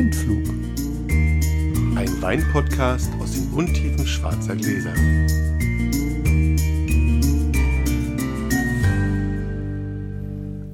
Blindflug. 0.00 0.48
Ein 1.94 2.22
Weinpodcast 2.22 3.12
aus 3.20 3.32
den 3.32 3.52
Untiefen 3.52 4.06
schwarzer 4.06 4.56
Gläser. 4.56 4.94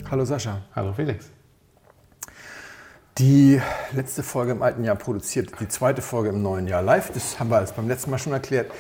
Hallo 0.09 0.25
Sascha. 0.25 0.63
Hallo 0.77 0.93
Felix. 0.93 1.36
Die 3.19 3.63
letzte 3.93 4.23
Folge 4.23 4.53
im 4.53 4.61
alten 4.61 4.85
Jahr 4.85 4.95
produziert, 4.95 5.51
die 5.59 5.69
zweite 5.69 6.03
Folge 6.03 6.29
im 6.29 6.43
neuen 6.43 6.69
Jahr 6.69 6.83
live. 6.83 7.13
Das 7.13 7.41
haben 7.41 7.49
wir 7.49 7.57
als 7.57 7.73
beim 7.73 7.89
letzten 7.89 8.11
Mal 8.11 8.19
schon 8.19 8.35
erklärt. 8.35 8.71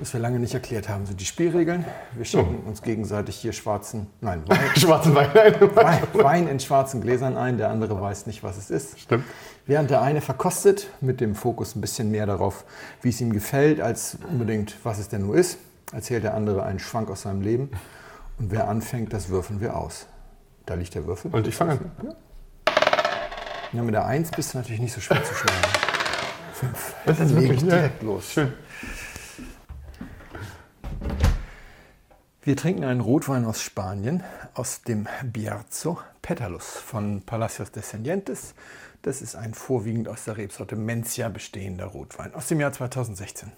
Was 0.00 0.14
wir 0.14 0.20
lange 0.20 0.38
nicht 0.38 0.54
erklärt 0.54 0.88
haben, 0.88 1.04
sind 1.04 1.20
die 1.20 1.26
Spielregeln. 1.26 1.84
Wir 2.14 2.24
schenken 2.24 2.66
uns 2.66 2.80
gegenseitig 2.80 3.36
hier 3.36 3.52
schwarzen, 3.52 4.06
nein, 4.22 4.44
Wein, 4.46 4.58
Schwarzen 4.76 5.14
Wein. 5.14 5.28
ein. 5.36 5.76
Wein, 5.76 6.02
Wein 6.14 6.48
in 6.48 6.58
schwarzen 6.58 7.02
Gläsern 7.02 7.36
ein. 7.36 7.58
Der 7.58 7.68
andere 7.68 8.00
weiß 8.00 8.24
nicht, 8.26 8.42
was 8.42 8.56
es 8.56 8.70
ist. 8.70 8.98
Stimmt. 8.98 9.26
Während 9.66 9.90
der 9.90 10.00
eine 10.00 10.22
verkostet, 10.22 10.88
mit 11.02 11.20
dem 11.20 11.34
Fokus 11.34 11.76
ein 11.76 11.82
bisschen 11.82 12.10
mehr 12.10 12.24
darauf, 12.24 12.64
wie 13.02 13.10
es 13.10 13.20
ihm 13.20 13.34
gefällt, 13.34 13.82
als 13.82 14.16
unbedingt, 14.26 14.74
was 14.84 15.00
es 15.00 15.10
denn 15.10 15.26
nur 15.26 15.36
ist, 15.36 15.58
erzählt 15.92 16.24
der 16.24 16.32
andere 16.32 16.62
einen 16.62 16.78
Schwank 16.78 17.10
aus 17.10 17.22
seinem 17.22 17.42
Leben. 17.42 17.68
Und 18.38 18.52
wer 18.52 18.68
anfängt, 18.68 19.12
das 19.12 19.28
würfeln 19.28 19.60
wir 19.60 19.76
aus. 19.76 20.06
Da 20.64 20.72
liegt 20.74 20.94
der 20.94 21.06
Würfel. 21.06 21.30
Und 21.30 21.46
ich 21.46 21.54
fange 21.54 21.72
an. 21.72 21.90
Ja, 22.02 22.14
mit 23.72 23.94
der 23.94 24.04
1 24.04 24.30
bist 24.32 24.52
du 24.52 24.58
natürlich 24.58 24.80
nicht 24.80 24.92
so 24.92 25.00
schwer 25.00 25.24
zu 25.24 25.34
schlagen. 25.34 25.62
5. 26.52 26.94
Das 27.06 27.20
ist 27.20 27.34
wirklich 27.34 27.62
ich 27.62 27.68
ja, 27.68 27.76
direkt 27.76 28.02
los. 28.02 28.32
Schön. 28.32 28.52
Wir 32.44 32.56
trinken 32.56 32.84
einen 32.84 33.00
Rotwein 33.00 33.44
aus 33.44 33.62
Spanien, 33.62 34.22
aus 34.54 34.82
dem 34.82 35.06
Bierzo 35.24 35.98
Petalus 36.22 36.66
von 36.66 37.22
Palacios 37.22 37.70
Descendientes. 37.70 38.54
Das 39.02 39.22
ist 39.22 39.34
ein 39.36 39.54
vorwiegend 39.54 40.08
aus 40.08 40.24
der 40.24 40.36
Rebsorte 40.36 40.76
Mencia 40.76 41.28
bestehender 41.28 41.86
Rotwein 41.86 42.34
aus 42.34 42.46
dem 42.46 42.60
Jahr 42.60 42.72
2016. 42.72 43.50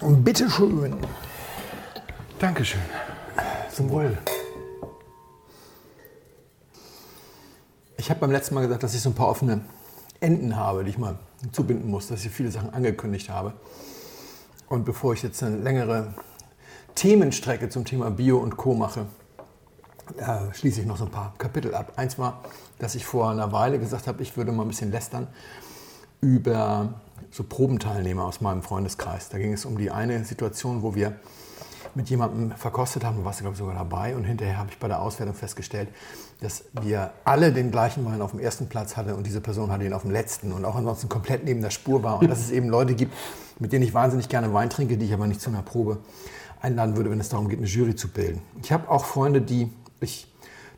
Und 0.00 0.24
bitteschön. 0.24 0.96
Dankeschön. 2.38 2.80
Zum 3.70 3.90
Wohl. 3.90 4.16
Ich 8.08 8.10
habe 8.10 8.20
beim 8.20 8.30
letzten 8.30 8.54
Mal 8.54 8.62
gesagt, 8.62 8.82
dass 8.82 8.94
ich 8.94 9.02
so 9.02 9.10
ein 9.10 9.14
paar 9.14 9.28
offene 9.28 9.60
Enden 10.18 10.56
habe, 10.56 10.82
die 10.82 10.88
ich 10.88 10.96
mal 10.96 11.18
zubinden 11.52 11.90
muss, 11.90 12.06
dass 12.06 12.24
ich 12.24 12.30
viele 12.30 12.50
Sachen 12.50 12.72
angekündigt 12.72 13.28
habe. 13.28 13.52
Und 14.70 14.86
bevor 14.86 15.12
ich 15.12 15.22
jetzt 15.22 15.42
eine 15.42 15.58
längere 15.58 16.14
Themenstrecke 16.94 17.68
zum 17.68 17.84
Thema 17.84 18.10
Bio 18.10 18.38
und 18.38 18.56
Co. 18.56 18.72
mache, 18.72 19.04
äh, 20.16 20.54
schließe 20.54 20.80
ich 20.80 20.86
noch 20.86 20.96
so 20.96 21.04
ein 21.04 21.10
paar 21.10 21.34
Kapitel 21.36 21.74
ab. 21.74 21.92
Eins 21.96 22.18
war, 22.18 22.42
dass 22.78 22.94
ich 22.94 23.04
vor 23.04 23.30
einer 23.30 23.52
Weile 23.52 23.78
gesagt 23.78 24.06
habe, 24.06 24.22
ich 24.22 24.38
würde 24.38 24.52
mal 24.52 24.62
ein 24.62 24.68
bisschen 24.68 24.90
lästern 24.90 25.26
über 26.22 26.94
so 27.30 27.44
Probenteilnehmer 27.44 28.24
aus 28.24 28.40
meinem 28.40 28.62
Freundeskreis. 28.62 29.28
Da 29.28 29.36
ging 29.36 29.52
es 29.52 29.66
um 29.66 29.76
die 29.76 29.90
eine 29.90 30.24
Situation, 30.24 30.80
wo 30.80 30.94
wir 30.94 31.20
mit 31.94 32.10
jemandem 32.10 32.52
verkostet 32.52 33.04
haben, 33.04 33.16
du 33.16 33.24
warst 33.24 33.40
glaube 33.40 33.54
ich 33.54 33.58
sogar 33.58 33.74
dabei 33.74 34.16
und 34.16 34.24
hinterher 34.24 34.58
habe 34.58 34.70
ich 34.70 34.78
bei 34.78 34.88
der 34.88 35.00
Auswertung 35.00 35.34
festgestellt, 35.34 35.88
dass 36.40 36.64
wir 36.80 37.12
alle 37.24 37.52
den 37.52 37.70
gleichen 37.70 38.04
Wein 38.04 38.22
auf 38.22 38.30
dem 38.30 38.40
ersten 38.40 38.68
Platz 38.68 38.96
hatten 38.96 39.12
und 39.12 39.26
diese 39.26 39.40
Person 39.40 39.70
hatte 39.70 39.84
ihn 39.84 39.92
auf 39.92 40.02
dem 40.02 40.10
letzten 40.10 40.52
und 40.52 40.64
auch 40.64 40.76
ansonsten 40.76 41.08
komplett 41.08 41.44
neben 41.44 41.62
der 41.62 41.70
Spur 41.70 42.02
war 42.02 42.20
und 42.20 42.28
dass 42.30 42.40
es 42.40 42.50
eben 42.50 42.68
Leute 42.68 42.94
gibt, 42.94 43.14
mit 43.58 43.72
denen 43.72 43.84
ich 43.84 43.94
wahnsinnig 43.94 44.28
gerne 44.28 44.52
Wein 44.52 44.70
trinke, 44.70 44.96
die 44.96 45.06
ich 45.06 45.12
aber 45.12 45.26
nicht 45.26 45.40
zu 45.40 45.50
einer 45.50 45.62
Probe 45.62 45.98
einladen 46.60 46.96
würde, 46.96 47.10
wenn 47.10 47.20
es 47.20 47.28
darum 47.28 47.48
geht, 47.48 47.58
eine 47.58 47.68
Jury 47.68 47.94
zu 47.94 48.08
bilden. 48.08 48.42
Ich 48.62 48.72
habe 48.72 48.88
auch 48.90 49.04
Freunde, 49.04 49.40
die 49.40 49.70
ich 50.00 50.28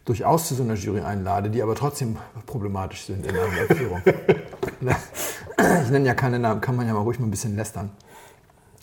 durchaus 0.04 0.48
zu 0.48 0.54
so 0.54 0.62
einer 0.62 0.74
Jury 0.74 1.00
einlade, 1.00 1.50
die 1.50 1.62
aber 1.62 1.74
trotzdem 1.74 2.16
problematisch 2.46 3.04
sind 3.04 3.26
in 3.26 3.36
einer 3.36 3.74
Führung. 3.74 4.02
ich 5.84 5.90
nenne 5.90 6.06
ja 6.06 6.14
keine 6.14 6.38
Namen, 6.38 6.60
kann 6.60 6.76
man 6.76 6.86
ja 6.86 6.94
mal 6.94 7.00
ruhig 7.00 7.18
mal 7.18 7.26
ein 7.26 7.30
bisschen 7.30 7.56
lästern. 7.56 7.90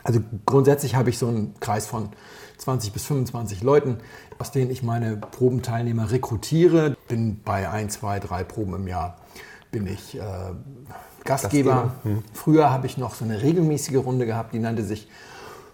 Also 0.08 0.22
grundsätzlich 0.46 0.96
habe 0.96 1.10
ich 1.10 1.18
so 1.18 1.28
einen 1.28 1.60
Kreis 1.60 1.86
von 1.86 2.10
20 2.60 2.94
bis 2.94 3.04
25 3.04 3.62
Leuten, 3.62 3.98
aus 4.40 4.52
denen 4.52 4.72
ich 4.72 4.82
meine 4.82 5.18
Probenteilnehmer 5.18 6.12
rekrutiere. 6.12 6.96
Bin 7.10 7.42
bei 7.44 7.70
ein, 7.70 7.90
zwei, 7.90 8.20
drei 8.20 8.46
Proben 8.46 8.74
im 8.76 8.88
Jahr 8.88 9.18
bin 9.70 9.86
ich 9.86 10.18
äh, 10.18 10.22
Gastgeber. 11.26 11.92
Gastgeber. 12.06 12.24
Früher 12.32 12.72
habe 12.72 12.88
ich 12.88 12.98
noch 12.98 13.16
so 13.16 13.26
eine 13.26 13.42
regelmäßige 13.42 13.98
Runde 13.98 14.26
gehabt, 14.26 14.54
die 14.54 14.60
nannte 14.60 14.86
sich 14.86 15.10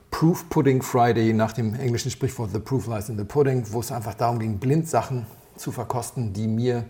Proof 0.10 0.50
Pudding 0.50 0.82
Friday, 0.82 1.32
nach 1.32 1.52
dem 1.52 1.76
englischen 1.76 2.10
Sprichwort 2.10 2.50
The 2.54 2.60
Proof 2.60 2.88
Lies 2.88 3.10
in 3.10 3.20
the 3.20 3.26
Pudding, 3.26 3.68
wo 3.70 3.82
es 3.82 3.92
einfach 3.92 4.16
darum 4.16 4.40
ging, 4.40 4.58
Blindsachen 4.58 5.28
zu 5.56 5.72
verkosten, 5.72 6.34
die 6.34 6.48
mir 6.48 6.86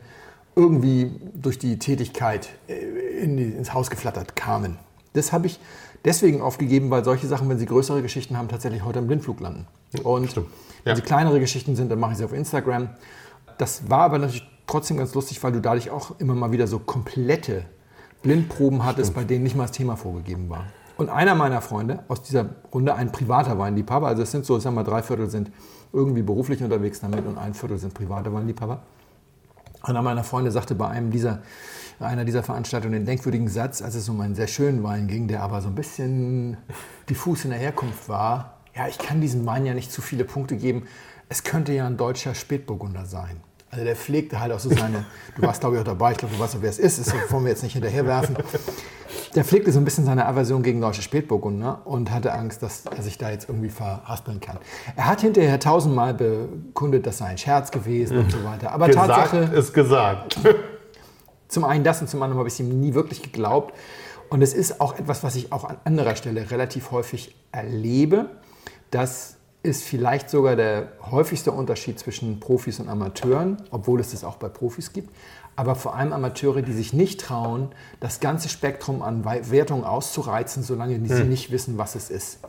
irgendwie 0.55 1.19
durch 1.33 1.59
die 1.59 1.77
Tätigkeit 1.77 2.47
äh, 2.69 2.75
in 3.19 3.35
die, 3.35 3.49
ins 3.49 3.73
Haus 3.73 3.89
geflattert 3.89 4.37
kamen. 4.37 4.77
Das 5.13 5.31
habe 5.31 5.47
ich 5.47 5.59
deswegen 6.05 6.41
aufgegeben, 6.41 6.89
weil 6.89 7.03
solche 7.03 7.27
Sachen, 7.27 7.47
wenn 7.49 7.59
sie 7.59 7.65
größere 7.65 8.01
Geschichten 8.01 8.37
haben, 8.37 8.47
tatsächlich 8.47 8.83
heute 8.83 8.99
im 8.99 9.07
Blindflug 9.07 9.39
landen. 9.39 9.67
Und 10.03 10.29
Stimmt. 10.31 10.47
wenn 10.83 10.91
Ja. 10.91 10.95
sie 10.95 11.01
kleinere 11.01 11.39
Geschichten 11.39 11.75
sind, 11.75 11.89
dann 11.91 11.99
mache 11.99 12.13
ich 12.13 12.17
sie 12.17 12.25
auf 12.25 12.33
Instagram. 12.33 12.89
Das 13.57 13.89
war 13.89 13.99
aber 14.01 14.17
natürlich 14.17 14.47
trotzdem 14.67 14.97
ganz 14.97 15.13
lustig, 15.13 15.41
weil 15.43 15.51
du 15.51 15.61
dadurch 15.61 15.91
auch 15.91 16.19
immer 16.19 16.33
mal 16.33 16.51
wieder 16.51 16.67
so 16.67 16.79
komplette 16.79 17.65
Blindproben 18.23 18.83
hattest, 18.85 19.13
bei 19.13 19.23
denen 19.23 19.43
nicht 19.43 19.55
mal 19.55 19.63
das 19.63 19.71
Thema 19.71 19.95
vorgegeben 19.95 20.49
war. 20.49 20.65
Und 20.97 21.09
einer 21.09 21.35
meiner 21.35 21.61
Freunde 21.61 22.03
aus 22.07 22.21
dieser 22.23 22.45
Runde, 22.73 22.95
ein 22.95 23.11
privater 23.11 23.57
Weinliebhaber, 23.59 24.07
also 24.07 24.21
es 24.23 24.31
sind 24.31 24.45
so, 24.45 24.57
ich 24.57 24.63
sag 24.63 24.73
mal, 24.73 24.83
drei 24.83 25.01
Viertel 25.01 25.29
sind 25.29 25.51
irgendwie 25.91 26.21
beruflich 26.21 26.61
unterwegs 26.63 26.99
damit 27.01 27.25
und 27.25 27.37
ein 27.37 27.53
Viertel 27.53 27.77
sind 27.77 27.93
private 27.93 28.33
Weinliebhaber. 28.33 28.81
Einer 29.81 30.01
meiner 30.01 30.23
Freunde 30.23 30.51
sagte 30.51 30.75
bei 30.75 30.87
einem 30.87 31.11
dieser, 31.11 31.39
einer 31.99 32.25
dieser 32.25 32.43
Veranstaltungen 32.43 32.93
den 32.93 33.05
denkwürdigen 33.05 33.47
Satz, 33.47 33.81
als 33.81 33.95
es 33.95 34.09
um 34.09 34.19
einen 34.21 34.35
sehr 34.35 34.47
schönen 34.47 34.83
Wein 34.83 35.07
ging, 35.07 35.27
der 35.27 35.41
aber 35.41 35.61
so 35.61 35.69
ein 35.69 35.75
bisschen 35.75 36.57
diffus 37.09 37.45
in 37.45 37.51
der 37.51 37.59
Herkunft 37.59 38.09
war. 38.09 38.57
Ja, 38.75 38.87
ich 38.87 38.97
kann 38.97 39.21
diesem 39.21 39.45
Wein 39.45 39.65
ja 39.65 39.73
nicht 39.73 39.91
zu 39.91 40.01
viele 40.01 40.23
Punkte 40.23 40.55
geben. 40.55 40.87
Es 41.29 41.43
könnte 41.43 41.73
ja 41.73 41.85
ein 41.87 41.97
deutscher 41.97 42.35
Spätburgunder 42.35 43.05
sein. 43.05 43.37
Also 43.73 43.85
der 43.85 43.95
pflegte 43.95 44.39
halt 44.39 44.51
auch 44.51 44.59
so 44.59 44.69
seine, 44.69 45.03
du 45.35 45.41
warst 45.41 45.61
glaube 45.61 45.75
ich 45.75 45.81
auch 45.81 45.85
dabei, 45.85 46.11
ich 46.11 46.17
glaube, 46.19 46.35
du 46.35 46.39
weißt 46.39 46.55
auch, 46.55 46.61
wer 46.61 46.69
es 46.69 46.77
ist, 46.77 46.99
das 46.99 47.11
wollen 47.31 47.45
wir 47.45 47.49
jetzt 47.49 47.63
nicht 47.63 47.73
hinterherwerfen. 47.73 48.37
Der 49.33 49.43
pflegte 49.43 49.71
so 49.71 49.79
ein 49.79 49.85
bisschen 49.85 50.05
seine 50.05 50.27
Aversion 50.27 50.61
gegen 50.61 50.79
deutsche 50.79 51.01
Spätburgunder 51.01 51.81
und 51.85 52.11
hatte 52.11 52.33
Angst, 52.33 52.61
dass 52.61 52.85
er 52.85 53.01
sich 53.01 53.17
da 53.17 53.31
jetzt 53.31 53.49
irgendwie 53.49 53.69
verhaspeln 53.69 54.39
kann. 54.39 54.59
Er 54.95 55.07
hat 55.07 55.21
hinterher 55.21 55.59
tausendmal 55.59 56.13
bekundet, 56.13 57.07
das 57.07 57.17
sei 57.17 57.25
ein 57.25 57.37
Scherz 57.39 57.71
gewesen 57.71 58.19
und 58.19 58.31
so 58.31 58.43
weiter. 58.43 58.71
Aber 58.71 58.87
Gesagt 58.87 59.07
Tatsache, 59.07 59.37
ist 59.55 59.73
gesagt. 59.73 60.37
Zum 61.53 61.63
einen 61.63 61.83
das 61.83 62.01
und 62.01 62.09
zum 62.09 62.21
anderen 62.21 62.39
habe 62.39 62.47
ich 62.47 62.55
es 62.55 62.59
ihm 62.59 62.79
nie 62.79 62.93
wirklich 62.93 63.21
geglaubt. 63.21 63.73
Und 64.29 64.41
es 64.41 64.53
ist 64.53 64.81
auch 64.81 64.97
etwas, 64.97 65.23
was 65.23 65.35
ich 65.35 65.51
auch 65.51 65.63
an 65.63 65.77
anderer 65.83 66.15
Stelle 66.15 66.49
relativ 66.49 66.91
häufig 66.91 67.35
erlebe. 67.51 68.29
Das 68.91 69.37
ist 69.61 69.83
vielleicht 69.83 70.29
sogar 70.29 70.55
der 70.55 70.91
häufigste 71.09 71.51
Unterschied 71.51 71.99
zwischen 71.99 72.39
Profis 72.39 72.79
und 72.79 72.89
Amateuren, 72.89 73.57
obwohl 73.71 73.99
es 73.99 74.11
das 74.11 74.23
auch 74.23 74.35
bei 74.37 74.49
Profis 74.49 74.91
gibt. 74.91 75.09
Aber 75.55 75.75
vor 75.75 75.95
allem 75.95 76.13
Amateure, 76.13 76.63
die 76.63 76.73
sich 76.73 76.93
nicht 76.93 77.21
trauen, 77.21 77.69
das 77.99 78.19
ganze 78.19 78.49
Spektrum 78.49 79.03
an 79.03 79.23
Wertungen 79.23 79.83
auszureizen, 79.83 80.63
solange 80.63 80.95
sie 81.07 81.23
nicht 81.23 81.51
wissen, 81.51 81.77
was 81.77 81.95
es 81.95 82.09
ist. 82.09 82.39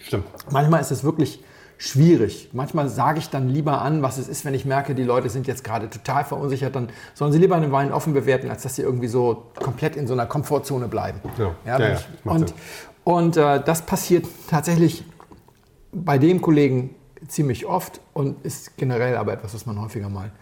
Stimmt. 0.00 0.24
Manchmal 0.50 0.80
ist 0.80 0.92
es 0.92 1.02
wirklich 1.02 1.42
schwierig. 1.78 2.50
Manchmal 2.52 2.88
sage 2.88 3.18
ich 3.18 3.28
dann 3.28 3.48
lieber 3.48 3.82
an, 3.82 4.02
was 4.02 4.18
es 4.18 4.28
ist, 4.28 4.44
wenn 4.44 4.54
ich 4.54 4.64
merke, 4.64 4.94
die 4.94 5.02
Leute 5.02 5.28
sind 5.28 5.46
jetzt 5.46 5.62
gerade 5.64 5.90
total 5.90 6.24
verunsichert, 6.24 6.74
dann 6.74 6.88
sollen 7.14 7.32
sie 7.32 7.38
lieber 7.38 7.56
einen 7.56 7.72
Wein 7.72 7.92
offen 7.92 8.14
bewerten, 8.14 8.48
als 8.50 8.62
dass 8.62 8.76
sie 8.76 8.82
irgendwie 8.82 9.08
so 9.08 9.44
komplett 9.62 9.96
in 9.96 10.06
so 10.06 10.14
einer 10.14 10.26
Komfortzone 10.26 10.88
bleiben. 10.88 11.20
Ja. 11.38 11.54
Ja, 11.64 11.78
Ja, 11.78 11.88
ja, 11.90 12.00
und 12.24 12.54
und 13.06 13.36
äh, 13.36 13.62
das 13.62 13.82
passiert 13.82 14.26
tatsächlich 14.50 15.04
bei 15.92 16.18
dem 16.18 16.40
Kollegen 16.40 16.96
ziemlich 17.28 17.64
oft 17.64 18.00
und 18.14 18.44
ist 18.44 18.76
generell 18.76 19.16
aber 19.16 19.32
etwas, 19.32 19.54
was 19.54 19.64
man 19.64 19.80
häufiger 19.80 20.08
mal 20.08 20.32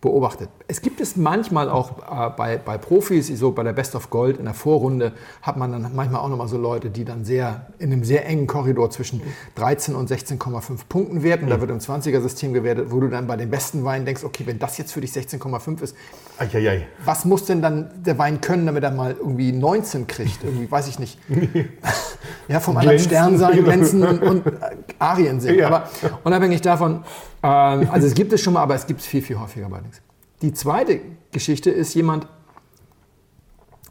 beobachtet. 0.00 0.48
Es 0.66 0.80
gibt 0.80 1.00
es 1.02 1.16
manchmal 1.16 1.68
auch 1.68 1.98
äh, 1.98 2.30
bei, 2.34 2.56
bei 2.56 2.78
Profis, 2.78 3.26
so 3.26 3.52
bei 3.52 3.62
der 3.62 3.74
Best 3.74 3.94
of 3.94 4.08
Gold 4.08 4.38
in 4.38 4.46
der 4.46 4.54
Vorrunde, 4.54 5.12
hat 5.42 5.58
man 5.58 5.70
dann 5.72 5.94
manchmal 5.94 6.22
auch 6.22 6.28
nochmal 6.30 6.48
so 6.48 6.56
Leute, 6.56 6.88
die 6.88 7.04
dann 7.04 7.26
sehr 7.26 7.66
in 7.78 7.92
einem 7.92 8.02
sehr 8.02 8.26
engen 8.26 8.46
Korridor 8.46 8.88
zwischen 8.90 9.20
13 9.56 9.94
und 9.94 10.10
16,5 10.10 10.86
Punkten 10.88 11.22
werten. 11.22 11.48
Da 11.50 11.60
wird 11.60 11.70
im 11.70 11.80
20er-System 11.80 12.54
gewertet, 12.54 12.86
wo 12.90 13.00
du 13.00 13.08
dann 13.08 13.26
bei 13.26 13.36
den 13.36 13.50
besten 13.50 13.84
Weinen 13.84 14.06
denkst, 14.06 14.24
okay, 14.24 14.44
wenn 14.46 14.58
das 14.58 14.78
jetzt 14.78 14.92
für 14.92 15.02
dich 15.02 15.10
16,5 15.10 15.82
ist, 15.82 15.96
Eieiei. 16.38 16.86
was 17.04 17.26
muss 17.26 17.44
denn 17.44 17.60
dann 17.60 17.90
der 18.02 18.16
Wein 18.16 18.40
können, 18.40 18.64
damit 18.64 18.84
er 18.84 18.90
mal 18.90 19.14
irgendwie 19.18 19.52
19 19.52 20.06
kriegt? 20.06 20.44
Irgendwie, 20.44 20.70
weiß 20.70 20.88
ich 20.88 20.98
nicht. 20.98 21.18
ja, 22.48 22.58
vom 22.60 22.78
anderen. 22.78 22.98
Stern 22.98 23.36
sein, 23.36 23.62
glänzen 23.62 24.02
und, 24.02 24.22
und 24.22 24.46
äh, 24.46 24.50
Arien 24.98 25.40
singen. 25.40 25.58
Ja. 25.58 25.66
Aber 25.66 25.90
unabhängig 26.24 26.62
davon, 26.62 27.04
ähm, 27.42 27.88
also 27.90 28.06
es 28.06 28.14
gibt 28.14 28.32
es 28.32 28.40
schon 28.40 28.54
mal, 28.54 28.62
aber 28.62 28.74
es 28.74 28.86
gibt 28.86 29.00
es 29.00 29.06
viel, 29.06 29.20
viel 29.20 29.38
häufiger 29.38 29.68
bei 29.68 29.82
nichts. 29.82 30.00
Die 30.44 30.52
zweite 30.52 31.00
Geschichte 31.32 31.70
ist 31.70 31.94
jemand, 31.94 32.26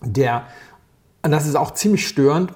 der, 0.02 0.44
und 1.24 1.32
das 1.32 1.48
ist 1.48 1.56
auch 1.56 1.72
ziemlich 1.72 2.08
störend, 2.08 2.54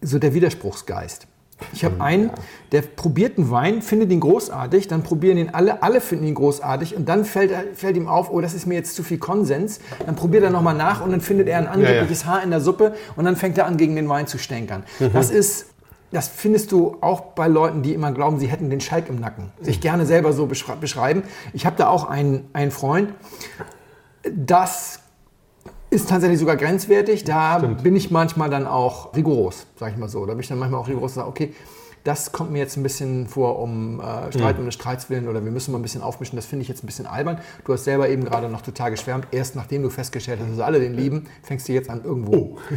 so 0.00 0.18
der 0.18 0.34
Widerspruchsgeist. 0.34 1.28
Ich 1.72 1.84
habe 1.84 2.00
einen, 2.00 2.32
der 2.72 2.82
probiert 2.82 3.38
einen 3.38 3.48
Wein, 3.52 3.80
findet 3.80 4.10
ihn 4.10 4.18
großartig, 4.18 4.88
dann 4.88 5.04
probieren 5.04 5.38
ihn 5.38 5.50
alle, 5.50 5.84
alle 5.84 6.00
finden 6.00 6.26
ihn 6.26 6.34
großartig 6.34 6.96
und 6.96 7.08
dann 7.08 7.24
fällt, 7.24 7.52
fällt 7.76 7.96
ihm 7.96 8.08
auf, 8.08 8.28
oh, 8.28 8.40
das 8.40 8.54
ist 8.54 8.66
mir 8.66 8.74
jetzt 8.74 8.96
zu 8.96 9.04
viel 9.04 9.18
Konsens. 9.18 9.78
Dann 10.04 10.16
probiert 10.16 10.42
er 10.42 10.50
nochmal 10.50 10.74
nach 10.74 11.00
und 11.00 11.12
dann 11.12 11.20
findet 11.20 11.46
er 11.46 11.58
ein 11.58 11.68
angebliches 11.68 12.26
Haar 12.26 12.42
in 12.42 12.50
der 12.50 12.60
Suppe 12.60 12.96
und 13.14 13.24
dann 13.24 13.36
fängt 13.36 13.56
er 13.56 13.66
an, 13.66 13.76
gegen 13.76 13.94
den 13.94 14.08
Wein 14.08 14.26
zu 14.26 14.38
stänkern. 14.38 14.82
Das 15.12 15.30
ist, 15.30 15.66
das 16.12 16.28
findest 16.28 16.72
du 16.72 16.96
auch 17.00 17.20
bei 17.20 17.48
Leuten, 17.48 17.82
die 17.82 17.92
immer 17.94 18.12
glauben, 18.12 18.38
sie 18.38 18.46
hätten 18.46 18.70
den 18.70 18.80
Schalk 18.80 19.08
im 19.08 19.20
Nacken. 19.20 19.52
Sich 19.60 19.80
gerne 19.80 20.06
selber 20.06 20.32
so 20.32 20.46
beschrei- 20.46 20.76
beschreiben. 20.76 21.22
Ich 21.52 21.66
habe 21.66 21.76
da 21.76 21.88
auch 21.88 22.08
einen, 22.08 22.48
einen 22.52 22.70
Freund, 22.70 23.12
das 24.34 25.00
ist 25.90 26.08
tatsächlich 26.08 26.40
sogar 26.40 26.56
grenzwertig. 26.56 27.24
Da 27.24 27.58
bin 27.58 27.96
ich 27.96 28.10
manchmal 28.10 28.50
dann 28.50 28.66
auch 28.66 29.14
rigoros, 29.14 29.66
sage 29.78 29.92
ich 29.92 29.98
mal 29.98 30.08
so. 30.08 30.26
Da 30.26 30.32
bin 30.32 30.40
ich 30.40 30.48
dann 30.48 30.58
manchmal 30.58 30.80
auch 30.80 30.88
rigoros 30.88 31.12
und 31.12 31.16
sage, 31.16 31.28
okay, 31.28 31.54
das 32.06 32.30
kommt 32.30 32.52
mir 32.52 32.58
jetzt 32.58 32.76
ein 32.76 32.84
bisschen 32.84 33.26
vor, 33.26 33.58
um 33.58 34.00
äh, 34.00 34.32
Streit 34.32 34.58
um 34.58 34.64
des 34.64 34.74
Streits 34.74 35.10
willen 35.10 35.28
oder 35.28 35.44
wir 35.44 35.50
müssen 35.50 35.72
mal 35.72 35.78
ein 35.78 35.82
bisschen 35.82 36.02
aufmischen. 36.02 36.36
Das 36.36 36.46
finde 36.46 36.62
ich 36.62 36.68
jetzt 36.68 36.84
ein 36.84 36.86
bisschen 36.86 37.06
albern. 37.06 37.38
Du 37.64 37.72
hast 37.72 37.84
selber 37.84 38.08
eben 38.08 38.24
gerade 38.24 38.48
noch 38.48 38.62
total 38.62 38.92
geschwärmt. 38.92 39.26
Erst 39.32 39.56
nachdem 39.56 39.82
du 39.82 39.90
festgestellt 39.90 40.38
hast, 40.40 40.52
dass 40.52 40.60
alle 40.60 40.78
den 40.78 40.94
lieben, 40.94 41.24
fängst 41.42 41.68
du 41.68 41.72
jetzt 41.72 41.90
an 41.90 42.02
irgendwo. 42.04 42.58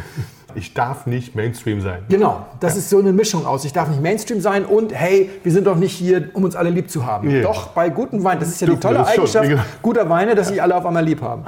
Ich 0.56 0.74
darf 0.74 1.06
nicht 1.06 1.36
Mainstream 1.36 1.80
sein. 1.80 2.06
Genau, 2.10 2.44
das 2.60 2.76
ist 2.76 2.90
so 2.90 2.98
eine 2.98 3.14
Mischung 3.14 3.46
aus. 3.46 3.66
Ich 3.66 3.72
darf 3.72 3.88
nicht 3.88 4.02
Mainstream 4.02 4.42
sein 4.42 4.66
und 4.66 4.92
hey, 4.92 5.30
wir 5.44 5.52
sind 5.52 5.68
doch 5.68 5.76
nicht 5.76 5.94
hier, 5.94 6.32
um 6.34 6.44
uns 6.44 6.56
alle 6.56 6.72
lieb 6.72 6.90
zu 6.90 7.06
haben. 7.06 7.30
Ja. 7.30 7.44
Doch, 7.44 7.68
bei 7.68 7.90
guten 7.90 8.24
Wein, 8.24 8.40
das 8.40 8.50
ist 8.50 8.62
ja 8.62 8.68
die 8.68 8.78
tolle 8.78 9.06
Eigenschaft 9.06 9.48
guter 9.84 10.10
Weine, 10.10 10.34
dass 10.34 10.48
sich 10.48 10.60
alle 10.60 10.76
auf 10.76 10.88
einmal 10.88 11.06
lieb 11.06 11.22
haben. 11.22 11.44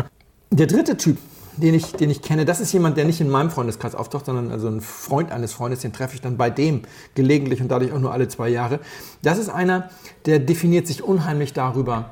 Der 0.52 0.68
dritte 0.68 0.98
Typ, 0.98 1.18
den 1.62 1.74
ich, 1.74 1.94
den 1.94 2.10
ich 2.10 2.22
kenne, 2.22 2.46
das 2.46 2.60
ist 2.60 2.72
jemand, 2.74 2.98
der 2.98 3.06
nicht 3.06 3.22
in 3.22 3.30
meinem 3.30 3.50
Freundeskreis 3.50 3.96
auftaucht, 3.96 4.26
sondern 4.26 4.52
also 4.52 4.68
ein 4.68 4.82
Freund 4.82 5.32
eines 5.32 5.54
Freundes, 5.54 5.80
den 5.80 5.94
treffe 5.94 6.16
ich 6.16 6.22
dann 6.22 6.38
bei 6.38 6.50
dem 6.50 6.82
gelegentlich 7.16 7.62
und 7.62 7.70
dadurch 7.70 7.94
auch 7.94 8.00
nur 8.00 8.12
alle 8.12 8.28
zwei 8.28 8.50
Jahre. 8.50 8.80
Das 9.22 9.38
ist 9.38 9.50
einer, 9.50 9.90
der 10.26 10.40
definiert 10.40 10.88
sich 10.88 11.04
unheimlich 11.04 11.54
darüber, 11.54 12.12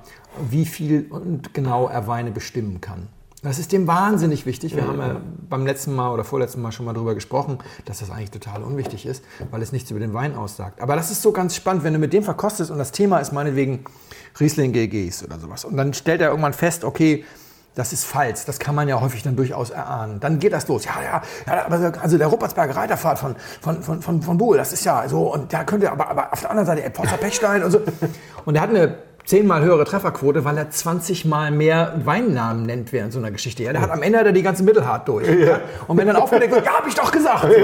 wie 0.50 0.66
viel 0.66 1.08
und 1.10 1.54
genau 1.54 1.88
er 1.88 2.08
Weine 2.08 2.32
bestimmen 2.32 2.82
kann. 2.82 3.08
Das 3.42 3.58
ist 3.58 3.72
dem 3.72 3.88
wahnsinnig 3.88 4.46
wichtig. 4.46 4.76
Wir 4.76 4.86
haben 4.86 5.00
ja 5.00 5.22
beim 5.50 5.66
letzten 5.66 5.96
Mal 5.96 6.12
oder 6.12 6.26
vorletzten 6.26 6.62
Mal 6.62 6.74
schon 6.74 6.86
mal 6.86 6.94
darüber 6.94 7.16
gesprochen, 7.16 7.60
dass 7.86 8.00
das 8.00 8.12
eigentlich 8.12 8.32
total 8.32 8.64
unwichtig 8.64 9.06
ist, 9.06 9.24
weil 9.50 9.62
es 9.62 9.72
nichts 9.72 9.90
über 9.92 10.02
den 10.02 10.14
Wein 10.14 10.36
aussagt. 10.36 10.82
Aber 10.82 10.98
das 10.98 11.10
ist 11.10 11.22
so 11.22 11.32
ganz 11.32 11.56
spannend, 11.56 11.86
wenn 11.86 11.94
du 11.94 12.00
mit 12.00 12.12
dem 12.12 12.24
verkostest 12.24 12.70
und 12.70 12.78
das 12.78 12.92
Thema 12.92 13.20
ist 13.20 13.32
meinetwegen 13.32 13.86
Riesling 14.42 14.74
GGs 14.74 15.24
oder 15.24 15.40
sowas. 15.40 15.64
Und 15.64 15.78
dann 15.78 15.94
stellt 15.94 16.20
er 16.20 16.30
irgendwann 16.30 16.52
fest, 16.52 16.84
okay, 16.84 17.24
das 17.76 17.94
ist 17.94 18.06
falsch. 18.06 18.46
Das 18.46 18.60
kann 18.60 18.76
man 18.76 18.88
ja 18.88 19.00
häufig 19.00 19.24
dann 19.24 19.36
durchaus 19.36 19.70
erahnen. 19.70 20.20
Dann 20.20 20.40
geht 20.40 20.54
das 20.54 20.68
los. 20.68 20.86
Ja, 20.86 20.96
ja, 21.02 21.22
ja 21.48 21.92
also 22.02 22.18
der 22.18 22.28
Ruppertsberger 22.28 22.76
Reiterfahrt 22.76 23.20
von, 23.20 23.36
von, 23.62 23.82
von, 23.82 24.02
von, 24.02 24.22
von 24.22 24.38
Buhl, 24.38 24.58
das 24.58 24.74
ist 24.74 24.86
ja 24.86 25.08
so. 25.08 25.34
Und 25.34 25.54
da 25.54 25.64
könnte 25.64 25.92
aber, 25.92 26.10
aber 26.10 26.34
auf 26.34 26.42
der 26.42 26.50
anderen 26.50 26.66
Seite 26.66 26.90
Potsdam 26.90 27.20
Pechstein 27.20 27.64
und 27.64 27.72
so. 27.72 27.82
Und 28.46 28.56
er 28.56 28.62
hat 28.62 28.70
eine 28.70 28.98
zehnmal 29.26 29.62
höhere 29.62 29.86
Trefferquote, 29.86 30.44
weil 30.44 30.58
er 30.58 30.72
20 30.72 31.26
Mal 31.26 31.52
mehr 31.52 31.94
Weinnamen 32.04 32.64
nennt 32.64 32.92
während 32.92 33.14
so 33.14 33.20
einer 33.20 33.30
Geschichte. 33.30 33.64
Ja, 33.64 33.74
der 33.74 33.82
hat 33.82 33.92
am 33.92 34.02
Ende 34.02 34.18
hat 34.18 34.26
er 34.26 34.32
die 34.32 34.42
ganze 34.42 34.64
Mittelhart 34.64 35.08
durch. 35.08 35.28
Ja. 35.28 35.60
Und 35.88 35.98
wenn 35.98 36.08
dann 36.08 36.16
aufgedeckt 36.16 36.52
wird, 36.54 36.66
ja, 36.66 36.74
hab 36.74 36.88
ich 36.88 36.96
doch 36.96 37.12
gesagt. 37.12 37.46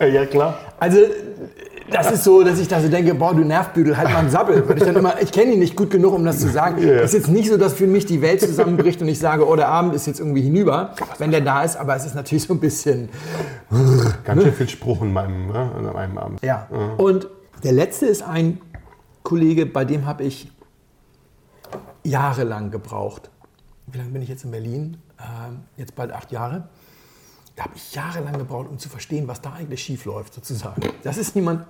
Ja, 0.00 0.06
Ja, 0.06 0.26
klar. 0.26 0.58
also 0.80 0.98
das 1.90 2.10
ist 2.10 2.24
so, 2.24 2.42
dass 2.42 2.58
ich 2.58 2.68
da 2.68 2.80
so 2.80 2.88
denke, 2.88 3.14
boah, 3.14 3.34
du 3.34 3.44
Nervbüdel, 3.44 3.96
halt 3.96 4.10
mal 4.10 4.18
einen 4.18 4.30
Sabbel. 4.30 4.66
Weil 4.68 4.78
ich 4.78 4.84
dann 4.84 4.96
immer, 4.96 5.20
ich 5.20 5.32
kenne 5.32 5.52
ihn 5.52 5.58
nicht 5.58 5.76
gut 5.76 5.90
genug, 5.90 6.14
um 6.14 6.24
das 6.24 6.40
zu 6.40 6.48
sagen. 6.48 6.82
Es 6.82 7.12
ist 7.12 7.14
jetzt 7.14 7.28
nicht 7.28 7.48
so, 7.48 7.56
dass 7.56 7.74
für 7.74 7.86
mich 7.86 8.06
die 8.06 8.22
Welt 8.22 8.40
zusammenbricht 8.40 9.00
und 9.02 9.08
ich 9.08 9.18
sage, 9.18 9.46
oh, 9.46 9.54
der 9.56 9.68
Abend 9.68 9.94
ist 9.94 10.06
jetzt 10.06 10.20
irgendwie 10.20 10.42
hinüber, 10.42 10.94
wenn 11.18 11.30
der 11.30 11.40
da 11.40 11.62
ist. 11.62 11.76
Aber 11.76 11.94
es 11.94 12.06
ist 12.06 12.14
natürlich 12.14 12.44
so 12.44 12.54
ein 12.54 12.60
bisschen, 12.60 13.08
Ganz 14.24 14.42
schön 14.42 14.52
viel 14.54 14.68
Spruch 14.68 15.02
in 15.02 15.12
meinem, 15.12 15.48
ne, 15.48 15.70
in 15.78 15.84
meinem 15.92 16.18
Abend. 16.18 16.40
ja. 16.42 16.66
Und 16.96 17.28
der 17.62 17.72
letzte 17.72 18.06
ist 18.06 18.22
ein 18.22 18.60
Kollege, 19.22 19.64
bei 19.64 19.84
dem 19.84 20.04
habe 20.06 20.24
ich 20.24 20.50
jahrelang 22.02 22.70
gebraucht. 22.70 23.30
Wie 23.86 23.98
lange 23.98 24.10
bin 24.10 24.22
ich 24.22 24.28
jetzt 24.28 24.44
in 24.44 24.50
Berlin? 24.50 24.98
Ähm, 25.18 25.60
jetzt 25.76 25.94
bald 25.94 26.12
acht 26.12 26.32
Jahre. 26.32 26.68
Da 27.56 27.64
habe 27.64 27.74
ich 27.76 27.94
jahrelang 27.94 28.36
gebraucht, 28.36 28.68
um 28.68 28.78
zu 28.78 28.88
verstehen, 28.88 29.28
was 29.28 29.40
da 29.40 29.52
eigentlich 29.52 29.82
schief 29.82 30.04
läuft, 30.04 30.34
sozusagen. 30.34 30.82
Das 31.02 31.16
ist 31.16 31.36
niemand, 31.36 31.66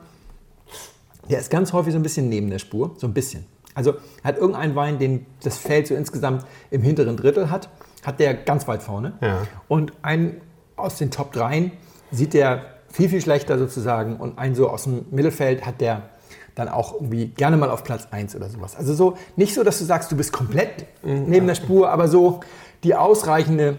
der 1.28 1.38
ist 1.38 1.50
ganz 1.50 1.72
häufig 1.72 1.92
so 1.92 1.98
ein 1.98 2.02
bisschen 2.02 2.28
neben 2.28 2.50
der 2.50 2.58
Spur, 2.58 2.94
so 2.96 3.06
ein 3.06 3.14
bisschen. 3.14 3.44
Also 3.74 3.94
hat 4.22 4.38
irgendein 4.38 4.76
Wein, 4.76 4.98
den 4.98 5.26
das 5.42 5.58
Feld 5.58 5.86
so 5.86 5.94
insgesamt 5.94 6.46
im 6.70 6.82
hinteren 6.82 7.16
Drittel 7.16 7.50
hat, 7.50 7.68
hat 8.04 8.20
der 8.20 8.34
ganz 8.34 8.68
weit 8.68 8.82
vorne. 8.82 9.14
Ja. 9.20 9.46
Und 9.68 9.92
einen 10.02 10.40
aus 10.76 10.96
den 10.96 11.10
Top 11.10 11.32
3 11.32 11.72
sieht 12.10 12.34
der 12.34 12.62
viel, 12.88 13.08
viel 13.08 13.20
schlechter 13.20 13.58
sozusagen. 13.58 14.16
Und 14.16 14.38
einen 14.38 14.54
so 14.54 14.68
aus 14.68 14.84
dem 14.84 15.06
Mittelfeld 15.10 15.66
hat 15.66 15.80
der 15.80 16.10
dann 16.54 16.68
auch 16.68 16.94
irgendwie 16.94 17.26
gerne 17.26 17.56
mal 17.56 17.70
auf 17.70 17.82
Platz 17.82 18.06
1 18.10 18.36
oder 18.36 18.48
sowas. 18.48 18.76
Also 18.76 18.94
so 18.94 19.16
nicht 19.34 19.54
so, 19.54 19.64
dass 19.64 19.80
du 19.80 19.84
sagst, 19.84 20.12
du 20.12 20.16
bist 20.16 20.32
komplett 20.32 20.86
neben 21.02 21.48
der 21.48 21.56
Spur, 21.56 21.90
aber 21.90 22.06
so 22.06 22.40
die 22.84 22.94
ausreichende 22.94 23.78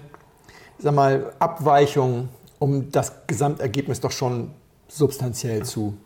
sag 0.77 0.93
mal, 0.93 1.33
Abweichung, 1.39 2.29
um 2.59 2.91
das 2.91 3.11
Gesamtergebnis 3.27 3.99
doch 4.01 4.11
schon 4.11 4.51
substanziell 4.87 5.63
zu 5.63 5.97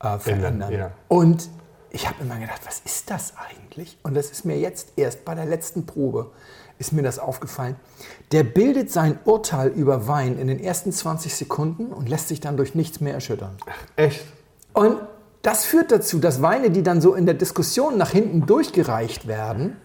äh, 0.00 0.18
verändern. 0.18 0.72
ja. 0.72 0.90
Und 1.08 1.48
ich 1.90 2.06
habe 2.06 2.22
immer 2.22 2.38
gedacht, 2.38 2.60
was 2.64 2.80
ist 2.80 3.10
das 3.10 3.34
eigentlich? 3.36 3.96
Und 4.02 4.14
das 4.14 4.30
ist 4.30 4.44
mir 4.44 4.58
jetzt 4.58 4.92
erst 4.96 5.24
bei 5.24 5.34
der 5.34 5.46
letzten 5.46 5.86
Probe 5.86 6.30
ist 6.78 6.92
mir 6.92 7.02
das 7.02 7.18
aufgefallen. 7.18 7.76
Der 8.32 8.42
bildet 8.42 8.90
sein 8.90 9.18
Urteil 9.24 9.68
über 9.68 10.08
Wein 10.08 10.38
in 10.38 10.48
den 10.48 10.60
ersten 10.60 10.92
20 10.92 11.34
Sekunden 11.34 11.86
und 11.86 12.08
lässt 12.08 12.28
sich 12.28 12.40
dann 12.40 12.56
durch 12.56 12.74
nichts 12.74 13.00
mehr 13.00 13.14
erschüttern. 13.14 13.56
Echt? 13.96 14.24
Und 14.72 14.98
das 15.42 15.64
führt 15.64 15.92
dazu, 15.92 16.18
dass 16.18 16.42
Weine, 16.42 16.70
die 16.70 16.82
dann 16.82 17.00
so 17.00 17.14
in 17.14 17.24
der 17.24 17.34
Diskussion 17.34 17.96
nach 17.96 18.10
hinten 18.10 18.46
durchgereicht 18.46 19.26
werden, 19.26 19.76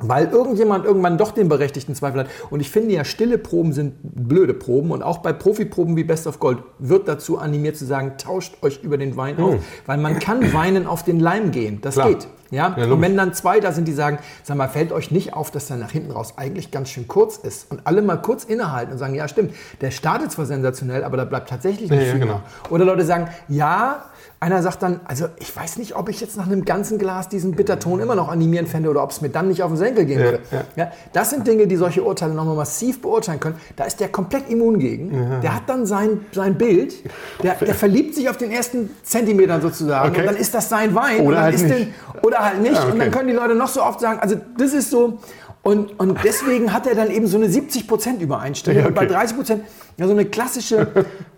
weil 0.00 0.28
irgendjemand 0.28 0.84
irgendwann 0.84 1.18
doch 1.18 1.32
den 1.32 1.48
berechtigten 1.48 1.94
Zweifel 1.94 2.20
hat. 2.20 2.26
Und 2.50 2.60
ich 2.60 2.70
finde 2.70 2.94
ja, 2.94 3.04
stille 3.04 3.38
Proben 3.38 3.72
sind 3.72 3.94
blöde 4.02 4.54
Proben. 4.54 4.90
Und 4.90 5.02
auch 5.02 5.18
bei 5.18 5.32
Profiproben 5.32 5.96
wie 5.96 6.04
Best 6.04 6.26
of 6.26 6.38
Gold 6.38 6.58
wird 6.78 7.08
dazu 7.08 7.38
animiert 7.38 7.76
zu 7.76 7.84
sagen, 7.84 8.14
tauscht 8.18 8.62
euch 8.62 8.82
über 8.82 8.98
den 8.98 9.16
Wein 9.16 9.38
auf. 9.38 9.56
Weil 9.86 9.98
man 9.98 10.18
kann 10.18 10.52
Weinen 10.52 10.86
auf 10.86 11.02
den 11.04 11.20
Leim 11.20 11.50
gehen. 11.50 11.80
Das 11.82 11.94
Klar. 11.94 12.08
geht. 12.08 12.28
Ja? 12.50 12.76
Ja, 12.76 12.86
und 12.86 13.00
wenn 13.00 13.16
dann 13.16 13.32
zwei 13.32 13.60
da 13.60 13.70
sind, 13.72 13.86
die 13.86 13.92
sagen, 13.92 14.18
sag 14.42 14.56
mal, 14.56 14.68
fällt 14.68 14.92
euch 14.92 15.10
nicht 15.10 15.34
auf, 15.34 15.50
dass 15.50 15.68
der 15.68 15.76
nach 15.76 15.92
hinten 15.92 16.10
raus 16.10 16.34
eigentlich 16.36 16.70
ganz 16.70 16.88
schön 16.88 17.06
kurz 17.06 17.36
ist. 17.36 17.70
Und 17.70 17.82
alle 17.84 18.02
mal 18.02 18.16
kurz 18.16 18.44
innehalten 18.44 18.92
und 18.92 18.98
sagen, 18.98 19.14
ja 19.14 19.28
stimmt, 19.28 19.54
der 19.80 19.90
startet 19.92 20.32
zwar 20.32 20.46
sensationell, 20.46 21.04
aber 21.04 21.16
da 21.16 21.24
bleibt 21.24 21.48
tatsächlich 21.48 21.90
nicht 21.90 22.00
Ja, 22.00 22.06
ja, 22.06 22.10
viel 22.12 22.20
genau. 22.20 22.40
nach. 22.64 22.70
Oder 22.70 22.84
Leute 22.84 23.04
sagen, 23.04 23.28
ja, 23.48 24.04
einer 24.42 24.62
sagt 24.62 24.82
dann, 24.82 25.00
also 25.04 25.26
ich 25.38 25.54
weiß 25.54 25.76
nicht, 25.76 25.96
ob 25.96 26.08
ich 26.08 26.20
jetzt 26.22 26.38
nach 26.38 26.46
einem 26.46 26.64
ganzen 26.64 26.98
Glas 26.98 27.28
diesen 27.28 27.52
Bitterton 27.52 28.00
immer 28.00 28.14
noch 28.14 28.28
animieren 28.30 28.66
fände 28.66 28.88
oder 28.88 29.02
ob 29.02 29.10
es 29.10 29.20
mir 29.20 29.28
dann 29.28 29.48
nicht 29.48 29.62
auf 29.62 29.70
den 29.70 29.76
Senkel 29.76 30.06
gehen 30.06 30.18
würde. 30.18 30.40
ja. 30.50 30.64
Ja, 30.76 30.92
das 31.12 31.28
sind 31.28 31.46
Dinge, 31.46 31.66
die 31.66 31.76
solche 31.76 32.02
Urteile 32.02 32.32
nochmal 32.32 32.56
massiv 32.56 33.02
beurteilen 33.02 33.38
können. 33.38 33.56
Da 33.76 33.84
ist 33.84 34.00
der 34.00 34.08
komplett 34.08 34.48
immun 34.48 34.78
gegen. 34.78 35.40
Der 35.42 35.54
hat 35.54 35.64
dann 35.66 35.84
sein, 35.84 36.24
sein 36.32 36.56
Bild, 36.56 36.94
der, 37.42 37.54
der 37.56 37.74
verliebt 37.74 38.14
sich 38.14 38.30
auf 38.30 38.38
den 38.38 38.50
ersten 38.50 38.88
Zentimetern 39.02 39.60
sozusagen 39.60 40.08
Okay. 40.10 40.20
und 40.20 40.26
dann 40.26 40.36
ist 40.36 40.54
das 40.54 40.70
sein 40.70 40.94
Wein. 40.94 41.20
Oder 41.26 41.42
halt 41.42 41.60
nicht. 41.60 41.74
Den, 41.74 41.94
oder 42.22 42.38
halt 42.38 42.62
nicht. 42.62 42.76
Ah, 42.76 42.84
okay. 42.84 42.92
Und 42.92 42.98
dann 42.98 43.10
können 43.10 43.28
die 43.28 43.34
Leute 43.34 43.54
noch 43.54 43.68
so 43.68 43.82
oft 43.82 44.00
sagen, 44.00 44.20
also 44.20 44.36
das 44.56 44.72
ist 44.72 44.90
so. 44.90 45.18
Und, 45.62 46.00
und 46.00 46.18
deswegen 46.24 46.72
hat 46.72 46.86
er 46.86 46.94
dann 46.94 47.10
eben 47.10 47.26
so 47.26 47.36
eine 47.36 47.46
70% 47.46 48.20
Übereinstimmung 48.20 48.80
Ja, 48.80 48.86
und 48.88 48.94
bei 48.94 49.04
okay. 49.04 49.14
30% 49.14 49.60
ja 49.98 50.06
so 50.06 50.12
eine 50.12 50.24
klassische, 50.24 50.86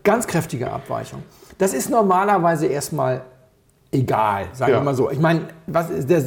ganz 0.05 0.29
kräftige 0.29 0.71
Abweichung. 0.71 1.25
Das 1.63 1.75
ist 1.75 1.91
normalerweise 1.91 2.67
erstmal 2.67 3.23
egal, 3.93 4.47
sagen 4.53 4.73
Ja. 4.73 4.81
wir 4.81 4.83
mal 4.83 4.97
so. 4.97 5.13
Ich 5.13 5.21
meine, 5.21 5.43
was 5.69 5.91
ist 5.91 6.11
der, 6.11 6.25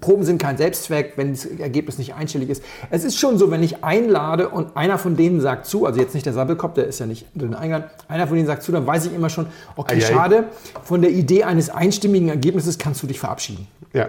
Proben 0.00 0.24
sind 0.24 0.40
kein 0.40 0.56
Selbstzweck, 0.56 1.12
wenn 1.16 1.32
das 1.34 1.44
Ergebnis 1.44 1.98
nicht 1.98 2.14
einstellig 2.14 2.48
ist. 2.48 2.62
Es 2.88 3.04
ist 3.04 3.18
schon 3.18 3.36
so, 3.36 3.50
wenn 3.50 3.62
ich 3.62 3.84
einlade 3.84 4.48
und 4.48 4.78
einer 4.78 4.96
von 4.96 5.16
denen 5.16 5.42
sagt 5.42 5.66
zu, 5.66 5.84
also 5.84 6.00
jetzt 6.00 6.14
nicht 6.14 6.24
der 6.24 6.32
Sabbelkopf, 6.32 6.72
der 6.72 6.86
ist 6.86 6.98
ja 6.98 7.04
nicht 7.04 7.26
den 7.34 7.52
Eingang, 7.54 7.84
einer 8.08 8.26
von 8.26 8.36
denen 8.36 8.46
sagt 8.46 8.62
zu, 8.62 8.72
dann 8.72 8.86
weiß 8.86 9.04
ich 9.04 9.14
immer 9.14 9.28
schon, 9.28 9.48
okay, 9.76 9.96
Ei, 9.96 9.98
ei. 9.98 10.00
schade, 10.00 10.44
von 10.82 11.02
der 11.02 11.10
Idee 11.10 11.44
eines 11.44 11.68
einstimmigen 11.68 12.30
Ergebnisses 12.30 12.78
kannst 12.78 13.02
du 13.02 13.06
dich 13.06 13.20
verabschieden. 13.20 13.66
Ja. 13.92 14.08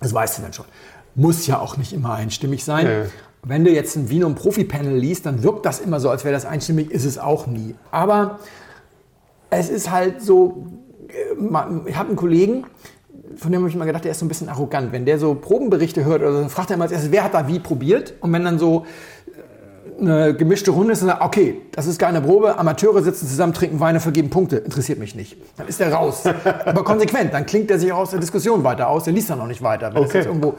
Das 0.00 0.14
weißt 0.14 0.38
du 0.38 0.42
dann 0.42 0.52
schon. 0.52 0.66
Muss 1.16 1.48
ja 1.48 1.58
auch 1.58 1.76
nicht 1.76 1.92
immer 1.92 2.14
einstimmig 2.14 2.62
sein. 2.62 2.86
Ja. 2.86 2.92
Wenn 3.42 3.64
du 3.64 3.72
jetzt 3.72 3.96
ein 3.96 4.08
Vino 4.08 4.30
Profi-Panel 4.30 4.96
liest, 4.96 5.26
dann 5.26 5.42
wirkt 5.42 5.66
das 5.66 5.80
immer 5.80 5.98
so, 5.98 6.10
als 6.10 6.22
wäre 6.22 6.32
das 6.32 6.44
einstimmig, 6.44 6.92
ist 6.92 7.06
es 7.06 7.18
auch 7.18 7.48
nie. 7.48 7.74
Aber 7.90 8.38
es 9.52 9.68
ist 9.70 9.90
halt 9.90 10.20
so, 10.22 10.66
äh, 11.08 11.88
ich 11.88 11.96
habe 11.96 12.08
einen 12.08 12.16
Kollegen, 12.16 12.64
von 13.36 13.50
dem 13.52 13.60
habe 13.60 13.68
ich 13.68 13.74
immer 13.74 13.86
gedacht, 13.86 14.04
der 14.04 14.12
ist 14.12 14.18
so 14.18 14.24
ein 14.26 14.28
bisschen 14.28 14.48
arrogant. 14.48 14.92
Wenn 14.92 15.04
der 15.04 15.18
so 15.18 15.34
Probenberichte 15.34 16.04
hört, 16.04 16.22
oder 16.22 16.32
so, 16.32 16.40
dann 16.40 16.50
fragt 16.50 16.70
er 16.70 16.74
immer 16.74 16.84
als 16.84 16.92
erstes, 16.92 17.10
wer 17.10 17.24
hat 17.24 17.34
da 17.34 17.48
wie 17.48 17.58
probiert? 17.60 18.14
Und 18.20 18.32
wenn 18.32 18.44
dann 18.44 18.58
so 18.58 18.84
äh, 19.26 20.00
eine 20.00 20.34
gemischte 20.34 20.70
Runde 20.70 20.92
ist, 20.92 21.00
dann 21.02 21.08
sagt 21.10 21.22
er, 21.22 21.26
okay, 21.26 21.62
das 21.72 21.86
ist 21.86 21.98
keine 21.98 22.20
Probe, 22.20 22.58
Amateure 22.58 23.02
sitzen 23.02 23.26
zusammen, 23.26 23.52
trinken 23.54 23.80
Weine, 23.80 24.00
vergeben 24.00 24.30
Punkte, 24.30 24.56
interessiert 24.58 24.98
mich 24.98 25.14
nicht. 25.14 25.36
Dann 25.56 25.68
ist 25.68 25.80
der 25.80 25.92
raus. 25.92 26.24
Aber 26.66 26.84
konsequent, 26.84 27.32
dann 27.32 27.46
klingt 27.46 27.70
er 27.70 27.78
sich 27.78 27.92
auch 27.92 27.98
aus 27.98 28.10
der 28.10 28.20
Diskussion 28.20 28.64
weiter 28.64 28.88
aus, 28.88 29.04
der 29.04 29.12
liest 29.12 29.30
dann 29.30 29.40
auch 29.40 29.46
nicht 29.46 29.62
weiter. 29.62 29.88
Wenn 29.94 30.02
das 30.02 30.10
Okay. 30.10 30.18
jetzt 30.18 30.26
irgendwo 30.26 30.54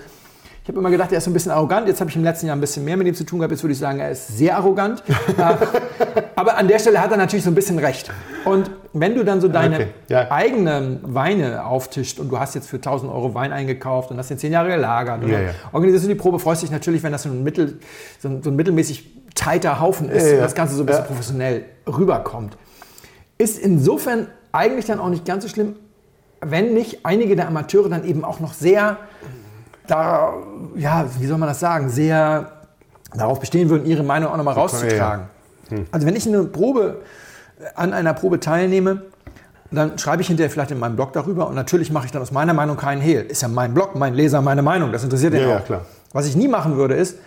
ich 0.63 0.70
habe 0.70 0.79
immer 0.79 0.91
gedacht, 0.91 1.12
er 1.12 1.17
ist 1.17 1.25
so 1.25 1.29
ein 1.29 1.34
bisschen 1.34 1.51
arrogant. 1.51 1.89
Jetzt 1.89 2.00
habe 2.00 2.10
ich 2.10 2.15
im 2.15 2.24
letzten 2.24 2.48
Jahr 2.48 2.55
ein 2.55 2.62
bisschen 2.62 2.86
mehr 2.86 2.96
mit 2.96 3.05
ihm 3.05 3.15
zu 3.15 3.25
tun 3.25 3.39
gehabt. 3.39 3.51
Jetzt 3.51 3.63
würde 3.63 3.74
ich 3.74 3.79
sagen, 3.79 4.00
er 4.00 4.12
ist 4.12 4.38
sehr 4.38 4.55
arrogant. 4.55 5.03
Aber 6.38 6.58
an 6.58 6.70
der 6.70 6.79
Stelle 6.79 7.01
hat 7.01 7.12
er 7.12 7.17
natürlich 7.17 7.43
so 7.43 7.51
ein 7.51 7.55
bisschen 7.55 7.79
recht. 7.79 8.10
Und 8.46 8.72
wenn 8.93 9.13
du 9.13 9.25
dann 9.25 9.41
so 9.41 9.50
deine 9.50 9.75
Okay, 9.75 9.88
ja. 10.08 10.32
eigenen 10.32 11.01
Weine 11.03 11.65
auftischt 11.65 12.17
und 12.17 12.29
du 12.29 12.39
hast 12.39 12.55
jetzt 12.55 12.70
für 12.70 12.77
1000 12.77 13.12
Euro 13.12 13.34
Wein 13.34 13.51
eingekauft 13.51 14.10
und 14.12 14.17
hast 14.17 14.29
den 14.29 14.38
10 14.38 14.53
Jahre 14.53 14.70
gelagert 14.70 15.22
und 15.22 15.29
Ja, 15.29 15.41
ja. 15.41 15.50
organisierst 15.74 16.05
du 16.05 16.10
die 16.10 16.15
Probe, 16.15 16.39
freust 16.39 16.63
dich 16.63 16.72
natürlich, 16.72 17.03
wenn 17.03 17.12
das 17.12 17.24
so 17.24 17.29
ein, 17.29 17.43
mittel, 17.43 17.79
so 18.20 18.29
ein, 18.29 18.41
so 18.41 18.50
ein 18.50 18.55
mittelmäßig 18.55 19.36
tighter 19.36 19.82
Haufen 19.82 20.08
ist 20.10 20.32
und 20.32 20.39
das 20.39 20.55
Ganze 20.55 20.75
so 20.75 20.84
ein 20.84 20.86
bisschen 20.86 21.05
professionell 21.05 21.65
rüberkommt. 21.86 22.55
Ist 23.38 23.60
insofern 23.60 24.27
eigentlich 24.53 24.86
dann 24.86 25.01
auch 25.01 25.10
nicht 25.10 25.25
ganz 25.25 25.43
so 25.43 25.50
schlimm, 25.50 25.75
wenn 26.39 26.74
nicht 26.74 27.05
einige 27.05 27.36
der 27.36 27.50
Amateure 27.50 27.89
dann 27.89 28.05
eben 28.05 28.24
auch 28.24 28.39
noch 28.39 28.53
sehr 28.53 28.98
da, 29.88 30.34
ja, 30.75 31.06
wie 31.20 31.25
soll 31.28 31.38
man 31.38 31.50
das 31.50 31.60
sagen, 31.60 31.90
sehr 31.90 32.52
darauf 33.13 33.40
bestehen 33.40 33.70
würden, 33.70 33.86
ihre 33.86 34.04
Meinung 34.04 34.32
auch 34.32 34.38
nochmal 34.38 34.56
rauszutragen. 34.56 35.25
Also 35.92 36.06
wenn 36.08 36.16
ich 36.16 36.28
eine 36.28 36.44
Probe, 36.44 37.02
an 37.75 37.94
einer 37.94 38.13
Probe 38.13 38.40
teilnehme, 38.40 39.04
dann 39.72 39.98
schreibe 39.98 40.22
ich 40.22 40.28
hinterher 40.28 40.52
vielleicht 40.52 40.72
in 40.72 40.80
meinem 40.80 40.96
Blog 40.96 41.13
darüber 41.13 41.48
und 41.48 41.56
natürlich 41.56 41.92
mache 41.92 42.06
ich 42.06 42.12
dann 42.12 42.22
aus 42.22 42.32
meiner 42.32 42.54
Meinung 42.54 42.78
keinen 42.78 43.02
Hehl. 43.02 43.22
Ist 43.24 43.42
ja 43.42 43.48
mein 43.48 43.74
Blog, 43.74 43.96
mein 43.96 44.13
Leser, 44.13 44.42
meine 44.42 44.62
Meinung, 44.62 44.92
das 44.92 45.04
interessiert 45.04 45.34
den 45.34 45.42
Ja, 45.42 45.50
ja, 45.50 45.58
auch. 45.58 45.66
klar. 45.66 45.86
Was 46.12 46.28
ich 46.28 46.36
nie 46.36 46.48
machen 46.48 46.78
würde, 46.78 46.94
ist, 46.94 47.18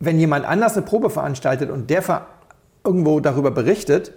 wenn 0.00 0.18
jemand 0.18 0.44
anders 0.44 0.72
eine 0.76 0.82
Probe 0.84 1.08
veranstaltet 1.08 1.70
und 1.70 1.88
der 1.88 2.02
irgendwo 2.84 3.20
darüber 3.20 3.52
berichtet, 3.52 4.12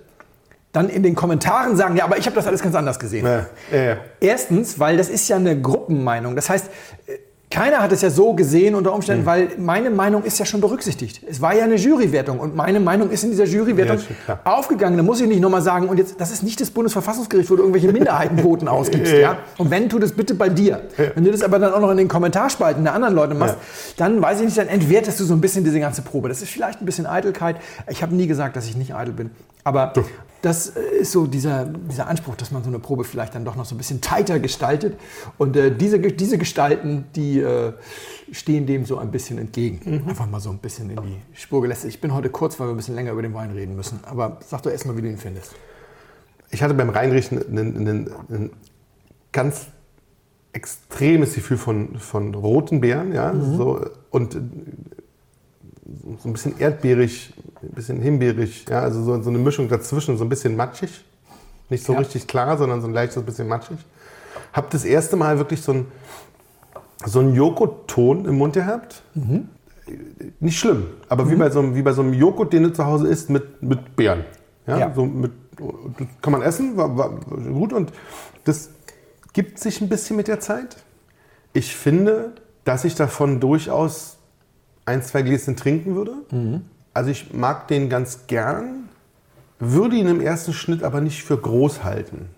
dann 0.71 0.89
in 0.89 1.03
den 1.03 1.15
Kommentaren 1.15 1.77
sagen, 1.77 1.95
ja, 1.95 2.03
aber 2.03 2.17
ich 2.17 2.25
habe 2.25 2.35
das 2.35 2.47
alles 2.47 2.61
ganz 2.61 2.75
anders 2.75 2.99
gesehen. 2.99 3.25
Ja, 3.25 3.45
ja, 3.71 3.83
ja. 3.83 3.97
Erstens, 4.19 4.79
weil 4.79 4.97
das 4.97 5.09
ist 5.09 5.27
ja 5.29 5.35
eine 5.35 5.59
Gruppenmeinung. 5.61 6.35
Das 6.35 6.49
heißt, 6.49 6.69
äh, 7.05 7.17
keiner 7.55 7.77
hat 7.81 7.91
es 7.93 8.01
ja 8.01 8.09
so 8.09 8.33
gesehen 8.33 8.75
unter 8.75 8.93
Umständen, 8.93 9.21
Mhm. 9.23 9.27
weil 9.27 9.47
meine 9.57 9.89
Meinung 9.89 10.23
ist 10.23 10.37
ja 10.39 10.45
schon 10.45 10.59
berücksichtigt. 10.59 11.21
Es 11.29 11.41
war 11.41 11.55
ja 11.55 11.63
eine 11.63 11.75
Jurywertung 11.75 12.39
und 12.39 12.55
meine 12.55 12.79
Meinung 12.81 13.09
ist 13.09 13.23
in 13.23 13.31
dieser 13.31 13.45
Jurywertung 13.45 13.99
Ja, 14.27 14.39
aufgegangen. 14.43 14.97
Da 14.97 15.03
muss 15.03 15.21
ich 15.21 15.27
nicht 15.27 15.39
nochmal 15.39 15.61
sagen, 15.61 15.87
und 15.87 15.97
jetzt, 15.97 16.19
das 16.19 16.31
ist 16.31 16.43
nicht 16.43 16.59
das 16.59 16.69
Bundesverfassungsgericht, 16.71 17.49
wo 17.49 17.55
du 17.55 17.61
irgendwelche 17.63 17.91
Minderheitenquoten 17.91 18.67
ausgibst. 18.77 19.11
Ja, 19.13 19.17
Ja, 19.17 19.31
ja. 19.33 19.37
Und 19.57 19.71
wenn, 19.71 19.87
tu 19.87 19.99
das 19.99 20.11
bitte 20.11 20.35
bei 20.35 20.49
dir. 20.49 20.81
Wenn 21.15 21.23
du 21.23 21.31
das 21.31 21.41
aber 21.43 21.57
dann 21.59 21.73
auch 21.73 21.79
noch 21.79 21.91
in 21.91 21.97
den 21.97 22.07
Kommentarspalten 22.09 22.83
der 22.83 22.93
anderen 22.93 23.15
Leute 23.15 23.35
machst, 23.35 23.55
dann 23.97 24.21
weiß 24.21 24.39
ich 24.39 24.45
nicht, 24.45 24.57
dann 24.57 24.67
entwertest 24.67 25.19
du 25.19 25.23
so 25.23 25.33
ein 25.33 25.39
bisschen 25.41 25.63
diese 25.63 25.79
ganze 25.79 26.01
Probe. 26.01 26.27
Das 26.29 26.41
ist 26.41 26.49
vielleicht 26.51 26.81
ein 26.81 26.85
bisschen 26.85 27.05
Eitelkeit. 27.05 27.55
Ich 27.89 28.03
habe 28.03 28.13
nie 28.13 28.27
gesagt, 28.27 28.55
dass 28.57 28.65
ich 28.67 28.75
nicht 28.75 28.93
eitel 28.93 29.13
bin. 29.13 29.31
Aber 29.63 29.93
das 30.45 30.75
äh, 30.75 30.97
ist 30.99 31.11
so 31.11 31.25
dieser, 31.25 31.65
dieser 31.65 32.07
Anspruch, 32.07 32.35
dass 32.35 32.51
man 32.51 32.63
so 32.63 32.69
eine 32.69 32.77
Probe 32.77 33.03
vielleicht 33.03 33.33
dann 33.33 33.45
doch 33.45 33.55
noch 33.55 33.65
so 33.65 33.73
ein 33.73 33.79
bisschen 33.79 33.99
tighter 33.99 34.39
gestaltet. 34.39 34.97
Und 35.39 35.57
äh, 35.57 35.75
diese, 35.75 35.99
diese 35.99 36.37
Gestalten, 36.37 37.05
die 37.15 37.39
äh, 37.39 37.73
stehen 38.31 38.67
dem 38.67 38.85
so 38.85 38.99
ein 38.99 39.09
bisschen 39.09 39.39
entgegen. 39.39 40.07
Einfach 40.07 40.29
mal 40.29 40.39
so 40.39 40.51
ein 40.51 40.59
bisschen 40.59 40.91
in 40.91 41.01
die 41.01 41.21
Spur 41.33 41.61
gelässt. 41.63 41.85
Ich 41.85 41.99
bin 41.99 42.13
heute 42.13 42.29
kurz, 42.29 42.59
weil 42.59 42.67
wir 42.67 42.73
ein 42.73 42.77
bisschen 42.77 42.95
länger 42.95 43.11
über 43.11 43.23
den 43.23 43.33
Wein 43.33 43.51
reden 43.51 43.75
müssen. 43.75 43.99
Aber 44.05 44.39
sag 44.45 44.61
doch 44.61 44.71
erstmal, 44.71 44.95
wie 44.97 45.01
du 45.01 45.09
ihn 45.09 45.17
findest. 45.17 45.55
Ich 46.51 46.61
hatte 46.61 46.75
beim 46.75 46.89
Reinrichten 46.89 47.39
ein, 47.39 48.51
ganz 49.31 49.67
extremes 50.53 51.33
Gefühl 51.33 51.57
von, 51.57 51.97
von 51.97 52.33
roten 52.35 52.79
Beeren, 52.79 53.13
ja, 53.13 53.33
so, 53.35 53.85
und 54.11 54.39
so 56.21 56.29
ein 56.29 56.33
bisschen 56.33 56.59
erdbeerig, 56.59 57.33
ein 57.61 57.69
bisschen 57.69 58.01
himbeerig, 58.01 58.65
ja, 58.69 58.79
also 58.81 59.03
so, 59.03 59.21
so 59.21 59.29
eine 59.29 59.37
Mischung 59.39 59.67
dazwischen, 59.69 60.17
so 60.17 60.25
ein 60.25 60.29
bisschen 60.29 60.55
matschig. 60.55 61.05
Nicht 61.69 61.83
so 61.85 61.93
Ja. 61.93 61.99
richtig 61.99 62.27
klar, 62.27 62.57
sondern 62.57 62.81
so 62.81 62.87
ein 62.87 62.93
leichtes 62.93 63.21
bisschen 63.23 63.47
matschig. 63.47 63.77
Hab 64.53 64.69
das 64.71 64.85
erste 64.85 65.15
Mal 65.15 65.37
wirklich 65.37 65.61
so 65.61 65.73
ein, 65.73 65.85
so 67.05 67.19
einen 67.19 67.33
Joghurt-Ton 67.35 68.25
im 68.25 68.37
Mund 68.37 68.53
gehabt. 68.53 69.03
Nicht 70.39 70.57
schlimm, 70.57 70.87
aber 71.09 71.29
wie, 71.29 71.35
bei 71.35 71.49
so 71.51 71.59
einem, 71.59 71.75
wie 71.75 71.81
bei 71.83 71.91
so 71.93 72.01
einem 72.01 72.13
Joghurt, 72.13 72.53
den 72.53 72.63
du 72.63 72.73
zu 72.73 72.85
Hause 72.85 73.07
isst 73.07 73.29
mit, 73.29 73.61
mit 73.61 73.95
Beeren. 73.95 74.25
Ja, 74.65 74.77
Ja. 74.79 74.93
So 74.93 75.05
mit, 75.05 75.31
kann 76.21 76.31
man 76.33 76.41
essen, 76.41 76.75
war, 76.77 76.97
war 76.97 77.09
gut 77.11 77.71
und 77.73 77.93
das 78.43 78.71
gibt 79.33 79.59
sich 79.59 79.81
ein 79.81 79.89
bisschen 79.89 80.15
mit 80.17 80.27
der 80.27 80.39
Zeit. 80.39 80.77
Ich 81.53 81.75
finde, 81.75 82.33
dass 82.63 82.83
ich 82.85 82.95
davon 82.95 83.39
durchaus 83.39 84.17
ein, 84.85 85.01
zwei 85.01 85.21
Gläschen 85.21 85.55
trinken 85.55 85.95
würde. 85.95 86.13
Also 86.93 87.09
ich 87.09 87.33
mag 87.33 87.67
den 87.67 87.89
ganz 87.89 88.27
gern, 88.27 88.89
würde 89.59 89.95
ihn 89.95 90.07
im 90.07 90.21
ersten 90.21 90.53
Schnitt 90.53 90.83
aber 90.83 91.01
nicht 91.01 91.23
für 91.23 91.37
groß 91.37 91.83
halten. 91.83 92.29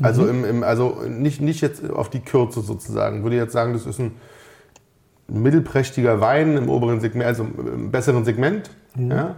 Also, 0.00 0.26
im, 0.26 0.44
im, 0.44 0.62
also 0.64 1.02
nicht, 1.08 1.40
nicht 1.40 1.60
jetzt 1.60 1.88
auf 1.88 2.10
die 2.10 2.20
Kürze 2.20 2.60
sozusagen. 2.60 3.22
Würde 3.22 3.36
jetzt 3.36 3.52
sagen, 3.52 3.72
das 3.72 3.86
ist 3.86 4.00
ein 4.00 4.16
mittelprächtiger 5.28 6.20
Wein 6.20 6.56
im 6.56 6.68
oberen 6.68 7.00
Segment, 7.00 7.26
also 7.26 7.44
im 7.44 7.90
besseren 7.90 8.24
Segment, 8.24 8.70
ja, 8.96 9.36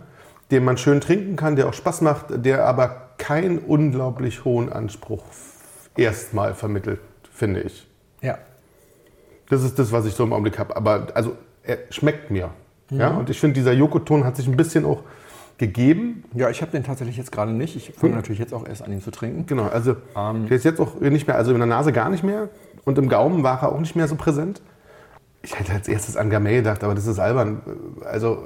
den 0.51 0.65
man 0.65 0.79
schön 0.79 1.01
trinken 1.01 1.37
kann, 1.37 1.57
der 1.57 1.69
auch 1.69 1.75
Spaß 1.75 2.01
macht, 2.01 2.27
der 2.45 2.67
aber 2.67 3.11
keinen 3.19 3.59
unglaublich 3.59 4.45
hohen 4.45 4.73
Anspruch 4.73 5.23
erstmal 5.97 6.55
vermittelt, 6.55 7.01
finde 7.31 7.61
ich. 7.63 7.87
Ja. 8.23 8.39
Das 9.51 9.63
ist 9.63 9.79
das, 9.79 9.93
was 9.93 10.07
ich 10.07 10.15
so 10.15 10.25
im 10.25 10.33
Augenblick 10.33 10.59
habe. 10.59 10.77
Aber 10.77 11.09
also 11.15 11.37
er 11.67 11.79
schmeckt 11.91 12.31
mir. 12.31 12.51
Ja, 12.91 13.17
und 13.17 13.31
ich 13.31 13.41
finde, 13.41 13.55
dieser 13.55 13.73
Joghurt-Ton 13.73 14.25
hat 14.25 14.37
sich 14.37 14.47
ein 14.47 14.57
bisschen 14.57 14.85
auch 14.85 15.03
gegeben. 15.59 16.25
Ja, 16.35 16.51
ich 16.51 16.61
habe 16.63 16.71
den 16.73 16.85
tatsächlich 16.85 17.17
jetzt 17.17 17.33
gerade 17.33 17.53
nicht. 17.53 17.77
Ich 17.77 17.93
fange 17.97 18.15
natürlich 18.15 18.39
jetzt 18.39 18.53
auch 18.53 18.67
erst 18.67 18.83
an, 18.83 18.93
ihn 18.93 19.01
zu 19.01 19.11
trinken. 19.11 19.47
Genau, 19.47 19.65
also 19.69 19.97
der 20.15 20.51
ist 20.57 20.65
jetzt 20.65 20.81
auch 20.81 21.01
nicht 21.01 21.27
mehr, 21.27 21.37
also 21.37 21.53
in 21.53 21.59
der 21.59 21.67
Nase 21.67 21.93
gar 21.93 22.11
nicht 22.11 22.23
mehr 22.25 22.49
und 22.85 22.99
im 22.99 23.09
Gaumen 23.09 23.43
war 23.43 23.63
er 23.63 23.73
auch 23.73 23.81
nicht 23.81 23.97
mehr 23.97 24.07
so 24.09 24.17
präsent. 24.17 24.61
Ich 25.43 25.59
hätte 25.59 25.73
als 25.73 25.89
erstes 25.89 26.17
an 26.17 26.31
Gamay 26.31 26.57
gedacht, 26.57 26.83
aber 26.85 26.95
das 26.95 27.07
ist 27.07 27.19
albern. 27.19 27.61
Also 28.05 28.39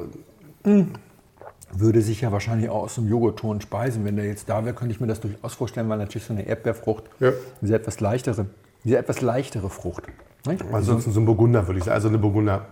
Würde 1.73 2.01
sich 2.01 2.21
ja 2.23 2.33
wahrscheinlich 2.33 2.71
auch 2.71 2.85
aus 2.85 2.99
einem 2.99 3.09
Joghurtton 3.09 3.61
speisen. 3.61 4.05
Wenn 4.05 4.17
der 4.17 4.25
jetzt 4.25 4.49
da 4.49 4.65
wäre, 4.65 4.75
könnte 4.75 4.93
ich 4.95 5.01
mir 5.01 5.07
das 5.07 5.21
durchaus 5.21 5.55
vorstellen, 5.55 5.89
weil 5.89 5.99
natürlich 5.99 6.27
so 6.27 6.33
eine 6.33 6.47
Erdbeerfrucht, 6.47 7.05
Ja. 7.21 7.33
diese 7.61 7.75
etwas 7.75 8.01
leichtere, 8.01 8.47
diese 8.85 8.97
etwas 8.99 9.21
leichtere 9.21 9.69
Frucht. 9.69 10.05
Nicht? 10.47 10.65
ansonsten 10.73 11.13
so 11.13 11.21
ein 11.21 11.27
Burgunder 11.27 11.67
würde 11.67 11.79
ich 11.79 11.85
sagen, 11.85 11.95
also 11.97 12.09
eine 12.09 12.19
Burgunder, 12.19 12.67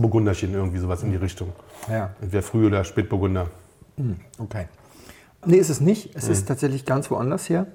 Burgunderchen 0.00 0.52
irgendwie 0.54 0.78
sowas 0.78 1.02
in 1.02 1.10
die 1.10 1.16
Richtung. 1.16 1.52
Ja, 1.88 2.10
Entweder 2.20 2.42
Früh- 2.42 2.66
oder 2.66 2.84
Spätburgunder. 2.84 3.48
okay. 4.38 4.66
Nee, 5.44 5.56
ist 5.56 5.70
es 5.70 5.80
nicht. 5.80 6.14
Es 6.14 6.28
ist 6.28 6.46
tatsächlich 6.46 6.84
ganz 6.84 7.10
woanders 7.10 7.48
her. 7.48 7.66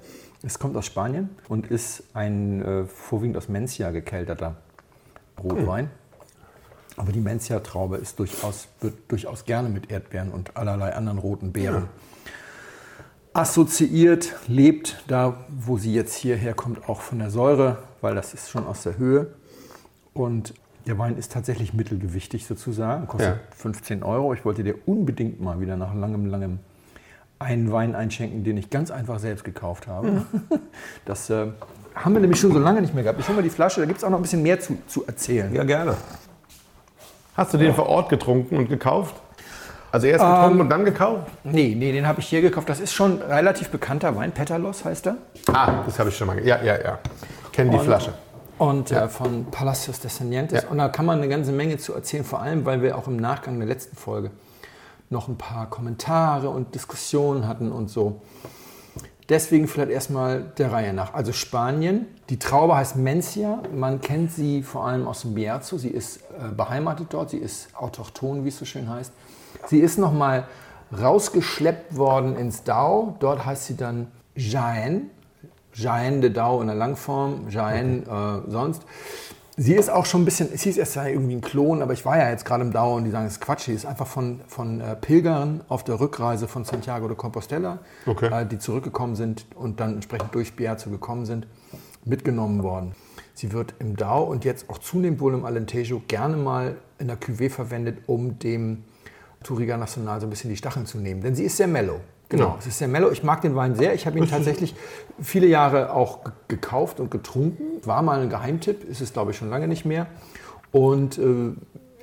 Es 0.42 0.58
kommt 0.58 0.76
aus 0.76 0.86
Spanien 0.86 1.30
und 1.48 1.66
ist 1.66 2.04
ein 2.14 2.62
äh, 2.62 2.84
vorwiegend 2.84 3.36
aus 3.36 3.48
Mencia 3.48 3.90
gekelterter 3.90 4.56
Rotwein. 5.42 5.90
Aber 6.96 7.12
die 7.12 7.20
Mencia-Traube 7.20 7.96
ist 7.96 8.18
durchaus, 8.18 8.68
wird 8.80 8.94
durchaus 9.08 9.44
gerne 9.44 9.68
mit 9.68 9.90
Erdbeeren 9.90 10.30
und 10.32 10.56
allerlei 10.56 10.94
anderen 10.94 11.18
roten 11.18 11.52
Beeren 11.52 11.88
assoziiert, 13.38 14.34
lebt 14.48 15.02
da, 15.06 15.44
wo 15.48 15.78
sie 15.78 15.94
jetzt 15.94 16.14
hierher 16.16 16.54
kommt, 16.54 16.88
auch 16.88 17.00
von 17.00 17.20
der 17.20 17.30
Säure, 17.30 17.78
weil 18.00 18.14
das 18.16 18.34
ist 18.34 18.50
schon 18.50 18.66
aus 18.66 18.82
der 18.82 18.98
Höhe. 18.98 19.28
Und 20.12 20.54
der 20.88 20.98
Wein 20.98 21.16
ist 21.16 21.32
tatsächlich 21.32 21.74
mittelgewichtig 21.74 22.46
sozusagen, 22.46 23.06
kostet 23.06 23.36
Ja. 23.36 23.40
15 23.56 24.02
Euro. 24.02 24.32
Ich 24.34 24.44
wollte 24.44 24.64
dir 24.64 24.74
unbedingt 24.86 25.40
mal 25.40 25.60
wieder 25.60 25.76
nach 25.76 25.94
langem, 25.94 26.26
langem 26.26 26.58
einen 27.38 27.70
Wein 27.70 27.94
einschenken, 27.94 28.42
den 28.42 28.56
ich 28.56 28.70
ganz 28.70 28.90
einfach 28.90 29.18
selbst 29.20 29.44
gekauft 29.44 29.86
habe. 29.86 30.22
Das 31.04 31.30
äh, 31.30 31.46
haben 31.94 32.12
wir 32.14 32.20
nämlich 32.20 32.40
schon 32.40 32.52
so 32.52 32.58
lange 32.58 32.80
nicht 32.80 32.94
mehr 32.94 33.02
gehabt. 33.02 33.18
Ich 33.18 33.26
hole 33.28 33.36
mal 33.36 33.42
die 33.42 33.50
Flasche, 33.50 33.80
da 33.80 33.86
gibt 33.86 33.98
es 33.98 34.04
auch 34.04 34.10
noch 34.10 34.18
ein 34.18 34.22
bisschen 34.22 34.42
mehr 34.42 34.60
zu, 34.60 34.78
zu 34.86 35.06
erzählen. 35.06 35.52
Ja, 35.54 35.64
gerne. 35.64 35.96
Hast 37.34 37.54
du 37.54 37.58
den 37.58 37.74
vor 37.74 37.86
Ort 37.86 38.08
getrunken 38.08 38.56
und 38.56 38.68
gekauft? 38.68 39.14
Also 39.90 40.06
erst 40.06 40.24
getrunken 40.24 40.60
und 40.60 40.68
dann 40.68 40.84
gekauft? 40.84 41.30
Nee, 41.44 41.74
nee, 41.76 41.92
den 41.92 42.06
habe 42.06 42.20
ich 42.20 42.28
hier 42.28 42.42
gekauft. 42.42 42.68
Das 42.68 42.78
ist 42.80 42.92
schon 42.92 43.22
ein 43.22 43.30
relativ 43.30 43.70
bekannter 43.70 44.14
Wein. 44.16 44.32
Petalos 44.32 44.84
heißt 44.84 45.06
er. 45.06 45.16
Ah, 45.52 45.82
das 45.86 45.98
habe 45.98 46.10
ich 46.10 46.16
schon 46.16 46.26
mal. 46.26 46.44
Ja, 46.44 46.62
ja, 46.62 46.80
ja. 46.80 46.98
Kenn 47.52 47.70
die 47.70 47.78
Flasche. 47.78 48.12
Und 48.58 48.90
äh, 48.90 49.08
von 49.08 49.46
Palacios 49.46 50.00
Descendientes. 50.00 50.62
Ja. 50.64 50.68
Und 50.68 50.78
da 50.78 50.88
kann 50.88 51.06
man 51.06 51.18
eine 51.18 51.28
ganze 51.28 51.52
Menge 51.52 51.78
zu 51.78 51.94
erzählen, 51.94 52.24
vor 52.24 52.40
allem, 52.40 52.64
weil 52.64 52.82
wir 52.82 52.98
auch 52.98 53.06
im 53.06 53.16
Nachgang 53.16 53.58
der 53.58 53.68
letzten 53.68 53.96
Folge 53.96 54.30
noch 55.10 55.28
ein 55.28 55.38
paar 55.38 55.70
Kommentare 55.70 56.50
und 56.50 56.74
Diskussionen 56.74 57.46
hatten 57.46 57.72
und 57.72 57.88
so. 57.88 58.20
Deswegen 59.28 59.68
vielleicht 59.68 59.90
erstmal 59.90 60.40
der 60.56 60.72
Reihe 60.72 60.94
nach. 60.94 61.12
Also 61.12 61.32
Spanien, 61.32 62.06
die 62.30 62.38
Traube 62.38 62.76
heißt 62.76 62.96
Mencia. 62.96 63.62
Man 63.74 64.00
kennt 64.00 64.32
sie 64.32 64.62
vor 64.62 64.86
allem 64.86 65.06
aus 65.06 65.20
dem 65.20 65.34
Bierzo. 65.34 65.76
Sie 65.76 65.90
ist 65.90 66.16
äh, 66.16 66.52
beheimatet 66.56 67.08
dort, 67.10 67.30
sie 67.30 67.38
ist 67.38 67.68
autochthon, 67.74 68.44
wie 68.44 68.48
es 68.48 68.58
so 68.58 68.64
schön 68.64 68.88
heißt. 68.88 69.12
Sie 69.66 69.80
ist 69.80 69.98
nochmal 69.98 70.48
rausgeschleppt 70.98 71.96
worden 71.96 72.36
ins 72.36 72.64
Dau. 72.64 73.16
Dort 73.20 73.44
heißt 73.44 73.66
sie 73.66 73.76
dann 73.76 74.06
Jaén. 74.34 75.10
Jaén 75.78 76.20
de 76.20 76.30
Dau 76.30 76.60
in 76.60 76.66
der 76.66 76.76
Langform, 76.76 77.48
Jaén 77.48 78.02
äh, 78.02 78.50
sonst. 78.50 78.82
Sie 79.56 79.74
ist 79.74 79.90
auch 79.90 80.06
schon 80.06 80.22
ein 80.22 80.24
bisschen, 80.24 80.48
es 80.54 80.62
hieß 80.62 80.76
erst 80.76 80.92
sei 80.92 81.12
irgendwie 81.12 81.34
ein 81.34 81.40
Klon, 81.40 81.82
aber 81.82 81.92
ich 81.92 82.04
war 82.04 82.16
ja 82.16 82.30
jetzt 82.30 82.44
gerade 82.44 82.62
im 82.62 82.72
Dau 82.72 82.94
und 82.94 83.04
die 83.04 83.10
sagen, 83.10 83.24
das 83.24 83.34
ist 83.34 83.40
Quatsch. 83.40 83.64
Sie 83.64 83.72
ist 83.72 83.86
einfach 83.86 84.06
von, 84.06 84.40
von 84.46 84.80
äh, 84.80 84.94
Pilgern 84.94 85.62
auf 85.68 85.82
der 85.82 85.98
Rückreise 85.98 86.46
von 86.46 86.64
Santiago 86.64 87.08
de 87.08 87.16
Compostela, 87.16 87.78
Okay. 88.06 88.26
äh, 88.32 88.46
die 88.46 88.58
zurückgekommen 88.58 89.16
sind 89.16 89.46
und 89.56 89.80
dann 89.80 89.94
entsprechend 89.94 90.32
durch 90.34 90.54
Bierzo 90.54 90.90
gekommen 90.90 91.26
sind, 91.26 91.48
mitgenommen 92.04 92.62
worden. 92.62 92.92
Sie 93.34 93.52
wird 93.52 93.74
im 93.80 93.96
Dau 93.96 94.22
und 94.22 94.44
jetzt 94.44 94.70
auch 94.70 94.78
zunehmend 94.78 95.20
wohl 95.20 95.34
im 95.34 95.44
Alentejo 95.44 96.02
gerne 96.06 96.36
mal 96.36 96.76
in 97.00 97.08
der 97.08 97.18
Cuvée 97.20 97.50
verwendet, 97.50 97.98
um 98.06 98.38
dem 98.38 98.84
Touriga 99.42 99.76
Nacional 99.76 100.20
so 100.20 100.26
ein 100.26 100.30
bisschen 100.30 100.50
die 100.50 100.56
Stacheln 100.56 100.86
zu 100.86 100.98
nehmen. 100.98 101.20
Denn 101.20 101.34
sie 101.34 101.44
ist 101.44 101.56
sehr 101.56 101.68
mellow. 101.68 102.00
Genau, 102.30 102.56
es 102.58 102.66
ist 102.66 102.78
sehr 102.78 102.88
mellow. 102.88 103.10
Ich 103.10 103.22
mag 103.22 103.40
den 103.40 103.56
Wein 103.56 103.74
sehr. 103.74 103.94
Ich 103.94 104.06
habe 104.06 104.18
ihn 104.18 104.28
tatsächlich 104.28 104.74
viele 105.20 105.46
Jahre 105.46 105.92
auch 105.94 106.24
ge- 106.24 106.32
gekauft 106.48 107.00
und 107.00 107.10
getrunken. 107.10 107.62
War 107.84 108.02
mal 108.02 108.20
ein 108.20 108.28
Geheimtipp, 108.28 108.84
ist 108.84 109.00
es 109.00 109.12
glaube 109.14 109.30
ich 109.30 109.36
schon 109.38 109.48
lange 109.48 109.66
nicht 109.66 109.84
mehr. 109.86 110.06
Und 110.72 111.16
äh, 111.18 111.52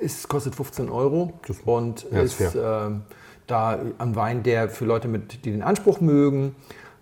es 0.03 0.27
kostet 0.27 0.55
15 0.55 0.89
Euro 0.89 1.33
und 1.65 2.07
ja, 2.11 2.21
ist 2.21 2.41
ist 2.41 2.55
ähm, 2.55 3.01
da 3.45 3.77
ein 3.99 4.15
Wein, 4.15 4.41
der 4.41 4.69
für 4.69 4.85
Leute, 4.85 5.07
mit, 5.07 5.45
die 5.45 5.51
den 5.51 5.61
Anspruch 5.61 6.01
mögen, 6.01 6.55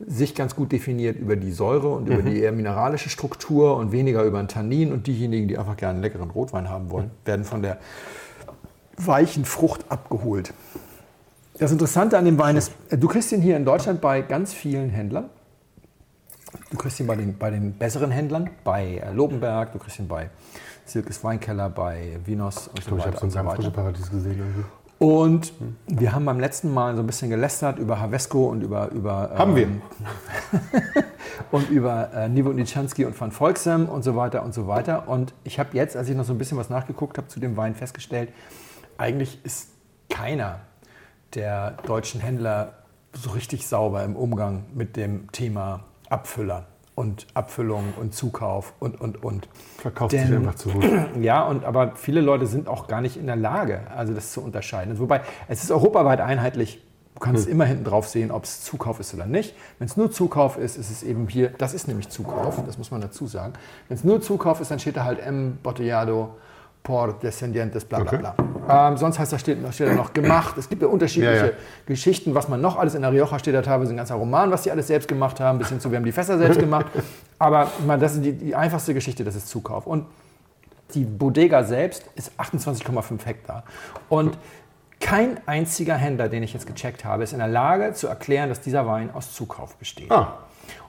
sich 0.06 0.36
ganz 0.36 0.54
gut 0.58 0.74
definiert 0.74 1.18
über 1.18 1.38
die 1.38 1.54
Säure 1.54 1.88
und 1.90 2.08
über 2.10 2.22
die 2.22 2.42
eher 2.42 2.52
mineralische 2.52 3.10
Struktur 3.10 3.78
und 3.78 3.94
weniger 3.94 4.24
über 4.26 4.40
den 4.44 4.50
Tannin. 4.50 4.92
Und 4.92 5.08
diejenigen, 5.08 5.48
die 5.48 5.58
einfach 5.58 5.78
gerne 5.78 5.94
einen 5.94 6.02
leckeren 6.04 6.30
Rotwein 6.30 6.70
haben 6.70 6.92
wollen, 6.92 7.12
werden 7.24 7.46
von 7.46 7.62
der 7.62 7.78
weichen 8.98 9.46
Frucht 9.46 9.86
abgeholt. 9.90 10.54
Das 11.60 11.72
Interessante 11.72 12.18
an 12.18 12.26
dem 12.26 12.40
Wein 12.40 12.56
ist, 12.58 12.72
äh, 12.90 12.98
du 12.98 13.08
kriegst 13.08 13.32
ihn 13.32 13.42
hier 13.42 13.58
in 13.58 13.66
Deutschland 13.66 14.02
bei 14.02 14.22
ganz 14.22 14.54
vielen 14.54 14.90
Händlern. 14.90 15.30
Du 16.70 16.78
kriegst 16.78 17.00
ihn 17.00 17.08
bei 17.08 17.16
den, 17.16 17.38
bei 17.38 17.50
den 17.50 17.74
besseren 17.74 18.12
Händlern, 18.12 18.50
bei 18.64 18.98
äh, 18.98 19.12
Lobenberg, 19.12 19.72
du 19.72 19.80
kriegst 19.80 20.00
ihn 20.00 20.08
bei 20.08 20.30
Silkes 20.86 21.24
Weinkeller, 21.24 21.70
bei 21.70 22.18
Vinos 22.26 22.68
und 22.68 22.76
so 22.76 22.80
Ich 22.80 22.86
glaube, 22.86 23.00
ich 23.00 23.06
habe 23.06 23.16
weiter 23.16 23.20
so 23.20 23.26
ein 23.26 23.30
so 23.30 23.34
Samtfrische 23.36 23.68
weiter. 23.70 23.76
Paradies 23.82 24.12
gesehen. 24.12 24.40
irgendwie. 24.40 24.64
Und 25.00 25.54
wir 25.88 26.14
haben 26.14 26.26
beim 26.26 26.40
letzten 26.40 26.74
Mal 26.74 26.96
so 26.96 27.02
ein 27.02 27.08
bisschen 27.08 27.30
gelästert 27.30 27.78
über 27.78 28.00
Havesco 28.00 28.46
und 28.50 28.62
über, 28.62 28.90
über 28.92 29.32
Haben 29.36 29.56
wir. 29.56 29.64
ähm, 29.64 29.82
und 31.52 31.70
über 31.70 32.14
äh, 32.14 32.30
Nivo 32.30 32.54
Nichanski 32.54 33.06
und 33.06 33.20
Van 33.20 33.32
Volksem 33.32 33.90
und 33.90 34.04
so 34.04 34.16
weiter 34.16 34.44
und 34.44 34.54
so 34.54 34.68
weiter. 34.68 35.08
Und 35.08 35.34
ich 35.44 35.60
habe 35.60 35.70
jetzt, 35.74 35.98
als 35.98 36.10
ich 36.10 36.16
noch 36.16 36.24
so 36.24 36.34
ein 36.34 36.38
bisschen 36.38 36.58
was 36.58 36.70
nachgeguckt 36.70 37.18
habe 37.18 37.28
zu 37.28 37.40
dem 37.40 37.58
Wein, 37.58 37.76
festgestellt, 37.76 38.30
eigentlich 38.98 39.44
ist 39.44 39.70
keiner 40.10 40.62
der 41.36 41.72
deutschen 41.86 42.22
Händler 42.22 42.74
so 43.14 43.32
richtig 43.32 43.68
sauber 43.68 44.04
im 44.04 44.16
Umgang 44.16 44.66
mit 44.74 44.96
dem 44.98 45.32
Thema 45.32 45.82
Abfüller 46.10 46.66
und 46.96 47.26
Abfüllung 47.34 47.94
und 48.00 48.14
Zukauf 48.14 48.74
und, 48.80 49.00
und, 49.02 49.24
und. 49.24 49.48
Verkauft 49.78 50.12
sich 50.12 50.22
Denn- 50.22 50.36
einfach 50.36 50.56
zu 50.56 50.70
gut. 50.70 50.86
Ja, 51.22 51.44
und 51.44 51.64
aber 51.66 51.96
viele 51.96 52.22
Leute 52.22 52.46
sind 52.46 52.68
auch 52.68 52.88
gar 52.88 53.02
nicht 53.02 53.18
in 53.18 53.26
der 53.28 53.36
Lage, 53.36 53.82
also 53.96 54.14
das 54.14 54.32
zu 54.32 54.42
unterscheiden. 54.42 55.00
Wobei 55.00 55.22
es 55.48 55.64
ist 55.64 55.72
europaweit 55.72 56.22
einheitlich. 56.22 56.84
Du 57.16 57.20
kannst 57.20 57.48
immer 57.48 57.66
hinten 57.66 57.84
drauf 57.84 58.08
sehen, 58.10 58.32
ob 58.32 58.44
es 58.44 58.64
Zukauf 58.64 59.00
ist 59.00 59.14
oder 59.14 59.28
nicht. 59.28 59.56
Wenn 59.78 59.86
es 59.86 59.96
nur 59.96 60.12
Zukauf 60.12 60.58
ist, 60.58 60.78
ist 60.78 60.90
es 60.90 61.04
eben 61.04 61.28
hier, 61.28 61.50
das 61.60 61.74
ist 61.76 61.88
nämlich 61.88 62.10
Zukauf, 62.10 62.60
das 62.66 62.80
muss 62.80 62.90
man 62.90 63.02
dazu 63.02 63.28
sagen. 63.28 63.54
Wenn 63.88 63.98
es 63.98 64.04
nur 64.04 64.20
Zukauf 64.22 64.60
ist, 64.60 64.72
dann 64.72 64.80
steht 64.80 64.98
da 64.98 65.04
halt 65.04 65.20
M. 65.20 65.60
Bottellado 65.62 66.36
por 66.84 67.14
Descendientes, 67.20 67.86
bla 67.86 68.00
bla 68.00 68.08
Okay. 68.08 68.18
bla. 68.18 68.36
Ähm, 68.90 68.98
sonst 68.98 69.20
heißt 69.20 69.32
da 69.34 69.40
steht, 69.40 69.58
steht 69.74 69.88
da 69.88 69.94
noch 69.94 70.14
gemacht. 70.14 70.58
Es 70.58 70.70
gibt 70.70 70.82
ja 70.82 70.88
unterschiedliche 70.88 71.36
Ja, 71.38 71.46
ja. 71.48 71.52
Geschichten, 71.86 72.36
was 72.36 72.48
man 72.50 72.62
noch 72.62 72.78
alles 72.78 72.94
in 72.96 73.02
der 73.02 73.12
Rioja 73.12 73.40
steht 73.40 73.56
da 73.56 73.62
teilweise 73.62 73.94
ein 73.94 73.98
ganzer 73.98 74.16
Roman, 74.16 74.52
was 74.52 74.64
die 74.64 74.72
alles 74.72 74.88
selbst 74.88 75.08
gemacht 75.08 75.40
haben, 75.40 75.58
bis 75.60 75.70
hin 75.70 75.80
zu, 75.80 75.90
wir 75.92 75.98
haben 75.98 76.06
die 76.06 76.12
Fässer 76.12 76.38
selbst 76.38 76.60
gemacht. 76.60 76.86
Aber 77.40 77.68
ich 77.80 77.86
meine, 77.86 78.02
das 78.02 78.16
ist 78.16 78.24
die, 78.26 78.34
die 78.34 78.56
einfachste 78.56 78.94
Geschichte, 78.94 79.24
das 79.24 79.36
ist 79.36 79.50
Zukauf. 79.50 79.86
Und 79.88 80.06
die 80.94 81.04
Bodega 81.06 81.64
selbst 81.64 82.04
ist 82.16 82.32
28,5 82.38 83.26
Hektar. 83.26 83.64
Und 84.10 84.38
kein 85.00 85.38
einziger 85.48 85.96
Händler, 85.96 86.30
den 86.30 86.44
ich 86.44 86.54
jetzt 86.54 86.68
gecheckt 86.68 87.04
habe, 87.04 87.24
ist 87.24 87.34
in 87.34 87.40
der 87.40 87.48
Lage 87.50 87.94
zu 87.94 88.08
erklären, 88.08 88.48
dass 88.50 88.62
dieser 88.62 88.86
Wein 88.88 89.10
aus 89.14 89.34
Zukauf 89.34 89.76
besteht. 89.76 90.12
Ah, 90.12 90.38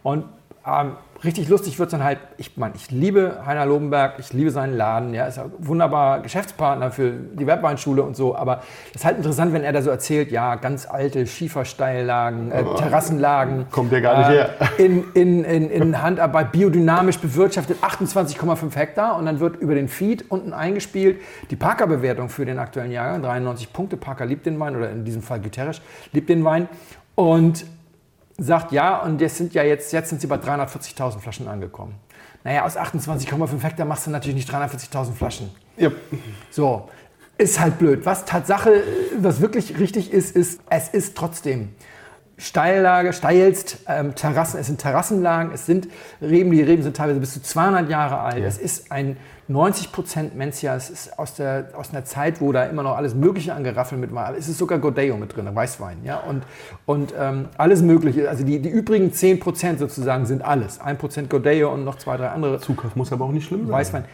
Und 0.05 0.25
ähm, 0.67 0.93
richtig 1.23 1.49
lustig 1.49 1.79
wird 1.79 1.89
es 1.89 1.91
dann 1.93 2.03
halt, 2.03 2.19
ich 2.39 2.57
meine, 2.57 2.75
ich 2.75 2.91
liebe 2.91 3.43
Heiner 3.45 3.67
Lobenberg, 3.67 4.15
ich 4.19 4.33
liebe 4.33 4.51
seinen 4.51 4.77
Laden, 4.77 5.13
ja, 5.13 5.27
ist 5.27 5.39
ein 5.39 5.53
wunderbarer 5.59 6.21
Geschäftspartner 6.21 6.91
für 6.91 7.11
die 7.11 7.47
Webweinschule 7.47 8.03
und 8.03 8.17
so, 8.17 8.35
aber 8.35 8.63
es 8.91 8.97
ist 8.97 9.05
halt 9.05 9.19
interessant, 9.19 9.53
wenn 9.53 9.63
er 9.63 9.73
da 9.73 9.83
so 9.83 9.91
erzählt, 9.91 10.31
ja, 10.31 10.55
ganz 10.55 10.87
alte 10.87 11.27
Schiefersteillagen, 11.27 12.51
äh, 12.51 12.65
Terrassenlagen. 12.77 13.67
Kommt 13.71 13.93
ja 13.93 14.01
gar 14.01 14.19
nicht 14.19 14.31
äh, 14.31 14.33
her. 14.33 14.51
In, 14.79 15.05
in, 15.15 15.45
in, 15.45 15.71
in 15.71 16.03
Handarbeit 16.03 16.53
biodynamisch 16.53 17.19
bewirtschaftet, 17.19 17.79
28,5 17.83 18.75
Hektar 18.75 19.19
und 19.19 19.27
dann 19.27 19.41
wird 19.41 19.57
über 19.57 19.75
den 19.75 19.89
Feed 19.89 20.31
unten 20.31 20.53
eingespielt 20.53 21.21
die 21.51 21.57
Parker-Bewertung 21.57 22.29
für 22.29 22.47
den 22.47 22.59
aktuellen 22.59 22.91
Jahrgang, 22.91 23.23
93 23.23 23.73
Punkte, 23.73 23.97
Parker 23.97 24.27
liebt 24.27 24.47
den 24.47 24.59
Wein 24.59 24.77
oder 24.77 24.91
in 24.91 25.05
diesem 25.05 25.23
Fall 25.23 25.41
Guterres 25.41 25.83
liebt 26.13 26.29
den 26.29 26.45
Wein 26.45 26.69
und 27.15 27.67
sagt 28.39 28.73
ja, 28.73 28.99
und 29.01 29.21
jetzt 29.21 29.37
sind 29.37 29.55
ja 29.55 29.63
jetzt, 29.63 29.93
jetzt 29.93 30.09
sind 30.09 30.21
sie 30.21 30.27
bei 30.27 30.37
340.000 30.37 31.21
Flaschen 31.21 31.49
angekommen. 31.49 31.95
Naja, 32.43 32.65
aus 32.65 32.77
28,5 32.77 33.61
Hektar 33.63 33.87
machst 33.87 34.07
du 34.07 34.11
natürlich 34.11 34.37
nicht 34.37 34.51
340.000 34.51 35.13
Flaschen. 35.13 35.51
ja. 35.77 35.91
So, 36.51 36.89
ist 37.39 37.59
halt 37.59 37.79
blöd. 37.79 38.05
Was 38.05 38.25
Tatsache, 38.25 38.83
was 39.19 39.41
wirklich 39.41 39.79
richtig 39.79 40.13
ist, 40.13 40.37
ist, 40.37 40.61
es 40.71 40.89
ist 40.89 41.17
trotzdem 41.17 41.71
Steillage, 42.37 43.13
steilst, 43.13 43.79
ähm, 43.89 44.15
Terrassen, 44.15 44.59
es 44.61 44.67
sind 44.67 44.81
Terrassenlagen, 44.81 45.53
es 45.53 45.67
sind 45.67 45.89
Reben, 46.21 46.51
die 46.51 46.63
Reben 46.63 46.83
sind 46.83 46.97
teilweise 46.97 47.21
bis 47.21 47.33
zu 47.33 47.43
200 47.43 47.89
Jahre 47.89 48.19
alt. 48.19 48.39
Ja. 48.39 48.47
Es 48.47 48.59
ist 48.59 48.91
ein 48.91 49.17
90% 49.49 50.35
Mencia, 50.35 50.75
es 50.75 50.89
ist 50.89 51.19
aus, 51.19 51.35
der, 51.35 51.69
aus 51.77 51.91
einer 51.91 52.05
Zeit, 52.05 52.41
wo 52.41 52.53
da 52.53 52.65
immer 52.65 52.83
noch 52.83 52.97
alles 52.97 53.15
Mögliche 53.15 53.55
an 53.55 53.63
Geraffeln 53.63 54.01
mit 54.01 54.15
war. 54.15 54.35
Es 54.37 54.49
ist 54.49 54.59
sogar 54.59 54.79
Godello 54.79 55.17
mit 55.17 55.37
drin, 55.37 55.49
Weißwein, 55.53 55.99
ja, 56.05 56.19
und, 56.19 56.45
und 56.87 57.13
ähm, 57.19 57.49
alles 57.59 57.83
Mögliche. 57.83 58.29
Also 58.29 58.45
die, 58.45 58.61
die 58.61 58.71
übrigen 58.71 59.11
10% 59.11 59.79
sozusagen 59.79 60.27
sind 60.27 60.43
alles. 60.43 60.81
1% 60.81 61.29
Godello 61.29 61.73
und 61.73 61.85
noch 61.85 61.97
zwei, 61.97 62.17
drei 62.17 62.29
andere 62.29 62.61
Zukauf 62.61 62.97
muss 62.97 63.13
aber 63.13 63.27
auch 63.27 63.33
nicht 63.33 63.47
schlimm 63.47 63.67
sein. 63.67 63.73
Weißwein. 63.73 64.05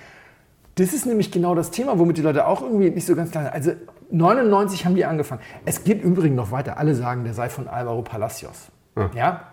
Das 0.76 0.92
ist 0.92 1.06
nämlich 1.06 1.30
genau 1.30 1.54
das 1.54 1.70
Thema, 1.70 1.98
womit 1.98 2.16
die 2.16 2.22
Leute 2.22 2.46
auch 2.46 2.62
irgendwie 2.62 2.90
nicht 2.90 3.06
so 3.06 3.14
ganz 3.14 3.30
klar 3.30 3.44
sind. 3.44 3.52
Also 3.52 3.72
99 4.10 4.84
haben 4.86 4.94
die 4.94 5.04
angefangen. 5.04 5.42
Es 5.64 5.84
geht 5.84 6.02
im 6.02 6.12
Übrigen 6.12 6.34
noch 6.34 6.50
weiter. 6.50 6.78
Alle 6.78 6.94
sagen, 6.94 7.24
der 7.24 7.34
sei 7.34 7.48
von 7.48 7.68
Alvaro 7.68 8.02
Palacios. 8.02 8.70
Ja. 9.14 9.49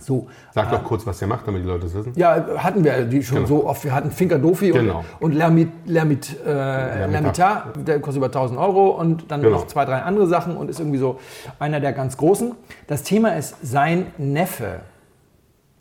So. 0.00 0.28
Sag 0.52 0.70
doch 0.70 0.82
kurz, 0.84 1.06
was 1.06 1.18
der 1.18 1.28
macht, 1.28 1.46
damit 1.46 1.62
die 1.62 1.66
Leute 1.68 1.86
es 1.86 1.94
wissen. 1.94 2.12
Ja, 2.16 2.44
hatten 2.58 2.82
wir 2.84 3.04
die 3.04 3.22
schon 3.22 3.36
Genau. 3.38 3.48
so 3.48 3.66
oft. 3.66 3.84
Wir 3.84 3.94
hatten 3.94 4.10
Finca 4.10 4.38
Dofi 4.38 4.70
Genau. 4.70 5.04
und, 5.20 5.30
und 5.30 5.32
Lermit, 5.34 5.68
Lermit, 5.86 6.36
äh, 6.44 7.06
Lermita, 7.06 7.72
der 7.76 8.00
kostet 8.00 8.18
über 8.18 8.26
1000 8.26 8.58
Euro 8.58 8.90
und 8.90 9.30
dann 9.30 9.42
Genau. 9.42 9.58
noch 9.58 9.66
zwei, 9.66 9.84
drei 9.84 10.00
andere 10.02 10.26
Sachen 10.26 10.56
und 10.56 10.68
ist 10.70 10.80
irgendwie 10.80 10.98
so 10.98 11.18
einer 11.58 11.80
der 11.80 11.92
ganz 11.92 12.16
Großen. 12.16 12.52
Das 12.86 13.02
Thema 13.02 13.36
ist 13.36 13.56
sein 13.62 14.06
Neffe. 14.18 14.80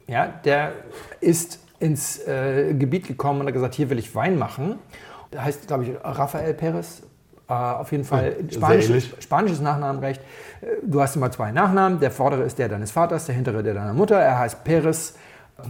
Ja, 0.08 0.28
der 0.46 0.74
ist 1.22 1.60
ins 1.80 2.20
äh, 2.28 2.74
Gebiet 2.74 3.08
gekommen 3.08 3.42
und 3.42 3.48
hat 3.48 3.54
gesagt, 3.54 3.76
hier 3.76 3.90
will 3.90 3.98
ich 4.00 4.14
Wein 4.14 4.38
machen. 4.38 4.76
Der 5.34 5.44
heißt, 5.46 5.68
glaube 5.68 5.86
ich, 5.86 5.92
Rafael 6.04 6.54
Perez. 6.54 7.04
Äh, 7.52 7.80
auf 7.82 7.92
jeden 7.92 8.04
Fall 8.06 8.36
sehr 8.50 8.52
Spanisch, 8.54 9.14
spanisches 9.20 9.60
Nachnamenrecht. 9.62 10.22
Äh, 10.62 10.66
Du 10.84 11.02
hast 11.02 11.16
immer 11.18 11.30
zwei 11.32 11.52
Nachnamen. 11.52 12.00
Der 12.00 12.12
vordere 12.12 12.44
ist 12.44 12.58
der 12.60 12.70
deines 12.70 12.92
Vaters, 12.92 13.26
der 13.26 13.36
hintere 13.36 13.62
der 13.64 13.74
deiner 13.74 13.94
Mutter. 13.94 14.18
Er 14.20 14.40
heißt 14.40 14.64
Perez 14.64 15.16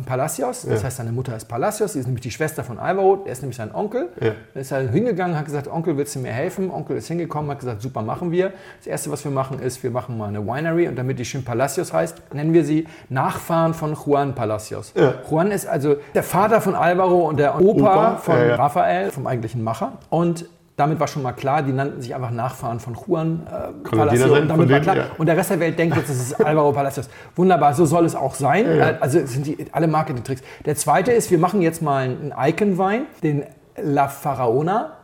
Palacios. 0.05 0.61
Das 0.61 0.79
Ja. 0.81 0.85
heißt, 0.85 0.97
seine 0.97 1.11
Mutter 1.11 1.35
ist 1.35 1.45
Palacios. 1.49 1.93
Sie 1.93 1.99
ist 1.99 2.05
nämlich 2.05 2.21
die 2.21 2.31
Schwester 2.31 2.63
von 2.63 2.79
Alvaro. 2.79 3.23
Er 3.25 3.31
ist 3.33 3.41
nämlich 3.41 3.57
sein 3.57 3.73
Onkel. 3.75 4.07
Ja. 4.21 4.31
Er 4.53 4.61
ist 4.61 4.71
halt 4.71 4.91
hingegangen, 4.91 5.37
hat 5.37 5.45
gesagt, 5.45 5.67
Onkel, 5.67 5.97
willst 5.97 6.15
du 6.15 6.19
mir 6.19 6.31
helfen? 6.31 6.71
Onkel 6.71 6.95
ist 6.97 7.07
hingekommen, 7.07 7.51
hat 7.51 7.59
gesagt, 7.59 7.81
super, 7.81 8.01
machen 8.01 8.31
wir. 8.31 8.53
Das 8.77 8.87
Erste, 8.87 9.11
was 9.11 9.23
wir 9.25 9.31
machen, 9.31 9.59
ist, 9.59 9.83
wir 9.83 9.91
machen 9.91 10.17
mal 10.17 10.29
eine 10.29 10.45
Winery. 10.45 10.87
Und 10.87 10.95
damit 10.97 11.19
die 11.19 11.25
schön 11.25 11.43
Palacios 11.43 11.91
heißt, 11.91 12.33
nennen 12.33 12.53
wir 12.53 12.63
sie 12.63 12.87
Nachfahren 13.09 13.73
von 13.73 13.95
Juan 13.95 14.33
Palacios. 14.35 14.93
Ja. 14.95 15.15
Juan 15.29 15.51
ist 15.51 15.67
also 15.67 15.95
der 16.15 16.23
Vater 16.23 16.61
von 16.61 16.75
Alvaro 16.75 17.27
und 17.27 17.37
der 17.37 17.59
Opa, 17.59 17.81
Opa, 17.81 18.15
von. 18.17 18.35
Raphael, 18.51 19.11
vom 19.11 19.27
eigentlichen 19.27 19.61
Macher. 19.63 19.93
Und 20.09 20.45
damit 20.81 20.99
war 20.99 21.07
schon 21.07 21.21
mal 21.21 21.31
klar, 21.33 21.61
die 21.61 21.71
nannten 21.71 22.01
sich 22.01 22.13
einfach 22.15 22.31
Nachfahren 22.31 22.79
von 22.79 22.95
Juan 22.95 23.45
äh, 23.45 23.87
Palacio. 23.95 24.27
sein, 24.29 24.41
Und 24.41 24.47
damit 24.49 24.69
war 24.69 24.79
klar. 24.79 24.95
ja. 24.97 25.05
Und 25.17 25.27
der 25.27 25.37
Rest 25.37 25.51
der 25.51 25.59
Welt 25.59 25.77
denkt 25.77 25.95
jetzt, 25.95 26.09
das 26.09 26.17
ist 26.17 26.43
Alvaro 26.43 26.71
Palacios. 26.71 27.07
Wunderbar, 27.35 27.73
so 27.75 27.85
soll 27.85 28.05
es 28.05 28.15
auch 28.15 28.33
sein. 28.33 28.65
Äh, 28.65 28.97
Also 28.99 29.23
sind 29.25 29.45
die, 29.45 29.67
alle 29.71 29.87
Marketing-Tricks. 29.87 30.41
Der 30.65 30.75
zweite 30.75 31.11
ist, 31.11 31.29
wir 31.29 31.37
machen 31.37 31.61
jetzt 31.61 31.81
mal 31.81 32.03
einen 32.03 32.33
Icon-Wein, 32.35 33.03
den 33.23 33.43
La 33.81 34.07
Faraona. 34.07 34.97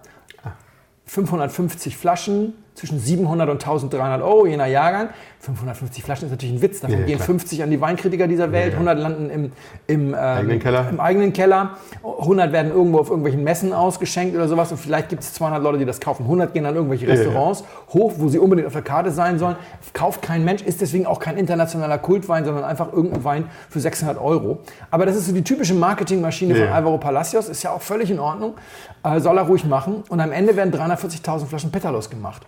550 1.05 1.95
Flaschen, 1.95 2.53
zwischen 2.73 2.99
700 2.99 3.49
und 3.49 3.55
1300 3.63 4.21
Euro, 4.21 4.45
je 4.45 4.57
nach 4.57 4.67
Jahrgang. 4.67 5.09
550 5.39 6.03
Flaschen 6.03 6.25
ist 6.25 6.31
natürlich 6.31 6.55
ein 6.55 6.61
Witz. 6.61 6.81
Davon 6.81 6.93
Ja, 6.95 6.99
ja, 7.01 7.05
gehen 7.05 7.15
klar. 7.17 7.25
50 7.27 7.63
an 7.63 7.69
die 7.71 7.79
Weinkritiker 7.79 8.27
dieser 8.27 8.51
Welt, 8.51 8.73
100 8.73 8.97
landen 8.99 9.29
im, 9.29 9.51
im, 9.85 10.07
ähm, 10.09 10.15
Eigenen 10.15 10.59
Keller. 10.59 10.89
im 10.89 10.99
eigenen 10.99 11.31
Keller. 11.33 11.71
100 12.03 12.51
werden 12.51 12.71
irgendwo 12.71 12.99
auf 12.99 13.09
irgendwelchen 13.09 13.43
Messen 13.43 13.71
ausgeschenkt 13.71 14.35
oder 14.35 14.47
sowas. 14.47 14.71
Und 14.71 14.77
vielleicht 14.79 15.09
gibt 15.09 15.23
es 15.23 15.33
200 15.35 15.61
Leute, 15.61 15.77
die 15.77 15.85
das 15.85 15.99
kaufen. 15.99 16.23
100 16.23 16.53
gehen 16.53 16.65
an 16.65 16.75
irgendwelche 16.75 17.05
Ja, 17.05 17.13
ja. 17.13 17.21
Restaurants 17.21 17.63
hoch, 17.93 18.13
wo 18.17 18.27
sie 18.29 18.39
unbedingt 18.39 18.67
auf 18.67 18.73
der 18.73 18.81
Karte 18.81 19.11
sein 19.11 19.37
sollen. 19.39 19.55
Kauft 19.93 20.21
kein 20.21 20.43
Mensch, 20.43 20.63
ist 20.63 20.81
deswegen 20.81 21.05
auch 21.05 21.19
kein 21.19 21.37
internationaler 21.37 21.99
Kultwein, 21.99 22.43
sondern 22.43 22.63
einfach 22.65 22.91
irgendein 22.91 23.23
Wein 23.23 23.43
für 23.69 23.79
600 23.79 24.19
Euro. 24.19 24.59
Aber 24.91 25.05
das 25.05 25.15
ist 25.15 25.27
so 25.27 25.33
die 25.33 25.43
typische 25.43 25.75
Marketingmaschine 25.75 26.55
von 26.55 26.63
Ja. 26.65 26.71
Alvaro 26.73 26.97
Palacios. 26.97 27.47
Ist 27.47 27.63
ja 27.63 27.71
auch 27.71 27.81
völlig 27.81 28.09
in 28.11 28.19
Ordnung. 28.19 28.55
Äh, 29.03 29.19
soll 29.19 29.37
er 29.37 29.43
ruhig 29.43 29.63
machen. 29.65 30.03
Und 30.09 30.19
am 30.19 30.31
Ende 30.31 30.55
werden 30.55 30.73
340.000 30.73 31.45
Flaschen 31.45 31.71
Petalos 31.71 32.09
gemacht 32.09 32.41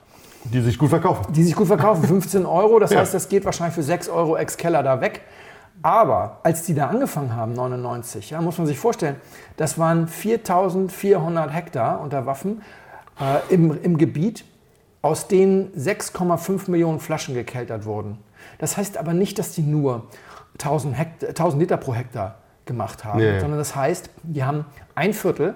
Die 0.45 0.61
sich 0.61 0.77
gut 0.77 0.89
verkaufen. 0.89 1.33
die 1.33 1.43
sich 1.43 1.55
gut 1.55 1.67
verkaufen. 1.67 2.03
15 2.03 2.45
Euro, 2.45 2.79
das 2.79 2.91
Ja. 2.91 2.99
heißt, 2.99 3.13
das 3.13 3.29
geht 3.29 3.45
wahrscheinlich 3.45 3.75
für 3.75 3.83
6 3.83 4.09
Euro 4.09 4.37
ex-Keller 4.37 4.83
da 4.83 5.01
weg. 5.01 5.21
Aber 5.81 6.39
als 6.43 6.63
die 6.65 6.73
da 6.73 6.87
angefangen 6.87 7.35
haben, 7.35 7.53
99, 7.53 8.31
ja, 8.31 8.41
muss 8.41 8.57
man 8.57 8.67
sich 8.67 8.77
vorstellen, 8.77 9.15
das 9.55 9.77
waren 9.77 10.07
4400 10.09 11.53
Hektar 11.53 12.01
unter 12.01 12.25
Waffen 12.25 12.61
äh, 13.19 13.53
im, 13.53 13.77
im 13.81 13.97
Gebiet, 13.97 14.43
aus 15.01 15.27
denen 15.27 15.71
6,5 15.77 16.69
Millionen 16.69 16.99
Flaschen 16.99 17.33
gekeltert 17.33 17.85
wurden. 17.85 18.17
Das 18.57 18.75
heißt 18.75 18.97
aber 18.97 19.13
nicht, 19.13 19.39
dass 19.39 19.53
die 19.53 19.61
nur 19.61 20.07
1000, 20.53 20.97
Hektar, 20.97 21.29
1000 21.29 21.61
Liter 21.61 21.77
pro 21.77 21.93
Hektar 21.93 22.35
gemacht 22.69 23.03
haben, 23.03 23.19
Nee. 23.19 23.39
sondern 23.41 23.59
das 23.59 23.75
heißt, 23.75 24.09
die 24.23 24.45
haben 24.45 24.63
ein 24.95 25.13
Viertel 25.13 25.55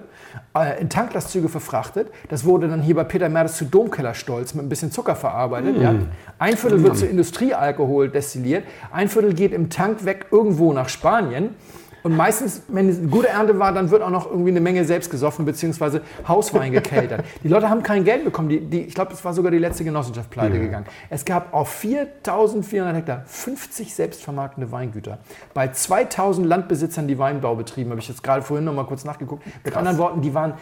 äh, 0.54 0.78
in 0.80 0.90
Tanklastzüge 0.90 1.48
verfrachtet. 1.48 2.08
Das 2.28 2.44
wurde 2.44 2.68
dann 2.68 2.82
hier 2.82 2.94
bei 2.94 3.04
Peter 3.04 3.30
Mertes 3.30 3.56
zu 3.56 3.64
Domkellerstolz 3.64 4.52
mit 4.54 4.66
ein 4.66 4.68
bisschen 4.68 4.92
Zucker 4.92 5.16
verarbeitet. 5.16 5.80
Ja. 5.80 5.94
Ein 6.38 6.56
Viertel 6.58 6.82
wird 6.82 6.98
zu 6.98 7.06
Industriealkohol 7.06 8.10
destilliert. 8.10 8.64
Ein 8.92 9.08
Viertel 9.08 9.32
geht 9.32 9.52
im 9.52 9.70
Tank 9.70 10.04
weg 10.04 10.26
irgendwo 10.30 10.72
nach 10.74 10.88
Spanien. 10.90 11.54
Und 12.04 12.16
meistens, 12.16 12.62
wenn 12.68 12.88
es 12.90 12.98
eine 12.98 13.08
gute 13.08 13.28
Ernte 13.28 13.58
war, 13.58 13.72
dann 13.72 13.90
wird 13.90 14.02
auch 14.02 14.10
noch 14.10 14.30
irgendwie 14.30 14.50
eine 14.50 14.60
Menge 14.60 14.84
selbst 14.84 15.10
gesoffen 15.10 15.46
bzw. 15.46 16.00
Hauswein 16.28 16.70
gekeltert. 16.70 17.24
die 17.42 17.48
Leute 17.48 17.70
haben 17.70 17.82
kein 17.82 18.04
Geld 18.04 18.24
bekommen. 18.24 18.50
Die, 18.50 18.60
die, 18.60 18.82
ich 18.82 18.94
glaube, 18.94 19.10
das 19.10 19.24
war 19.24 19.32
sogar 19.32 19.50
die 19.50 19.58
letzte 19.58 19.84
Genossenschaft 19.84 20.28
pleite 20.28 20.60
gegangen. 20.60 20.84
Es 21.08 21.24
gab 21.24 21.54
auf 21.54 21.70
4400 21.70 22.94
Hektar 22.94 23.22
50 23.24 23.94
selbstvermarktende 23.94 24.70
Weingüter. 24.70 25.18
Bei 25.54 25.68
2000 25.68 26.46
Landbesitzern, 26.46 27.08
die 27.08 27.18
Weinbau 27.18 27.54
betrieben, 27.54 27.88
habe 27.88 28.00
ich 28.00 28.08
jetzt 28.08 28.22
gerade 28.22 28.42
vorhin 28.42 28.66
noch 28.66 28.74
mal 28.74 28.84
kurz 28.84 29.06
nachgeguckt. 29.06 29.42
Mit 29.64 29.74
anderen 29.74 29.96
Worten, 29.96 30.20
die 30.20 30.34
waren, 30.34 30.52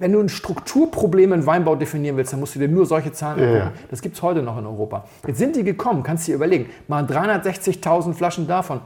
wenn 0.00 0.10
du 0.10 0.18
ein 0.18 0.28
Strukturproblem 0.28 1.32
im 1.32 1.46
Weinbau 1.46 1.76
definieren 1.76 2.16
willst, 2.16 2.32
dann 2.32 2.40
musst 2.40 2.56
du 2.56 2.58
dir 2.58 2.66
nur 2.66 2.86
solche 2.86 3.12
Zahlen 3.12 3.38
Ja, 3.38 3.46
angucken. 3.46 3.66
ja. 3.66 3.72
Das 3.88 4.02
gibt 4.02 4.16
es 4.16 4.22
heute 4.22 4.42
noch 4.42 4.58
in 4.58 4.66
Europa. 4.66 5.04
Jetzt 5.28 5.38
sind 5.38 5.54
die 5.54 5.62
gekommen, 5.62 6.02
kannst 6.02 6.26
du 6.26 6.32
dir 6.32 6.36
überlegen, 6.36 6.66
mal 6.88 7.04
360.000 7.04 8.14
Flaschen 8.14 8.48
davon. 8.48 8.80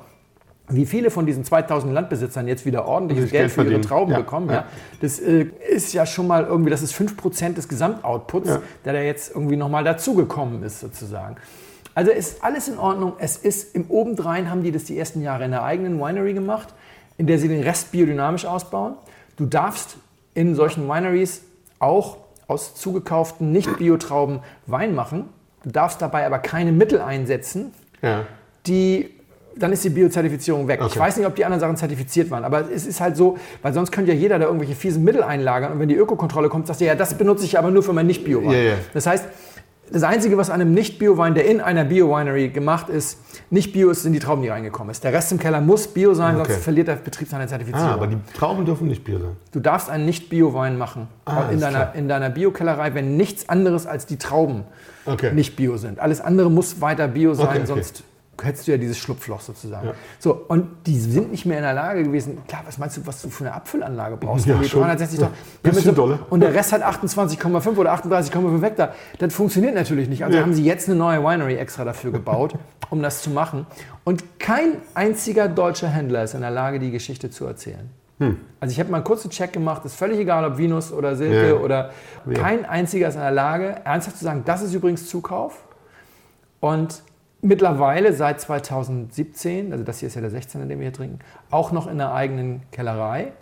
Wie 0.68 0.84
viele 0.86 1.10
von 1.10 1.26
diesen 1.26 1.44
2000 1.44 1.92
Landbesitzern 1.92 2.48
jetzt 2.48 2.66
wieder 2.66 2.86
ordentliches 2.88 3.30
Geld 3.30 3.42
Geld 3.42 3.52
für 3.52 3.72
ihre. 3.72 3.80
Trauben 3.80 4.12
Ja, 4.12 4.18
bekommen, 4.18 4.50
ja. 4.50 4.64
das 5.00 5.20
äh, 5.20 5.46
ist 5.70 5.92
ja 5.92 6.04
schon 6.06 6.26
mal 6.26 6.44
irgendwie, 6.44 6.70
das 6.70 6.82
ist 6.82 6.92
5% 6.94 7.54
des 7.54 7.68
Gesamtoutputs, 7.68 8.48
Ja. 8.48 8.62
der 8.84 8.92
da 8.94 9.00
jetzt 9.00 9.30
irgendwie 9.34 9.56
nochmal 9.56 9.84
dazugekommen 9.84 10.62
ist 10.64 10.80
sozusagen. 10.80 11.36
Also 11.94 12.10
ist 12.10 12.42
alles 12.44 12.68
in 12.68 12.78
Ordnung. 12.78 13.12
Es 13.18 13.36
ist 13.36 13.74
im 13.74 13.88
Obendrein 13.90 14.50
haben 14.50 14.62
die 14.64 14.72
das 14.72 14.84
die 14.84 14.98
ersten 14.98 15.22
Jahre 15.22 15.44
in 15.44 15.52
der 15.52 15.62
eigenen 15.62 15.98
Winery 16.00 16.34
gemacht, 16.34 16.68
in 17.16 17.26
der 17.26 17.38
sie 17.38 17.48
den 17.48 17.62
Rest 17.62 17.92
biodynamisch 17.92 18.44
ausbauen. 18.44 18.94
Du 19.36 19.46
darfst 19.46 19.96
in 20.34 20.54
solchen 20.54 20.88
Wineries 20.88 21.42
auch 21.78 22.18
aus 22.48 22.74
zugekauften 22.74 23.52
Nicht-Biotrauben 23.52 24.40
Wein 24.66 24.94
machen. 24.94 25.28
Du 25.62 25.70
darfst 25.70 26.02
dabei 26.02 26.26
aber 26.26 26.38
keine 26.38 26.72
Mittel 26.72 27.00
einsetzen, 27.00 27.72
die, 28.66 29.10
dann 29.58 29.72
ist 29.72 29.82
die 29.84 29.90
Biozertifizierung 29.90 30.68
weg. 30.68 30.80
Ich 30.80 30.86
Okay. 30.92 30.98
weiß 31.00 31.16
nicht, 31.16 31.26
ob 31.26 31.34
die 31.34 31.44
anderen 31.44 31.60
Sachen 31.60 31.76
zertifiziert 31.76 32.30
waren, 32.30 32.44
aber 32.44 32.70
es 32.70 32.86
ist 32.86 33.00
halt 33.00 33.16
so, 33.16 33.38
weil 33.62 33.72
sonst 33.72 33.90
könnte 33.90 34.12
ja 34.12 34.18
jeder 34.18 34.38
da 34.38 34.46
irgendwelche 34.46 34.74
fiesen 34.74 35.02
Mittel 35.04 35.22
einlagern 35.22 35.72
und 35.72 35.80
wenn 35.80 35.88
die 35.88 35.94
Ökokontrolle 35.96 36.48
kommt, 36.48 36.66
sagt 36.66 36.80
er, 36.82 36.88
ja, 36.88 36.94
das 36.94 37.14
benutze 37.14 37.44
ich 37.44 37.58
aber 37.58 37.70
nur 37.70 37.82
für 37.82 37.92
mein 37.92 38.06
Nicht-Bio-Wein. 38.06 38.50
Ja, 38.50 38.58
ja. 38.58 38.74
Das 38.92 39.06
heißt, 39.06 39.24
das 39.88 40.02
Einzige, 40.02 40.36
was 40.36 40.50
an 40.50 40.60
einem 40.60 40.74
Nicht-Bio-Wein, 40.74 41.34
der 41.34 41.46
in 41.46 41.60
einer 41.60 41.84
Bio-Winery 41.84 42.48
gemacht 42.48 42.88
ist, 42.88 43.20
nicht 43.50 43.72
Bio 43.72 43.88
ist, 43.90 44.02
sind 44.02 44.14
die 44.14 44.18
Trauben, 44.18 44.42
die 44.42 44.48
reingekommen 44.48 44.90
ist. 44.90 45.04
Der 45.04 45.12
Rest 45.12 45.30
im 45.30 45.38
Keller 45.38 45.60
muss 45.60 45.86
Bio 45.86 46.12
sein, 46.12 46.34
Okay. 46.40 46.50
sonst 46.52 46.64
verliert 46.64 46.88
der 46.88 46.96
Betrieb 46.96 47.28
seine 47.28 47.46
Zertifizierung. 47.46 47.88
Ah, 47.90 47.94
aber 47.94 48.08
die 48.08 48.16
Trauben 48.36 48.64
dürfen 48.64 48.88
nicht 48.88 49.04
Bier 49.04 49.20
sein. 49.20 49.36
Du 49.52 49.60
darfst 49.60 49.88
einen 49.88 50.04
Nicht-Bio-Wein 50.04 50.76
machen 50.76 51.06
Ah, 51.24 51.44
in, 51.52 51.60
deiner, 51.60 51.78
klar. 51.78 51.94
in 51.94 52.08
deiner 52.08 52.30
Biokellerei, 52.30 52.94
wenn 52.94 53.16
nichts 53.16 53.48
anderes 53.48 53.86
als 53.86 54.06
die 54.06 54.16
Trauben 54.18 54.64
Okay. 55.06 55.32
nicht 55.32 55.54
Bio 55.54 55.76
sind. 55.76 56.00
Alles 56.00 56.20
andere 56.20 56.50
muss 56.50 56.80
weiter 56.80 57.06
Bio 57.06 57.34
sein, 57.34 57.46
okay. 57.46 57.66
sonst 57.66 58.02
hättest 58.42 58.66
du 58.66 58.72
ja 58.72 58.78
dieses 58.78 58.98
Schlupfloch 58.98 59.40
sozusagen. 59.40 59.88
Ja. 59.88 59.94
So, 60.18 60.34
und 60.48 60.68
die 60.86 60.98
sind 60.98 61.30
nicht 61.30 61.46
mehr 61.46 61.58
in 61.58 61.64
der 61.64 61.74
Lage 61.74 62.02
gewesen. 62.02 62.38
Klar, 62.46 62.62
was 62.66 62.78
meinst 62.78 62.96
du, 62.96 63.06
was 63.06 63.22
du 63.22 63.30
für 63.30 63.44
eine 63.44 63.54
Abfüllanlage 63.54 64.16
brauchst? 64.16 64.46
Ja, 64.46 64.62
schon. 64.64 64.80
360 64.82 65.20
Ja, 65.20 65.30
bisschen 65.62 65.82
so- 65.82 65.92
dolle. 65.92 66.18
Und 66.30 66.40
der 66.40 66.52
Rest 66.54 66.72
hat 66.72 66.82
28,5 66.82 67.76
oder 67.78 67.92
38,5 67.92 68.62
Hektar. 68.62 68.94
Das 69.18 69.34
funktioniert 69.34 69.74
natürlich 69.74 70.08
nicht. 70.08 70.24
Also 70.24 70.36
Ja. 70.36 70.42
haben 70.42 70.54
sie 70.54 70.64
jetzt 70.64 70.88
eine 70.88 70.96
neue 70.98 71.22
Winery 71.22 71.56
extra 71.56 71.84
dafür 71.84 72.12
gebaut, 72.12 72.54
um 72.90 73.02
das 73.02 73.22
zu 73.22 73.30
machen. 73.30 73.66
Und 74.04 74.38
kein 74.38 74.76
einziger 74.94 75.48
deutscher 75.48 75.88
Händler 75.88 76.22
ist 76.24 76.34
in 76.34 76.40
der 76.42 76.50
Lage, 76.50 76.78
die 76.78 76.90
Geschichte 76.90 77.30
zu 77.30 77.46
erzählen. 77.46 77.90
Also 78.60 78.72
ich 78.72 78.80
habe 78.80 78.90
mal 78.90 78.96
einen 78.96 79.04
kurzen 79.04 79.28
Check 79.30 79.52
gemacht, 79.52 79.84
ist 79.84 79.94
völlig 79.94 80.18
egal, 80.18 80.42
ob 80.46 80.56
Venus 80.56 80.90
oder 80.90 81.16
Silke 81.16 81.48
Ja. 81.48 81.54
oder 81.56 81.90
kein 82.32 82.64
einziger 82.64 83.08
ist 83.08 83.14
in 83.16 83.20
der 83.20 83.30
Lage, 83.30 83.76
ernsthaft 83.84 84.16
zu 84.16 84.24
sagen, 84.24 84.40
das 84.46 84.62
ist 84.62 84.72
übrigens 84.72 85.06
Zukauf. 85.06 85.62
Und 86.60 87.02
mittlerweile 87.46 88.12
seit 88.12 88.40
2017, 88.40 89.72
also 89.72 89.84
das 89.84 89.98
hier 90.00 90.08
ist 90.08 90.14
ja 90.14 90.20
der 90.20 90.30
16, 90.30 90.62
in 90.62 90.68
dem 90.68 90.78
wir 90.80 90.86
hier 90.86 90.92
trinken, 90.92 91.18
auch 91.50 91.72
noch 91.72 91.86
in 91.86 91.98
der 91.98 92.12
eigenen 92.12 92.62
Kellerei, 92.72 93.32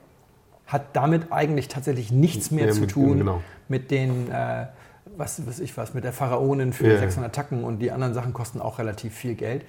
hat 0.67 0.83
damit 0.95 1.31
eigentlich 1.33 1.69
tatsächlich 1.69 2.11
nichts 2.11 2.51
mehr 2.51 2.67
Ja, 2.67 2.73
zu 2.73 2.81
mit- 2.83 2.91
tun 2.91 3.19
genau. 3.19 3.41
mit 3.69 3.91
den, 3.91 4.31
äh, 4.31 4.67
was 5.17 5.47
weiß 5.47 5.61
ich 5.61 5.77
was, 5.77 5.95
mit 5.95 6.05
der 6.05 6.13
Pharaonin 6.13 6.73
für 6.73 6.89
Ja. 6.93 6.99
600 6.99 7.35
Tacken 7.35 7.65
und 7.65 7.79
die 7.81 7.91
anderen 7.91 8.15
Sachen 8.15 8.33
kosten 8.33 8.61
auch 8.61 8.79
relativ 8.79 9.15
viel 9.15 9.35
Geld. 9.35 9.65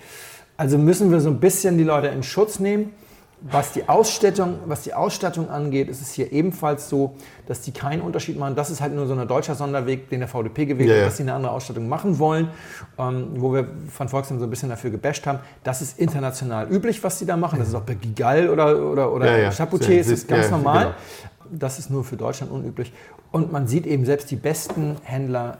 Also 0.58 0.78
müssen 0.78 1.12
wir 1.12 1.20
so 1.20 1.30
ein 1.30 1.40
bisschen 1.40 1.78
die 1.78 1.84
Leute 1.84 2.08
in 2.08 2.24
Schutz 2.24 2.60
nehmen. 2.60 2.94
Was 3.42 3.74
die 3.74 3.88
Ausstattung, 3.88 4.60
was 4.66 4.82
die 4.84 4.94
Ausstattung 4.94 5.50
angeht, 5.50 5.88
ist 5.90 6.02
es 6.02 6.14
hier 6.14 6.32
ebenfalls 6.32 6.90
so, 6.90 7.16
dass 7.48 7.62
die 7.62 7.72
keinen 7.72 8.02
Unterschied 8.02 8.40
machen. 8.40 8.56
Das 8.56 8.70
ist 8.72 8.82
halt 8.82 8.96
nur 8.96 9.06
so 9.06 9.14
ein 9.14 9.28
deutscher 9.28 9.54
Sonderweg, 9.56 10.10
den 10.10 10.20
der 10.22 10.28
VDP 10.30 10.66
gewählt 10.66 10.90
Ja, 10.90 10.96
hat, 10.96 11.00
ja. 11.02 11.06
dass 11.06 11.18
sie 11.18 11.24
eine 11.24 11.34
andere 11.34 11.52
Ausstattung 11.52 11.88
machen 11.88 12.18
wollen, 12.18 12.48
ähm, 12.98 13.28
wo 13.36 13.54
wir 13.54 13.68
von 13.92 14.10
Volkswagen 14.10 14.40
so 14.40 14.48
ein 14.48 14.50
bisschen 14.50 14.70
dafür 14.70 14.90
gebasht 14.90 15.28
haben. 15.28 15.40
Das 15.64 15.82
ist 15.82 16.00
international 16.00 16.72
üblich, 16.72 17.04
was 17.04 17.20
sie 17.20 17.26
da 17.26 17.38
machen. 17.38 17.60
Das 17.60 17.68
ist 17.68 17.76
auch 17.76 17.82
bei 17.82 17.94
Gigal 17.94 18.50
oder, 18.50 18.82
oder, 18.92 19.12
oder 19.14 19.26
Ja, 19.26 19.38
ja. 19.38 19.52
Chapoutier, 19.52 20.00
ist 20.00 20.10
es 20.10 20.26
ganz 20.26 20.46
ja, 20.46 20.52
normal. 20.52 20.84
genau. 20.86 20.96
Das 21.52 21.78
ist 21.78 21.92
nur 21.92 22.04
für 22.04 22.18
Deutschland 22.18 22.52
unüblich. 22.52 22.92
Und 23.32 23.52
man 23.52 23.68
sieht 23.68 23.86
eben 23.86 24.06
selbst 24.06 24.32
die 24.32 24.38
besten 24.38 24.96
Händler 25.04 25.60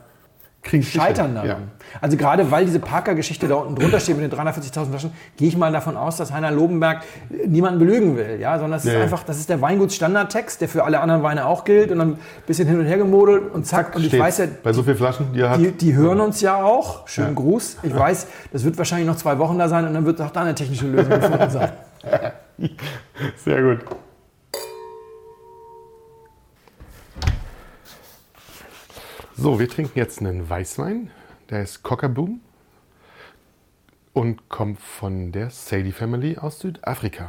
Kriegen 0.66 0.82
scheitern 0.82 1.34
Ja. 1.36 1.42
daran. 1.44 1.70
Also 2.00 2.16
gerade 2.16 2.50
weil 2.50 2.64
diese 2.66 2.80
Parker-Geschichte 2.80 3.46
da 3.46 3.54
unten 3.54 3.76
drunter 3.76 4.00
steht 4.00 4.16
mit 4.18 4.30
den 4.30 4.36
340.000 4.38 4.90
Flaschen, 4.90 5.12
gehe 5.36 5.46
ich 5.48 5.56
mal 5.56 5.70
davon 5.72 5.96
aus, 5.96 6.16
dass 6.16 6.32
Heiner 6.32 6.50
Lobenberg 6.50 7.02
niemanden 7.46 7.78
belügen 7.78 8.16
will. 8.16 8.38
Ja? 8.40 8.58
Sondern 8.58 8.78
es 8.78 8.84
ist 8.84 8.92
Ja. 8.92 9.00
einfach, 9.00 9.22
das 9.22 9.38
ist 9.38 9.48
der 9.48 9.60
Weingutsstandardtext, 9.60 10.60
der 10.60 10.68
für 10.68 10.82
alle 10.84 11.00
anderen 11.00 11.22
Weine 11.22 11.46
auch 11.46 11.64
gilt 11.64 11.92
und 11.92 11.98
dann 12.00 12.12
ein 12.14 12.18
bisschen 12.46 12.66
hin 12.68 12.80
und 12.80 12.86
her 12.86 12.98
gemodelt 12.98 13.54
und 13.54 13.64
zack. 13.64 13.94
Und 13.94 14.02
ich 14.02 14.08
Steht 14.08 14.20
weiß 14.20 14.38
ja, 14.38 14.46
bei 14.62 14.72
so 14.72 14.82
vielen 14.82 14.96
Flaschen, 14.96 15.32
die 15.32 15.40
er 15.40 15.50
hat. 15.50 15.60
die, 15.60 15.70
die 15.72 15.94
hören 15.94 16.20
uns 16.20 16.40
ja 16.40 16.56
auch. 16.62 17.06
Schönen 17.06 17.28
Ja. 17.28 17.34
Gruß. 17.34 17.76
Ich 17.84 17.96
weiß, 17.96 18.26
das 18.52 18.64
wird 18.64 18.76
wahrscheinlich 18.76 19.06
noch 19.06 19.16
zwei 19.16 19.38
Wochen 19.38 19.58
da 19.58 19.68
sein 19.68 19.86
und 19.86 19.94
dann 19.94 20.04
wird 20.04 20.20
auch 20.20 20.30
da 20.30 20.42
eine 20.42 20.54
technische 20.54 20.86
Lösung 20.88 21.10
gefunden 21.20 21.50
sein. 21.50 21.70
Sehr 23.36 23.62
gut. 23.62 23.78
So, 29.38 29.58
wir 29.58 29.68
trinken 29.68 29.98
jetzt 29.98 30.20
einen 30.20 30.48
Weißwein. 30.48 31.10
Der 31.50 31.62
ist 31.62 31.82
Cockaboom 31.82 32.40
und 34.14 34.48
kommt 34.48 34.80
von 34.80 35.30
der 35.30 35.50
Sadie 35.50 35.92
Family 35.92 36.38
aus 36.38 36.60
Südafrika. 36.60 37.28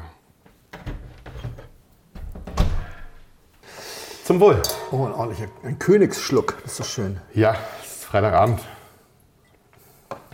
Zum 4.23 4.39
Wohl. 4.39 4.61
Oh, 4.91 5.05
ein 5.05 5.11
ordentlicher 5.11 5.51
ein 5.63 5.77
Königsschluck. 5.79 6.57
Das 6.63 6.71
ist 6.71 6.77
so 6.77 6.83
schön. 6.85 7.19
Ja, 7.33 7.57
es 7.81 7.97
ist 7.97 8.05
Freitagabend. 8.05 8.61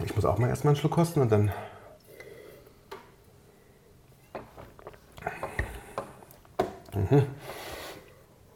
Ich 0.06 0.16
muss 0.16 0.26
auch 0.26 0.38
mal 0.38 0.50
erstmal 0.50 0.74
einen 0.74 0.80
Schluck 0.80 0.92
kosten 0.92 1.22
und 1.22 1.32
dann. 1.32 1.52
Mhm. 6.94 7.24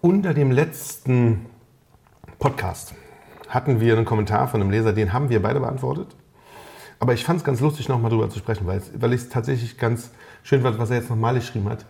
Unter 0.01 0.35
dem 0.35 0.51
letzten 0.51 1.47
Podcast 2.37 2.93
hatten 3.57 3.81
wir 3.81 3.97
einen 3.97 4.05
Kommentar 4.05 4.47
von 4.47 4.61
einem 4.61 4.69
Leser, 4.69 4.93
den 4.93 5.13
haben 5.13 5.29
wir 5.29 5.41
beide 5.41 5.59
beantwortet. 5.59 6.15
Aber 6.99 7.13
ich 7.13 7.23
fand 7.25 7.39
es 7.39 7.43
ganz 7.43 7.59
lustig, 7.59 7.89
nochmal 7.89 8.11
drüber 8.11 8.29
zu 8.29 8.37
sprechen, 8.37 8.67
weil, 8.67 8.81
ich 9.13 9.21
es 9.21 9.29
tatsächlich 9.29 9.79
ganz 9.79 10.11
schön 10.43 10.61
fand, 10.61 10.77
was 10.77 10.91
er 10.91 10.97
jetzt 10.97 11.09
nochmal 11.09 11.33
geschrieben 11.33 11.67
hat. 11.67 11.85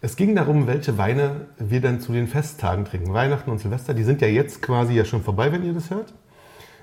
Es 0.00 0.16
ging 0.16 0.34
darum, 0.34 0.66
welche 0.66 0.98
Weine 0.98 1.46
wir 1.58 1.80
dann 1.80 2.00
zu 2.00 2.12
den 2.12 2.26
Festtagen 2.26 2.84
trinken. 2.84 3.14
Weihnachten 3.14 3.50
und 3.50 3.58
Silvester, 3.58 3.94
die 3.94 4.02
sind 4.02 4.20
ja 4.20 4.26
jetzt 4.26 4.60
quasi 4.62 4.94
ja 4.94 5.04
schon 5.04 5.22
vorbei, 5.22 5.52
wenn 5.52 5.64
ihr 5.64 5.72
das 5.72 5.90
hört. 5.90 6.12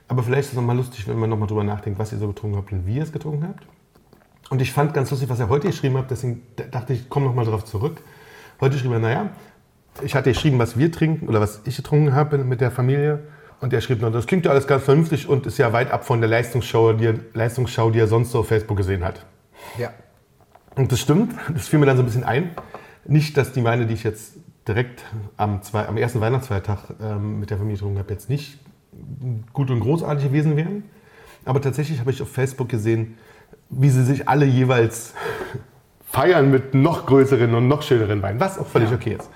Aber 0.08 0.24
vielleicht 0.24 0.44
ist 0.44 0.50
es 0.50 0.56
nochmal 0.56 0.78
lustig, 0.78 1.06
wenn 1.08 1.20
man 1.20 1.30
nochmal 1.30 1.50
drüber 1.50 1.66
nachdenkt, 1.66 2.00
was 2.00 2.14
ihr 2.14 2.18
so 2.18 2.30
getrunken 2.30 2.56
habt 2.56 2.72
und 2.72 2.88
wie 2.88 2.96
ihr 2.96 3.04
es 3.04 3.12
getrunken 3.12 3.46
habt. 3.46 3.66
Und 4.50 4.62
ich 4.62 4.72
fand 4.72 4.94
ganz 4.94 5.12
lustig, 5.12 5.30
was 5.30 5.40
er 5.42 5.50
heute 5.50 5.68
geschrieben 5.68 5.98
hat, 5.98 6.10
deswegen 6.10 6.44
dachte 6.72 6.94
ich, 6.94 7.10
komm 7.10 7.26
nochmal 7.26 7.44
darauf 7.44 7.66
zurück. 7.66 8.02
Heute 8.62 8.78
schrieb 8.80 8.92
er, 8.94 9.00
naja, 9.00 9.30
ich 10.02 10.16
hatte 10.16 10.32
geschrieben, 10.32 10.58
was 10.58 10.78
wir 10.78 10.92
trinken 10.92 11.28
oder 11.28 11.42
was 11.42 11.62
ich 11.66 11.76
getrunken 11.76 12.16
habe 12.16 12.38
mit 12.38 12.62
der 12.62 12.72
Familie. 12.72 13.20
Und 13.62 13.74
er 13.74 13.82
schrieb 13.82 14.02
noch, 14.02 14.12
das 14.12 14.26
klingt 14.26 14.46
ja 14.46 14.52
alles 14.52 14.68
ganz 14.68 14.84
vernünftig 14.84 15.28
und 15.28 15.46
ist 15.46 15.58
ja 15.58 15.74
weit 15.74 15.92
ab 15.92 16.06
von 16.06 16.22
der 16.22 16.30
Leistungsschau, 16.30 16.94
die 16.94 17.06
er, 17.08 17.16
Leistungsschau, 17.34 17.92
die 17.92 18.00
er 18.00 18.08
sonst 18.08 18.32
so 18.32 18.40
auf 18.40 18.48
Facebook 18.48 18.78
gesehen 18.78 19.04
hat. 19.04 19.26
Ja. 19.78 19.92
Und 20.76 20.92
das 20.92 21.00
stimmt, 21.00 21.34
das 21.54 21.68
fiel 21.68 21.80
mir 21.80 21.86
dann 21.86 21.98
so 21.98 22.04
ein 22.04 22.06
bisschen 22.06 22.24
ein. 22.24 22.52
Nicht, 23.06 23.36
dass 23.36 23.52
die 23.52 23.64
Weine, 23.64 23.86
die 23.86 23.94
ich 23.96 24.04
jetzt 24.04 24.36
direkt 24.68 25.04
am, 25.36 25.62
zwei, 25.62 25.88
am 25.88 25.98
ersten 25.98 26.22
Weihnachtsfeiertag 26.22 26.80
ähm, 27.02 27.40
mit 27.40 27.50
der 27.50 27.58
Familie 27.58 27.78
getrunken 27.78 28.00
habe, 28.00 28.14
jetzt 28.14 28.30
nicht 28.30 28.60
gut 29.52 29.72
und 29.72 29.82
großartig 29.82 30.26
gewesen 30.26 30.56
wären. 30.56 30.84
Aber 31.44 31.62
tatsächlich 31.62 32.00
habe 32.00 32.12
ich 32.12 32.22
auf 32.22 32.30
Facebook 32.32 32.70
gesehen, 32.70 33.18
wie 33.70 33.90
sie 33.90 34.04
sich 34.04 34.30
alle 34.30 34.46
jeweils 34.46 35.14
feiern 36.06 36.50
mit 36.50 36.74
noch 36.74 37.06
größeren 37.08 37.54
und 37.56 37.68
noch 37.68 37.82
schöneren 37.82 38.22
Weinen, 38.22 38.40
was 38.40 38.58
auch 38.58 38.68
völlig 38.68 38.90
Ja. 38.90 38.96
okay 38.96 39.18
ist. 39.20 39.30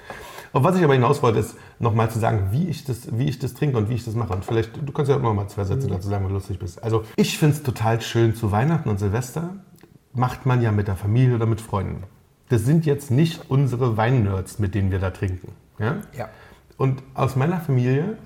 Auf 0.54 0.64
was 0.64 0.78
ich 0.78 0.84
aber 0.84 0.94
hinaus 0.94 1.24
wollte, 1.24 1.40
ist 1.40 1.56
nochmal 1.80 2.12
zu 2.12 2.20
sagen, 2.20 2.50
wie 2.52 2.68
ich, 2.68 2.86
das, 2.86 3.18
wie 3.18 3.28
ich 3.28 3.40
das 3.40 3.56
trinke 3.56 3.76
und 3.78 3.90
wie 3.90 3.96
ich 3.96 4.06
das 4.06 4.14
mache. 4.14 4.34
Und 4.34 4.46
vielleicht, 4.46 4.72
du 4.78 4.94
kannst 4.94 5.10
ja 5.10 5.18
auch 5.18 5.22
noch 5.22 5.34
mal 5.34 5.48
zwei 5.48 5.64
Sätze 5.64 5.88
dazu 5.88 6.08
sagen, 6.08 6.24
wenn 6.24 6.30
du 6.30 6.36
lustig 6.36 6.60
bist. 6.60 6.84
Also 6.84 7.04
ich 7.16 7.40
finde 7.40 7.56
es 7.56 7.64
total 7.64 8.00
schön 8.02 8.36
zu 8.36 8.52
Weihnachten 8.52 8.88
und 8.88 9.00
Silvester. 9.00 9.56
Macht 10.14 10.46
man 10.46 10.62
ja 10.62 10.72
mit 10.72 10.88
der 10.88 10.96
Familie 10.96 11.36
oder 11.36 11.48
mit 11.48 11.60
Freunden. 11.60 12.04
Das 12.50 12.62
sind 12.62 12.86
jetzt 12.86 13.10
nicht 13.10 13.50
unsere 13.50 13.98
Weinnerds, 13.98 14.60
mit 14.60 14.76
denen 14.76 14.92
wir 14.92 15.00
da 15.00 15.10
trinken. 15.10 15.54
Ja? 15.80 15.98
Ja. 16.16 16.30
Und 16.78 17.02
aus 17.16 17.36
meiner 17.36 17.60
Familie 17.60 18.18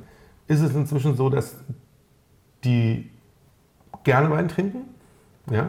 ist 0.47 0.59
es 0.59 0.75
inzwischen 0.75 1.15
so, 1.15 1.29
dass 1.29 1.55
die 2.65 3.09
gerne 4.03 4.29
Wein 4.29 4.49
trinken, 4.49 4.81
ja, 5.49 5.67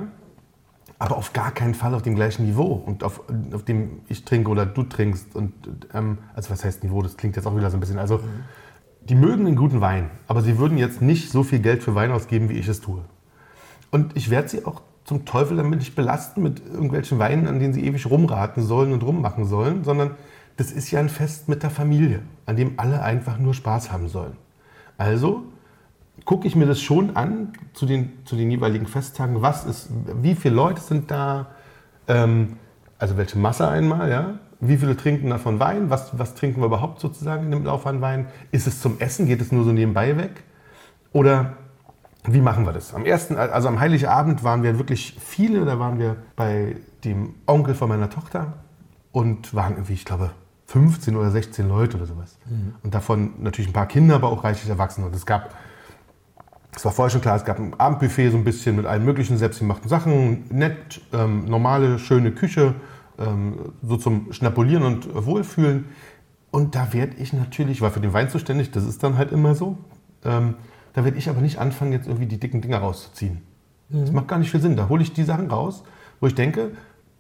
aber 0.99 1.17
auf 1.17 1.33
gar 1.33 1.53
keinen 1.53 1.75
Fall 1.75 1.95
auf 1.95 2.03
dem 2.03 2.15
gleichen 2.15 2.45
Niveau 2.45 2.73
und 2.73 3.05
auf, 3.05 3.23
auf 3.53 3.65
dem 3.65 4.01
ich 4.09 4.25
trinke 4.25 4.51
oder 4.51 4.67
du 4.67 4.83
trinkst. 4.83 5.35
Und, 5.37 5.53
ähm, 5.95 6.19
also 6.35 6.51
was 6.51 6.65
heißt 6.65 6.83
Niveau, 6.83 7.03
das 7.03 7.17
klingt 7.17 7.37
jetzt 7.37 7.47
auch 7.47 7.57
wieder 7.57 7.71
so 7.71 7.77
ein 7.77 7.81
bisschen. 7.81 7.99
Also 7.99 8.21
die 9.09 9.15
mögen 9.15 9.47
einen 9.47 9.57
guten 9.57 9.81
Wein, 9.81 10.11
aber 10.27 10.43
sie 10.43 10.59
würden 10.59 10.77
jetzt 10.77 11.01
nicht 11.01 11.31
so 11.31 11.43
viel 11.43 11.61
Geld 11.61 11.83
für 11.83 11.95
Wein 11.95 12.11
ausgeben, 12.11 12.49
wie 12.49 12.59
ich 12.59 12.69
es 12.69 12.81
tue. 12.81 13.03
Und 13.91 14.17
ich 14.17 14.29
werde 14.29 14.49
sie 14.49 14.67
auch 14.67 14.83
zum 15.05 15.25
Teufel 15.25 15.57
damit 15.57 15.79
nicht 15.79 15.95
belasten 15.95 16.43
mit 16.43 16.61
irgendwelchen 16.67 17.19
Weinen, 17.19 17.47
an 17.47 17.59
denen 17.59 17.73
sie 17.73 17.85
ewig 17.87 18.05
rumraten 18.11 18.63
sollen 18.63 18.93
und 18.93 19.03
rummachen 19.03 19.47
sollen, 19.47 19.85
sondern 19.85 20.17
das 20.59 20.73
ist 20.73 20.91
ja 20.91 21.01
ein 21.01 21.09
Fest 21.09 21.49
mit 21.49 21.63
der 21.63 21.71
Familie, 21.71 22.21
an 22.45 22.57
dem 22.57 22.75
alle 22.77 23.01
einfach 23.01 23.39
nur 23.39 23.55
Spaß 23.55 23.91
haben 23.93 24.09
sollen. 24.09 24.37
Also 24.99 25.45
gucke 26.29 26.47
ich 26.47 26.55
mir 26.55 26.67
das 26.67 26.83
schon 26.83 27.17
an 27.17 27.55
zu 27.73 27.87
den, 27.87 28.19
zu 28.27 28.37
den 28.37 28.51
jeweiligen 28.51 28.87
Festtagen. 28.87 29.41
Was 29.41 29.65
ist, 29.65 29.89
wie 30.21 30.35
viele 30.35 30.57
Leute 30.57 30.79
sind 30.83 31.11
da? 31.11 31.47
Ähm, 32.07 32.59
also 32.99 33.17
welche 33.17 33.39
Masse 33.39 33.67
einmal, 33.67 34.11
ja? 34.11 34.35
Wie 34.61 34.77
viele 34.77 34.95
trinken 34.95 35.31
davon 35.31 35.59
Wein? 35.59 35.89
Was, 35.89 36.19
was 36.19 36.35
trinken 36.35 36.61
wir 36.61 36.67
überhaupt 36.67 37.01
sozusagen 37.01 37.45
in 37.45 37.51
dem 37.53 37.65
Lauf 37.65 37.87
an 37.87 38.03
Wein? 38.03 38.27
Ist 38.51 38.67
es 38.67 38.83
zum 38.83 39.01
Essen? 39.01 39.25
Geht 39.25 39.41
es 39.41 39.53
nur 39.53 39.65
so 39.65 39.73
nebenbei 39.73 40.19
weg? 40.19 40.43
Oder 41.15 41.55
wie 42.25 42.43
machen 42.43 42.67
wir 42.67 42.75
das? 42.75 42.93
Am 42.93 43.07
ersten, 43.07 43.37
also 43.37 43.69
am 43.69 43.81
Heiligabend 43.81 44.45
waren 44.45 44.63
wir 44.63 44.77
wirklich 44.77 45.17
viele. 45.19 45.65
Da 45.65 45.79
waren 45.79 45.99
wir 45.99 46.17
bei 46.37 46.77
dem 47.05 47.37
Onkel 47.47 47.75
von 47.75 47.89
meiner 47.89 48.11
Tochter 48.11 48.53
und 49.13 49.55
waren 49.55 49.77
irgendwie, 49.77 49.95
ich 49.95 50.05
glaube, 50.05 50.33
15 50.67 51.17
oder 51.17 51.31
16 51.31 51.67
Leute 51.67 51.97
oder 51.97 52.05
sowas. 52.05 52.37
Und 52.83 52.95
davon 52.95 53.33
natürlich 53.39 53.71
ein 53.71 53.73
paar 53.73 53.89
Kinder, 53.89 54.17
aber 54.17 54.31
auch 54.31 54.45
reichlich 54.45 54.69
Erwachsene. 54.69 55.07
Und 55.07 55.17
es 55.17 55.25
gab 55.25 55.55
es 56.79 56.85
war 56.85 56.93
vorher 56.93 57.11
schon 57.11 57.21
klar, 57.21 57.35
es 57.35 57.45
gab 57.45 57.59
ein 57.59 57.75
Abendbuffet 57.77 58.31
so 58.31 58.37
ein 58.37 58.45
bisschen 58.45 58.77
mit 58.77 58.87
allen 58.87 59.05
möglichen 59.05 59.37
selbstgemachten 59.37 59.89
Sachen, 59.89 60.45
nett, 60.49 61.01
ähm, 61.13 61.47
normale, 61.47 61.99
schöne 61.99 62.31
Küche, 62.31 62.77
ähm, 63.19 63.73
so 63.83 63.97
zum 63.97 64.33
Schnapulieren 64.33 64.85
und 64.85 65.13
Wohlfühlen. 65.13 65.87
Und 66.53 66.77
da 66.77 66.93
werde 66.93 67.17
ich 67.19 67.33
natürlich, 67.33 67.81
war 67.81 67.91
für 67.91 67.99
den 67.99 68.13
Wein 68.13 68.31
zuständig, 68.31 68.71
das 68.71 68.87
ist 68.87 69.03
dann 69.03 69.19
halt 69.19 69.33
immer 69.33 69.57
so, 69.57 69.77
ähm, 70.25 70.55
da 70.93 71.05
werde 71.05 71.19
ich 71.19 71.29
aber 71.29 71.41
nicht 71.41 71.59
anfangen, 71.59 71.91
jetzt 71.91 72.07
irgendwie 72.07 72.27
die 72.27 72.39
dicken 72.39 72.61
Dinger 72.61 72.79
rauszuziehen. 72.79 73.43
Das 73.91 74.13
macht 74.13 74.29
gar 74.29 74.39
nicht 74.39 74.53
viel 74.53 74.61
Sinn. 74.61 74.77
Da 74.77 74.89
hole 74.89 75.03
ich 75.03 75.13
die 75.13 75.25
Sachen 75.25 75.51
raus, 75.51 75.83
wo 76.21 76.29
ich 76.29 76.37
denke, 76.37 76.73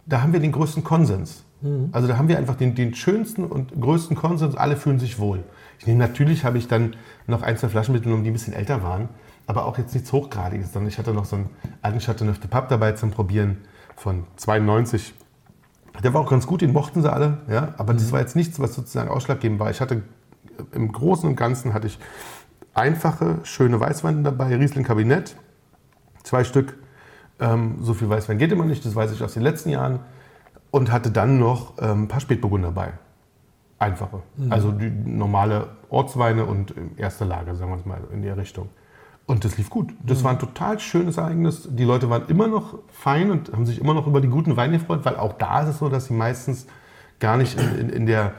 da 0.06 0.22
haben 0.22 0.32
wir 0.32 0.38
den 0.40 0.52
größten 0.52 0.84
Konsens. 0.84 1.42
Also 1.90 2.06
da 2.06 2.16
haben 2.16 2.28
wir 2.28 2.38
einfach 2.38 2.54
den, 2.54 2.76
den 2.76 2.94
schönsten 2.94 3.44
und 3.44 3.72
größten 3.80 4.16
Konsens, 4.16 4.54
alle 4.54 4.76
fühlen 4.76 5.00
sich 5.00 5.18
wohl. 5.18 5.42
Ich 5.80 5.86
nehme 5.88 5.98
natürlich, 5.98 6.44
habe 6.44 6.58
ich 6.58 6.68
dann 6.68 6.94
noch 7.26 7.42
ein, 7.42 7.56
zwei 7.56 7.68
Flaschen 7.68 7.94
mitgenommen, 7.94 8.22
die 8.22 8.30
ein 8.30 8.34
bisschen 8.34 8.52
älter 8.52 8.84
waren, 8.84 9.08
aber 9.48 9.64
auch 9.64 9.78
jetzt 9.78 9.94
nichts 9.94 10.12
Hochgradiges, 10.12 10.72
sondern 10.72 10.88
ich 10.88 10.98
hatte 10.98 11.12
noch 11.12 11.24
so 11.24 11.36
einen 11.36 11.50
alten 11.80 12.00
Chateauneuf 12.00 12.38
de 12.38 12.48
Pape 12.48 12.68
dabei 12.68 12.92
zum 12.92 13.10
Probieren 13.10 13.56
von 13.96 14.24
92. 14.36 15.14
Der 16.04 16.12
war 16.14 16.20
auch 16.20 16.30
ganz 16.30 16.46
gut, 16.46 16.60
den 16.60 16.72
mochten 16.72 17.00
sie 17.00 17.10
alle, 17.10 17.38
ja, 17.48 17.74
aber 17.78 17.94
das 17.94 18.12
war 18.12 18.20
jetzt 18.20 18.36
nichts, 18.36 18.60
was 18.60 18.74
sozusagen 18.74 19.08
ausschlaggebend 19.08 19.58
war. 19.58 19.70
Ich 19.70 19.80
hatte 19.80 20.02
im 20.72 20.92
Großen 20.92 21.28
und 21.28 21.34
Ganzen 21.34 21.72
hatte 21.72 21.86
ich 21.86 21.98
einfache, 22.74 23.38
schöne 23.42 23.80
Weißweine 23.80 24.22
dabei, 24.22 24.54
Riesling 24.54 24.84
Kabinett, 24.84 25.34
zwei 26.22 26.44
Stück. 26.44 26.78
Ähm, 27.40 27.78
so 27.80 27.94
viel 27.94 28.08
Weißwein 28.08 28.36
geht 28.36 28.52
immer 28.52 28.66
nicht, 28.66 28.84
das 28.84 28.94
weiß 28.94 29.12
ich 29.12 29.22
aus 29.22 29.32
den 29.32 29.42
letzten 29.42 29.70
Jahren. 29.70 30.00
Und 30.70 30.92
hatte 30.92 31.10
dann 31.10 31.38
noch 31.38 31.72
ähm, 31.78 32.02
ein 32.02 32.08
paar 32.08 32.20
Spätburgunder 32.20 32.68
dabei. 32.68 32.92
Einfache. 33.78 34.22
Also 34.50 34.72
die 34.72 34.90
normale 34.90 35.68
Ortsweine 35.88 36.44
und 36.44 36.74
erste 36.98 37.24
Lage, 37.24 37.54
sagen 37.54 37.70
wir 37.70 37.78
es 37.78 37.86
mal, 37.86 38.00
in 38.12 38.20
der 38.20 38.36
Richtung. 38.36 38.68
Und 39.28 39.44
das 39.44 39.58
lief 39.58 39.68
gut. 39.68 39.92
Das 40.02 40.24
war 40.24 40.30
ein 40.30 40.38
total 40.38 40.80
schönes 40.80 41.18
Ereignis. 41.18 41.68
Die 41.70 41.84
Leute 41.84 42.08
waren 42.08 42.26
immer 42.28 42.46
noch 42.46 42.78
fein 42.88 43.30
und 43.30 43.52
haben 43.52 43.66
sich 43.66 43.78
immer 43.78 43.92
noch 43.92 44.06
über 44.06 44.22
die 44.22 44.28
guten 44.28 44.56
Weine 44.56 44.78
gefreut, 44.78 45.04
weil 45.04 45.16
auch 45.16 45.34
da 45.34 45.60
ist 45.60 45.68
es 45.68 45.78
so, 45.80 45.90
dass 45.90 46.06
sie 46.06 46.14
meistens 46.14 46.66
gar 47.20 47.36
nicht 47.36 47.60
in, 47.60 47.78
in, 47.78 47.90
in 47.90 48.06
der, 48.06 48.32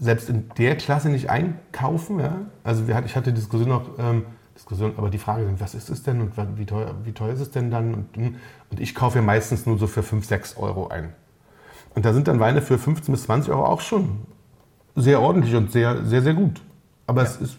selbst 0.00 0.28
in 0.28 0.50
der 0.58 0.76
Klasse 0.76 1.08
nicht 1.08 1.30
einkaufen. 1.30 2.18
Ja? 2.18 2.32
Also 2.64 2.82
ich 2.88 3.14
hatte 3.14 3.32
Diskussion 3.32 3.68
noch, 3.68 3.96
ähm, 4.00 4.24
Diskussion, 4.56 4.94
aber 4.96 5.08
die 5.08 5.18
Frage, 5.18 5.46
was 5.60 5.76
ist 5.76 5.88
es 5.88 6.02
denn 6.02 6.20
und 6.20 6.32
wie 6.58 6.66
teuer, 6.66 6.96
wie 7.04 7.12
teuer 7.12 7.32
ist 7.32 7.40
es 7.40 7.52
denn 7.52 7.70
dann? 7.70 7.94
Und, 7.94 8.16
hm, 8.16 8.34
und 8.72 8.80
ich 8.80 8.96
kaufe 8.96 9.18
ja 9.18 9.22
meistens 9.22 9.66
nur 9.66 9.78
so 9.78 9.86
für 9.86 10.02
5, 10.02 10.26
6 10.26 10.56
Euro 10.56 10.88
ein. 10.88 11.12
Und 11.94 12.04
da 12.04 12.12
sind 12.12 12.26
dann 12.26 12.40
Weine 12.40 12.60
für 12.60 12.76
15 12.76 13.12
bis 13.12 13.22
20 13.22 13.52
Euro 13.52 13.66
auch 13.66 13.82
schon 13.82 14.18
sehr 14.96 15.20
ordentlich 15.20 15.54
und 15.54 15.70
sehr, 15.70 16.04
sehr, 16.04 16.22
sehr 16.22 16.34
gut. 16.34 16.60
Aber 17.06 17.22
es 17.22 17.36
ist 17.36 17.56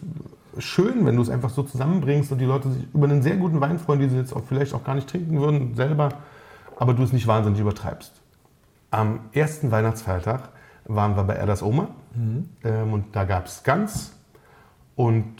schön, 0.58 1.06
wenn 1.06 1.16
du 1.16 1.22
es 1.22 1.30
einfach 1.30 1.50
so 1.50 1.62
zusammenbringst 1.62 2.32
und 2.32 2.38
die 2.38 2.44
Leute 2.44 2.70
sich 2.70 2.86
über 2.92 3.06
einen 3.06 3.22
sehr 3.22 3.36
guten 3.36 3.60
Wein 3.60 3.78
freuen, 3.78 4.00
die 4.00 4.08
sie 4.08 4.16
jetzt 4.16 4.34
auch 4.34 4.42
vielleicht 4.46 4.74
auch 4.74 4.84
gar 4.84 4.94
nicht 4.94 5.08
trinken 5.08 5.40
würden 5.40 5.74
selber, 5.74 6.10
aber 6.76 6.94
du 6.94 7.02
es 7.02 7.12
nicht 7.12 7.26
wahnsinnig 7.26 7.60
übertreibst. 7.60 8.12
Am 8.90 9.20
ersten 9.32 9.70
Weihnachtsfeiertag 9.70 10.48
waren 10.86 11.16
wir 11.16 11.24
bei 11.24 11.34
Erdas 11.34 11.62
Oma 11.62 11.88
ähm, 12.64 12.92
und 12.92 13.14
da 13.14 13.24
gab 13.24 13.46
es 13.46 13.62
Gans 13.62 14.12
und 14.96 15.36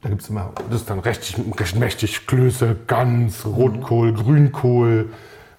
da 0.00 0.08
gibt 0.08 0.22
es 0.22 0.30
immer, 0.30 0.52
das 0.70 0.80
ist 0.80 0.90
dann 0.90 1.00
recht, 1.00 1.38
recht 1.58 1.76
mächtig, 1.76 2.26
Klöße, 2.26 2.76
Gans, 2.86 3.44
Rotkohl, 3.44 4.14
Grünkohl 4.14 5.10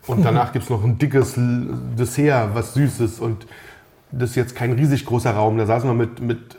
und 0.07 0.25
danach 0.25 0.51
gibt 0.51 0.63
es 0.63 0.69
noch 0.69 0.83
ein 0.83 0.97
dickes 0.97 1.35
Dessert, 1.37 2.55
was 2.55 2.73
Süßes 2.73 3.19
und 3.19 3.45
das 4.11 4.31
ist 4.31 4.35
jetzt 4.35 4.55
kein 4.55 4.73
riesig 4.73 5.05
großer 5.05 5.31
Raum, 5.31 5.57
da 5.57 5.65
saßen 5.65 5.87
wir 5.87 5.93
mit, 5.93 6.19
mit 6.19 6.57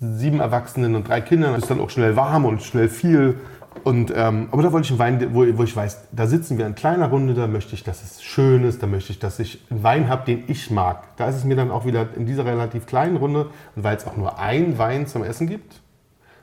sieben 0.00 0.40
Erwachsenen 0.40 0.94
und 0.94 1.08
drei 1.08 1.20
Kindern. 1.20 1.54
Das 1.54 1.62
ist 1.62 1.70
dann 1.70 1.80
auch 1.80 1.90
schnell 1.90 2.16
warm 2.16 2.44
und 2.44 2.62
schnell 2.62 2.88
viel. 2.88 3.36
Und, 3.84 4.12
ähm, 4.14 4.48
aber 4.52 4.62
da 4.62 4.72
wollte 4.72 4.86
ich 4.86 4.90
einen 4.90 5.20
Wein, 5.20 5.34
wo, 5.34 5.46
wo 5.58 5.62
ich 5.62 5.76
weiß, 5.76 6.08
da 6.12 6.26
sitzen 6.26 6.58
wir 6.58 6.66
in 6.66 6.74
kleiner 6.74 7.08
Runde, 7.08 7.34
da 7.34 7.46
möchte 7.46 7.74
ich, 7.74 7.84
dass 7.84 8.02
es 8.02 8.22
schön 8.22 8.64
ist, 8.64 8.82
da 8.82 8.86
möchte 8.86 9.12
ich, 9.12 9.18
dass 9.18 9.38
ich 9.38 9.64
einen 9.70 9.82
Wein 9.82 10.08
habe, 10.08 10.24
den 10.24 10.44
ich 10.48 10.70
mag. 10.70 11.16
Da 11.16 11.28
ist 11.28 11.36
es 11.36 11.44
mir 11.44 11.56
dann 11.56 11.70
auch 11.70 11.84
wieder 11.84 12.08
in 12.16 12.26
dieser 12.26 12.44
relativ 12.44 12.86
kleinen 12.86 13.16
Runde, 13.16 13.50
und 13.74 13.84
weil 13.84 13.96
es 13.96 14.06
auch 14.06 14.16
nur 14.16 14.38
einen 14.38 14.78
Wein 14.78 15.06
zum 15.06 15.22
Essen 15.22 15.46
gibt, 15.46 15.80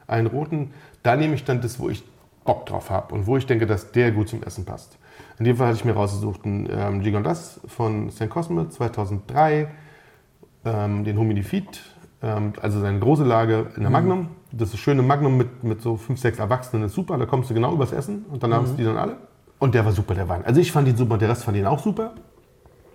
einen 0.08 0.28
roten, 0.28 0.74
da 1.02 1.16
nehme 1.16 1.34
ich 1.34 1.44
dann 1.44 1.60
das, 1.60 1.80
wo 1.80 1.90
ich 1.90 2.04
Bock 2.46 2.66
drauf 2.66 2.90
habe 2.90 3.14
und 3.14 3.26
wo 3.26 3.38
ich 3.38 3.46
denke, 3.46 3.66
dass 3.66 3.92
der 3.92 4.12
gut 4.12 4.30
zum 4.30 4.44
Essen 4.44 4.66
passt. 4.66 4.98
In 5.40 5.46
dem 5.46 5.58
Fall 5.58 5.68
hatte 5.68 5.78
ich 5.78 5.86
mir 5.86 5.94
rausgesucht 5.94 6.46
einen 6.46 6.70
ähm, 6.72 7.02
Gigondas 7.02 7.60
von 7.68 8.12
St. 8.12 8.30
Cosme 8.30 8.70
2003, 8.70 9.68
ähm, 10.66 11.04
den 11.04 11.18
Humidifit, 11.18 11.82
also 12.62 12.80
seine 12.80 13.00
große 13.00 13.24
Lage 13.24 13.68
in 13.76 13.82
der 13.82 13.92
Magnum. 13.92 14.30
Das 14.52 14.70
ist 14.74 14.80
schöne 14.80 15.02
Magnum 15.02 15.36
mit, 15.38 15.64
mit 15.64 15.82
so 15.82 15.98
fünf, 15.98 16.20
sechs 16.20 16.40
Erwachsenen, 16.40 16.86
ist 16.86 16.94
super. 16.94 17.18
Da 17.18 17.26
kommst 17.26 17.50
du 17.50 17.54
genau 17.54 17.74
übers 17.74 17.92
Essen 17.92 18.26
und 18.32 18.42
danach 18.44 18.64
ist 18.64 18.76
die 18.78 18.84
dann 18.84 18.98
alle. 18.98 19.18
Und 19.60 19.76
der 19.76 19.84
war 19.86 19.92
super, 19.92 20.14
der 20.14 20.30
Wein. 20.30 20.44
Also 20.46 20.62
ich 20.62 20.72
fand 20.72 20.88
ihn 20.88 20.96
super, 20.96 21.18
der 21.18 21.30
Rest 21.30 21.44
fand 21.44 21.58
ihn 21.58 21.66
auch 21.66 21.80
super. 21.80 22.14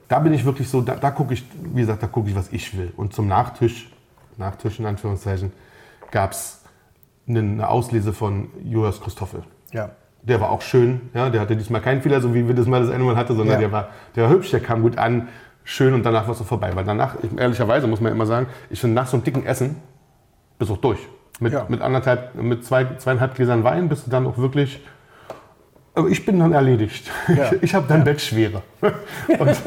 Da 0.08 0.18
bin 0.20 0.32
ich 0.32 0.44
wirklich 0.44 0.68
so, 0.70 0.80
da, 0.80 0.94
da 0.96 1.10
gucke 1.10 1.34
ich, 1.34 1.44
wie 1.74 1.80
gesagt, 1.80 2.02
da 2.02 2.06
gucke 2.06 2.30
ich, 2.30 2.36
was 2.36 2.52
ich 2.52 2.76
will. 2.76 2.92
Und 2.96 3.12
zum 3.12 3.26
Nachtisch, 3.28 3.90
Nachtisch 4.38 4.78
in 4.78 4.86
Anführungszeichen, 4.86 5.52
gab 6.10 6.32
es 6.32 6.62
eine, 7.28 7.40
eine 7.40 7.68
Auslese 7.68 8.12
von 8.14 8.48
Joas 8.64 9.00
Christoffel. 9.00 9.42
Ja. 9.72 9.90
Der 10.22 10.40
war 10.40 10.50
auch 10.50 10.62
schön, 10.62 11.02
ja, 11.14 11.30
der 11.30 11.40
hatte 11.40 11.56
diesmal 11.56 11.80
keinen 11.80 12.02
Fehler, 12.02 12.20
so 12.20 12.34
wie 12.34 12.46
wir 12.46 12.54
das 12.54 12.66
mal 12.66 12.80
das 12.80 12.90
eine 12.90 13.04
Mal 13.04 13.16
hatte, 13.16 13.34
sondern 13.34 13.54
Ja. 13.56 13.60
der, 13.60 13.72
war, 13.72 13.88
der 14.16 14.24
war 14.24 14.30
hübsch, 14.30 14.50
der 14.50 14.60
kam 14.60 14.82
gut 14.82 14.98
an, 14.98 15.28
schön 15.68 15.92
und 15.92 16.02
danach 16.02 16.24
war 16.24 16.32
es 16.32 16.38
so 16.38 16.44
vorbei. 16.44 16.70
Weil 16.74 16.84
danach, 16.84 17.16
ich, 17.22 17.38
ehrlicherweise 17.38 17.86
muss 17.86 18.00
man 18.00 18.10
immer 18.10 18.26
sagen, 18.26 18.46
ich 18.70 18.80
finde 18.80 18.94
nach 18.94 19.06
so 19.06 19.16
einem 19.16 19.24
dicken 19.24 19.44
Essen 19.44 19.76
bist 20.58 20.70
du 20.70 20.74
auch 20.74 20.78
durch. 20.78 20.98
Mit, 21.40 21.52
Ja. 21.52 21.66
mit 21.68 21.82
anderthalb, 21.82 22.34
mit 22.34 22.64
zwei, 22.64 22.86
zweieinhalb 22.96 23.34
Gläsern 23.34 23.62
Wein 23.64 23.88
bist 23.88 24.06
du 24.06 24.10
dann 24.10 24.26
auch 24.26 24.38
wirklich. 24.38 24.80
Aber 25.94 26.08
ich 26.08 26.24
bin 26.24 26.38
dann 26.38 26.52
erledigt. 26.52 27.10
Ja. 27.28 27.50
Ich, 27.52 27.62
ich 27.64 27.74
habe 27.74 27.86
dann 27.86 28.02
Bettschwere. 28.02 28.62
Und 29.38 29.62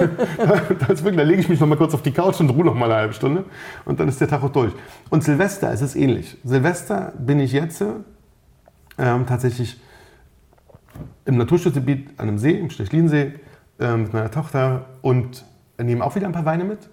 da 1.18 1.24
lege 1.24 1.40
ich 1.42 1.50
mich 1.50 1.60
noch 1.60 1.68
mal 1.68 1.78
kurz 1.78 1.94
auf 1.94 2.02
die 2.02 2.12
Couch 2.12 2.40
und 2.40 2.50
ruhe 2.50 2.66
noch 2.66 2.74
mal 2.74 2.86
eine 2.86 2.96
halbe 2.96 3.14
Stunde. 3.14 3.46
Und 3.86 4.00
dann 4.00 4.08
ist 4.08 4.20
der 4.20 4.28
Tag 4.28 4.44
auch 4.44 4.52
durch. 4.52 4.74
Und 5.10 5.24
Silvester 5.24 5.72
ist 5.72 5.82
es 5.82 5.96
ähnlich. 5.96 6.38
Silvester 6.44 7.14
bin 7.18 7.40
ich 7.40 7.52
jetzt 7.52 7.84
ähm, 8.98 9.26
tatsächlich 9.26 9.80
im 11.26 11.38
Naturschutzgebiet 11.38 12.10
an 12.18 12.28
einem 12.30 12.38
See, 12.38 12.58
im 12.58 12.70
Stechlinsee, 12.70 13.34
äh, 13.80 13.96
mit 13.98 14.14
meiner 14.14 14.32
Tochter 14.32 14.86
und 15.02 15.46
nehmen 15.84 16.02
auch 16.02 16.16
wieder 16.16 16.28
ein 16.28 16.34
paar 16.34 16.46
Weine 16.46 16.64
mit. 16.64 16.90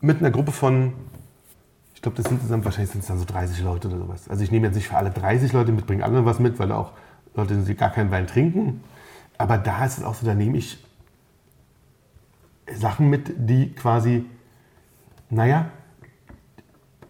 Mit 0.00 0.18
einer 0.18 0.30
Gruppe 0.30 0.52
von, 0.52 0.92
ich 1.94 2.02
glaube, 2.02 2.16
das 2.16 2.26
sind 2.26 2.36
insgesamt, 2.36 2.64
wahrscheinlich 2.64 2.90
sind 2.90 3.00
es 3.00 3.06
dann 3.06 3.18
so 3.18 3.24
30 3.24 3.62
Leute 3.62 3.88
oder 3.88 3.98
sowas. 3.98 4.28
Also 4.28 4.42
ich 4.42 4.50
nehme 4.50 4.66
jetzt 4.66 4.74
nicht 4.74 4.88
für 4.88 4.96
alle 4.96 5.10
30 5.10 5.52
Leute 5.52 5.72
mit, 5.72 5.86
bringe 5.86 6.04
alle 6.04 6.24
was 6.24 6.38
mit, 6.38 6.58
weil 6.58 6.72
auch 6.72 6.92
Leute 7.34 7.56
die 7.56 7.74
gar 7.74 7.90
keinen 7.90 8.10
Wein 8.10 8.26
trinken. 8.26 8.82
Aber 9.38 9.58
da 9.58 9.84
ist 9.84 9.98
es 9.98 10.04
auch 10.04 10.14
so, 10.14 10.26
da 10.26 10.34
nehme 10.34 10.58
ich 10.58 10.84
Sachen 12.72 13.10
mit, 13.10 13.32
die 13.36 13.72
quasi, 13.72 14.24
naja, 15.30 15.66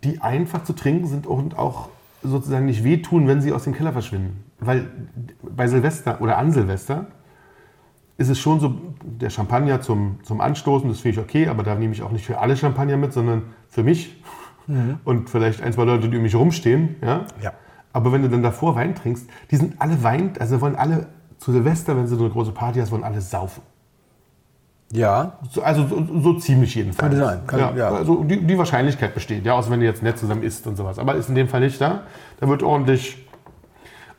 die 0.02 0.20
einfach 0.20 0.64
zu 0.64 0.72
trinken 0.72 1.06
sind 1.06 1.26
und 1.26 1.58
auch 1.58 1.88
sozusagen 2.22 2.66
nicht 2.66 2.84
wehtun, 2.84 3.26
wenn 3.26 3.40
sie 3.40 3.52
aus 3.52 3.64
dem 3.64 3.74
Keller 3.74 3.92
verschwinden. 3.92 4.44
Weil 4.58 4.88
bei 5.42 5.68
Silvester 5.68 6.20
oder 6.20 6.38
an 6.38 6.52
Silvester 6.52 7.06
ist 8.16 8.28
es 8.28 8.38
schon 8.38 8.60
so, 8.60 8.74
der 9.02 9.30
Champagner 9.30 9.80
zum, 9.80 10.20
zum 10.22 10.40
Anstoßen, 10.40 10.88
das 10.88 11.00
finde 11.00 11.18
ich 11.20 11.24
okay, 11.24 11.48
aber 11.48 11.62
da 11.62 11.74
nehme 11.74 11.92
ich 11.92 12.02
auch 12.02 12.12
nicht 12.12 12.24
für 12.26 12.38
alle 12.38 12.56
Champagner 12.56 12.96
mit, 12.96 13.12
sondern 13.12 13.42
für 13.68 13.82
mich 13.82 14.22
und 15.04 15.28
vielleicht 15.28 15.62
ein, 15.62 15.72
zwei 15.74 15.84
Leute, 15.84 16.08
die 16.08 16.16
um 16.16 16.22
mich 16.22 16.34
rumstehen. 16.34 16.96
Ja? 17.02 17.26
Ja. 17.42 17.52
Aber 17.92 18.12
wenn 18.12 18.22
du 18.22 18.28
dann 18.30 18.42
davor 18.42 18.74
Wein 18.76 18.94
trinkst, 18.94 19.28
die 19.50 19.56
sind 19.56 19.74
alle 19.80 20.02
Wein, 20.02 20.32
also 20.38 20.60
wollen 20.60 20.74
alle 20.76 21.06
zu 21.38 21.52
Silvester, 21.52 21.96
wenn 21.96 22.06
sie 22.06 22.16
so 22.16 22.24
eine 22.24 22.32
große 22.32 22.52
Party 22.52 22.78
hast, 22.80 22.90
wollen 22.90 23.04
alle 23.04 23.20
saufen. 23.20 23.62
Ja, 24.92 25.38
So, 25.50 25.62
also 25.62 25.86
so, 25.88 26.20
so 26.20 26.34
ziemlich 26.34 26.74
jedenfalls. 26.76 27.10
Könnte 27.10 27.24
sein, 27.26 27.46
kann- 27.46 27.58
ja, 27.60 27.74
ja. 27.74 27.88
Also 27.90 28.22
die, 28.22 28.40
die 28.46 28.56
Wahrscheinlichkeit 28.56 29.12
besteht, 29.12 29.44
ja, 29.44 29.54
außer 29.54 29.70
wenn 29.70 29.80
ihr 29.80 29.88
jetzt 29.88 30.02
nett 30.02 30.18
zusammen 30.18 30.42
isst 30.44 30.66
und 30.66 30.76
sowas. 30.76 30.98
Aber 30.98 31.14
ist 31.16 31.28
in 31.28 31.34
dem 31.34 31.48
Fall 31.48 31.60
nicht 31.60 31.80
da. 31.80 32.02
Da 32.38 32.48
wird 32.48 32.62
ordentlich. 32.62 33.26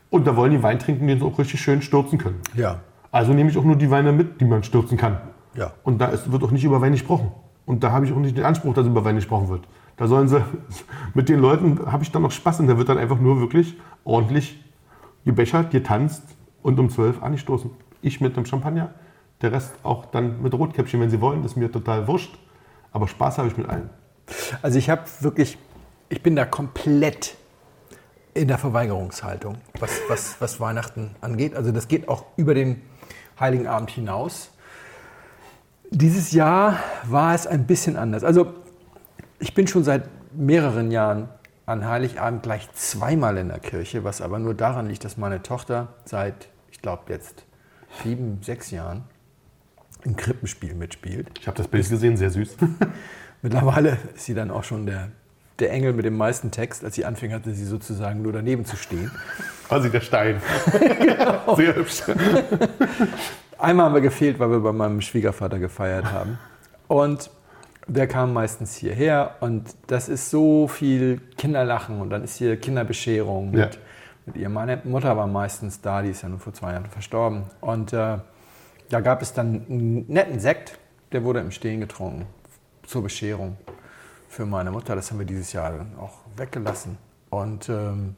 Und 0.10 0.27
da 0.27 0.36
wollen 0.36 0.51
die 0.51 0.62
Wein 0.63 0.77
trinken, 0.79 1.08
den 1.08 1.19
sie 1.19 1.25
auch 1.25 1.38
richtig 1.39 1.62
schön 1.62 1.81
stürzen 1.81 2.17
können. 2.17 2.39
ja, 2.55 2.79
Also 3.15 3.32
nehme 3.32 3.49
ich 3.49 3.58
auch 3.58 3.63
nur 3.63 3.78
die 3.78 3.89
Weine 3.89 4.12
mit, 4.12 4.41
die 4.41 4.45
man 4.45 4.62
stürzen 4.62 4.97
kann. 4.97 5.19
ja. 5.54 5.71
Und 5.86 5.99
da 5.99 6.08
ist, 6.08 6.30
wird 6.30 6.43
auch 6.43 6.51
nicht 6.51 6.65
über 6.65 6.82
Wein 6.82 6.91
gesprochen. 6.91 7.32
Und 7.65 7.82
da 7.82 7.93
habe 7.93 8.06
ich 8.06 8.12
auch 8.12 8.17
nicht 8.17 8.36
den 8.36 8.43
Anspruch, 8.43 8.73
dass 8.73 8.86
über 8.86 9.06
Wein 9.06 9.15
gesprochen 9.15 9.47
wird. 9.47 9.65
Da 9.95 10.08
sollen 10.08 10.28
sie, 10.28 10.43
mit 11.13 11.30
den 11.30 11.39
Leuten 11.39 11.89
habe 11.89 12.04
ich 12.04 12.12
dann 12.12 12.23
noch 12.23 12.32
Spaß 12.32 12.60
und 12.60 12.67
da 12.67 12.78
wird 12.78 12.89
dann 12.89 12.97
einfach 12.97 13.17
nur 13.17 13.39
wirklich 13.39 13.78
ordentlich 14.04 14.62
gebechert, 15.23 15.71
getanzt 15.71 16.23
und 16.62 16.78
um 16.78 16.89
12 16.89 17.23
angestoßen. 17.23 17.71
Ich 18.01 18.19
mit 18.19 18.36
einem 18.36 18.45
Champagner, 18.45 18.93
der 19.41 19.54
Rest 19.54 19.73
auch 19.84 20.08
dann 20.08 20.41
mit 20.41 20.54
Rotkäppchen, 20.54 20.99
wenn 20.99 21.10
sie 21.10 21.21
wollen, 21.21 21.41
das 21.41 21.54
ist 21.54 21.58
mir 21.58 21.71
total 21.71 22.10
wurscht. 22.10 22.38
Aber 22.91 23.08
Spaß 23.08 23.38
habe 23.38 23.47
ich 23.47 23.56
mit 23.56 23.69
allen. 23.69 23.89
Also 24.62 24.78
ich 24.78 24.89
habe 24.89 25.04
wirklich, 25.21 25.58
ich 26.10 26.21
bin 26.21 26.36
da 26.36 26.43
komplett 26.43 27.38
in 28.34 28.49
der 28.49 28.58
Verweigerungshaltung, 28.58 29.60
was, 29.80 30.01
was, 30.10 30.36
was 30.41 30.60
Weihnachten 30.60 31.15
angeht. 31.21 31.56
Also 31.56 31.71
das 31.71 31.88
geht 31.88 32.10
auch 32.10 32.25
über 32.36 32.54
den 32.54 32.82
Heiligen 33.39 33.67
Abend 33.67 33.91
hinaus. 33.91 34.52
Dieses 35.91 36.32
Jahr 36.32 36.80
war 37.04 37.36
es 37.36 37.48
ein 37.48 37.67
bisschen 37.67 37.95
anders. 37.98 38.24
Also 38.24 38.54
ich 39.39 39.54
bin 39.54 39.67
schon 39.67 39.84
seit 39.84 40.10
mehreren 40.34 40.91
Jahren 40.91 41.30
an 41.65 41.88
Heiligabend 41.88 42.43
gleich 42.43 42.71
zweimal 42.74 43.38
in 43.38 43.50
der 43.50 43.60
Kirche, 43.60 44.04
was 44.04 44.21
aber 44.21 44.39
nur 44.39 44.54
daran 44.54 44.88
liegt, 44.88 45.04
dass 45.04 45.17
meine 45.17 45.41
Tochter 45.41 45.89
seit, 46.06 46.50
ich 46.71 46.82
glaube 46.82 47.04
jetzt 47.10 47.45
sieben, 48.04 48.39
sechs 48.41 48.71
Jahren 48.71 49.04
im 50.04 50.15
Krippenspiel 50.15 50.76
mitspielt. 50.76 51.39
Ich 51.39 51.48
habe 51.48 51.58
das 51.58 51.67
Bild 51.67 51.89
gesehen, 51.89 52.17
sehr 52.17 52.30
süß. 52.30 52.58
Mittlerweile 53.41 53.98
ist 54.15 54.26
sie 54.26 54.34
dann 54.34 54.52
auch 54.52 54.63
schon 54.63 54.86
der, 54.86 55.10
der 55.60 55.72
Engel 55.72 55.94
mit 55.94 56.06
dem 56.06 56.18
meisten 56.18 56.52
Text. 56.52 56.84
Als 56.84 56.96
sie 56.96 57.06
anfing, 57.06 57.34
hatte 57.34 57.54
sie 57.54 57.65
sozusagen 57.65 58.22
nur 58.22 58.34
daneben 58.34 58.65
zu 58.65 58.76
stehen. 58.76 59.12
Quasi 59.68 59.89
der 59.89 60.02
Stein. 60.02 60.41
Sehr 61.56 61.76
hübsch. 61.76 62.02
Einmal 63.58 63.86
haben 63.86 63.94
wir 63.96 64.02
gefehlt, 64.02 64.39
weil 64.39 64.50
wir 64.52 64.60
bei 64.60 64.72
meinem 64.74 65.02
Schwiegervater 65.02 65.60
gefeiert 65.60 66.12
haben. 66.12 66.38
Und 66.88 67.30
der 67.88 68.08
kam 68.08 68.34
meistens 68.34 68.76
hierher 68.76 69.36
und 69.41 69.76
das 69.88 70.10
ist 70.10 70.30
so 70.32 70.68
viel 70.68 71.22
Kinderlachen 71.38 72.02
und 72.02 72.10
dann 72.10 72.24
ist 72.24 72.36
hier 72.38 72.58
Kinderbescherung 72.60 73.52
mit, 73.52 73.76
Ja. 73.76 73.82
mit 74.26 74.38
ihr. 74.38 74.50
Meine 74.50 74.82
Mutter 74.84 75.15
war 75.15 75.28
meistens 75.28 75.82
da, 75.82 76.02
die 76.02 76.10
ist 76.10 76.24
ja 76.24 76.30
nur 76.30 76.39
vor 76.39 76.54
zwei 76.54 76.72
Jahren 76.74 76.88
verstorben. 76.88 77.44
Und 77.62 77.94
äh, 77.94 78.18
da 78.89 79.00
gab 79.02 79.22
es 79.22 79.34
dann 79.34 79.65
einen 79.70 80.06
netten 80.08 80.39
Sekt, 80.39 80.78
der 81.12 81.24
wurde 81.24 81.39
im 81.39 81.52
Stehen 81.52 81.80
getrunken 81.80 82.26
zur 82.86 83.04
Bescherung 83.04 83.58
für 84.36 84.45
meine 84.45 84.69
Mutter. 84.69 84.95
Das 84.95 85.10
haben 85.10 85.19
wir 85.19 85.26
dieses 85.26 85.54
Jahr 85.54 85.86
auch 86.00 86.19
weggelassen. 86.36 86.98
Und 87.30 87.69
ähm, 87.69 88.15